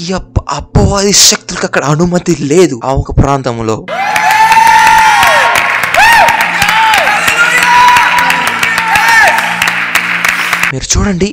[0.00, 2.80] ఈ అప్ప అప్పవాది శక్తులకు అక్కడ అనుమతి లేదు.
[2.84, 3.86] ఆ ఒక ప్రాంతంలో
[10.72, 11.30] మీరు చూడండి.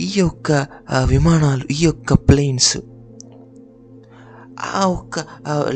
[0.00, 0.48] ఈ యొక్క
[1.04, 2.74] విమానాలు ఈ యొక్క ప్లేన్స్
[4.78, 5.18] ఆ ఒక్క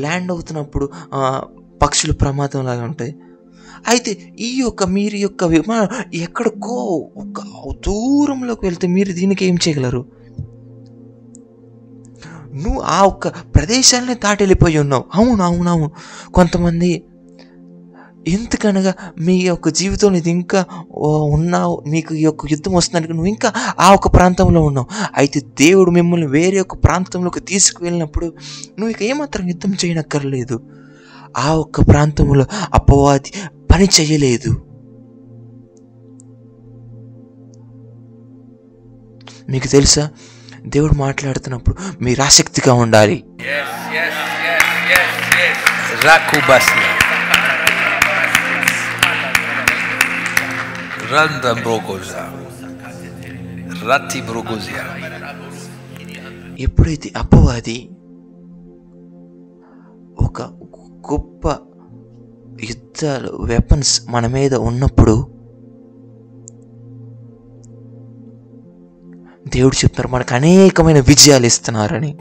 [0.02, 0.86] ల్యాండ్ అవుతున్నప్పుడు
[1.82, 3.12] పక్షులు ప్రమాదం లాగా ఉంటాయి.
[3.88, 5.88] అయితే ఈ యొక్క మీరు యొక్క విమానం
[6.18, 6.76] ఎక్కడికో
[7.22, 7.40] ఒక
[7.86, 10.02] దూరంలోకి వెళ్తే మీరు దీనికి ఏం చేయగలరు?
[12.62, 15.04] నువ్వు ఆ ఒక్క ప్రదేశాన్ని దాటి వెళ్ళిపోయి ఉన్నావు.
[15.14, 15.88] అవును అవును అవును.
[16.34, 16.90] కొంతమంది
[18.26, 20.60] ఎందుకనగా మీ యొక్క జీవితంలో ఇది ఇంకా
[20.98, 23.48] ఓ, ఉన్నావు నీకు ఈ యొక్క యుద్ధం వస్తుందని నువ్వు ఇంకా
[23.78, 24.88] ఆ ఒక ప్రాంతంలో ఉన్నావు.
[25.16, 28.28] అయితే దేవుడు మిమ్మల్ని వేరే ఒక ప్రాంతంలోకి తీసుకువెళ్ళినప్పుడు
[28.78, 30.58] నువ్వు ఇక ఏమాత్రం యుద్ధం చేయనక్కర్లేదు.
[31.38, 32.44] ఆ ఒక్క ప్రాంతంలో
[32.74, 33.32] అపవాది
[33.70, 34.50] పని చేయలేదు.
[39.50, 40.04] మీకు తెలుసా?
[40.66, 43.16] దేవుడు మాట్లాడుతున్నప్పుడు మీరు ఆసక్తిగా ఉండాలి.
[51.06, 52.22] Randa Brogoza.
[53.82, 54.84] Ratti Brogozia.
[56.64, 57.76] ఎప్పుడైతే అపవాది
[60.18, 60.38] ఒక
[61.08, 61.44] గొప్ప
[62.68, 65.14] యుద్ధాలు వెపన్స్ మన మీద ఉన్నప్పుడు
[69.54, 72.12] దేవుడు చెప్తున్నారు మనకు అనేకమైన విజయాలు ఇస్తున్నారని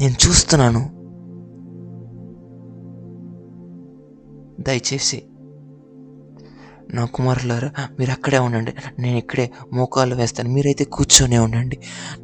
[0.00, 0.82] నేను చూస్తున్నాను
[4.66, 5.22] దయచేసి.
[6.94, 8.74] నా కుమారులారా మీరు అక్కడే ఉండండి.
[8.98, 10.50] నేను ఇక్కడే మోకాలు వేస్తాను.
[10.50, 11.78] మీరైతే కూర్చొనే ఉండండి.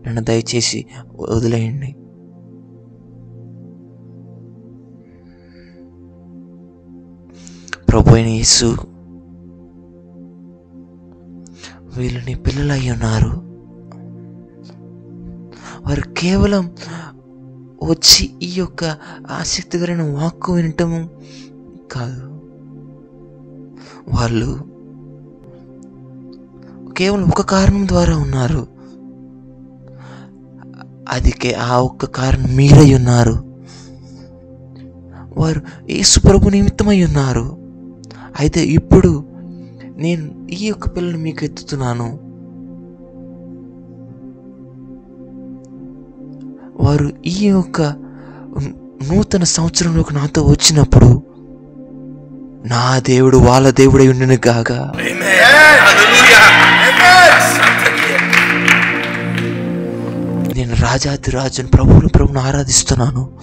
[0.06, 1.96] నన్ను దయచేసి వదిలేయండి.
[7.90, 8.76] ప్రభు అయిన యేసు
[11.96, 13.50] వీళ్ళు నీ పిల్లలు అయి ఉన్నారు.
[15.88, 16.74] వారు కేవలం
[17.84, 18.84] వచ్చి ఈ యొక్క
[19.30, 21.10] ఆసక్తికరమైన వాక్కు వినటము
[21.92, 22.29] కాదు.
[24.10, 24.70] వాళ్ళు
[26.92, 28.66] కేవలం ఒక కారణం ద్వారా ఉన్నారు.
[31.08, 33.44] అది ఆ ఒక్క కారణం మీరై ఉన్నారు.
[35.36, 35.60] వారు
[35.90, 37.56] యేసు ప్రభు నిమిత్తమై ఉన్నారు.
[38.40, 39.24] అయితే ఇప్పుడు
[39.96, 42.30] నేను ఈ యొక్క పిల్లని మీకు ఎత్తుతున్నాను.
[46.82, 47.82] వారు ఈ యొక్క
[49.08, 51.29] నూతన సంవత్సరంలోకి నాతో వచ్చినప్పుడు
[52.66, 54.72] నా దేవుడు వాళ్ళ దేవుడై ఉండును కాక
[60.56, 63.38] నేను రాజాది రాజును ప్రభువును ప్రభుని ఆరాధిస్తున్నాను.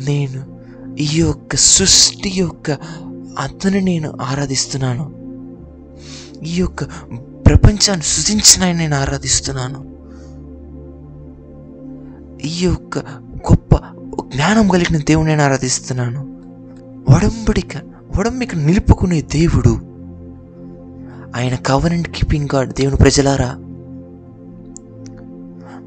[0.00, 0.58] నేను
[0.98, 2.70] ఈ యొక్క సృష్టి యొక్క
[3.38, 5.14] అతను నేను ఆరాధిస్తున్నాను.
[6.44, 6.84] ఈ యొక్క
[7.46, 9.98] ప్రపంచాన్ని సృజించిన నేను ఆరాధిస్తున్నాను.
[12.46, 12.98] ఈ యొక్క
[13.36, 16.20] గొప్ప జ్ఞానం కలిగిన దేవుని నేను ఆరాధిస్తున్నాను.
[17.14, 17.76] ఒడంబడిక
[18.18, 19.80] ఒడంబిక నిలుపుకునే దేవుడు.
[21.36, 23.54] ఆయన కవర్నెంట్ కీపింగ్ గాడ్ దేవుని ప్రజలారా.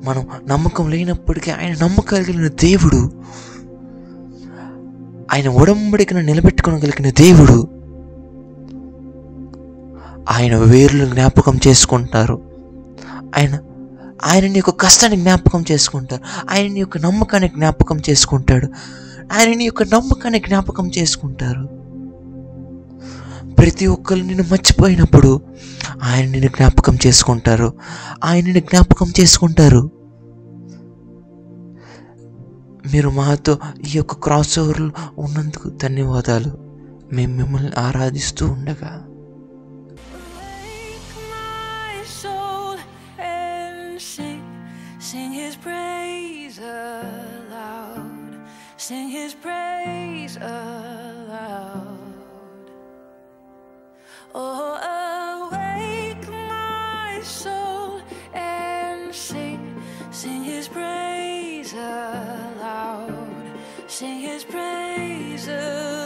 [0.04, 3.12] మనం నమ్మకం లేనప్పటికీ ఆయన నమ్మకలిగిన దేవుడు.
[5.34, 7.68] ఆయన ఒడంబడికను నిలబెట్టుకోగలిగిన దేవుడు.
[10.30, 12.42] ఆయన వేర్లు జ్ఞాపకం చేసుకుంటారు.
[13.38, 13.60] ఆయన
[14.24, 18.68] ఆయన నీ యొక్క కష్టాన్ని జ్ఞాపకం చేసుకుంటారు ఆయన నీ యొక్క నమ్మకాన్ని జ్ఞాపకం చేసుకుంటాడు.
[19.34, 21.70] ఆయన నీ యొక్క నమ్మకాన్ని జ్ఞాపకం చేసుకుంటారు.
[23.54, 25.42] ప్రతి ఒక్కరు నిన్ను మర్చిపోయినప్పుడు
[26.04, 27.74] ఆయన నిన్ను జ్ఞాపకం చేసుకుంటారు.
[28.24, 29.92] ఆయన నిన్ను జ్ఞాపకం చేసుకుంటారు.
[32.94, 33.58] మీరు మాతో
[33.88, 36.72] ఈ యొక్క క్రాస్ ఓవర్లో ఉన్నందుకు ధన్యవాదాలు.
[37.14, 39.06] మేము మిమ్మల్ని ఆరాధిస్తూ ఉండగా
[48.82, 51.86] sing his praise aloud.
[54.34, 58.02] Oh, awake my soul
[58.34, 59.80] and sing,
[60.10, 63.14] sing his praise aloud,
[63.86, 66.01] sing his praise aloud.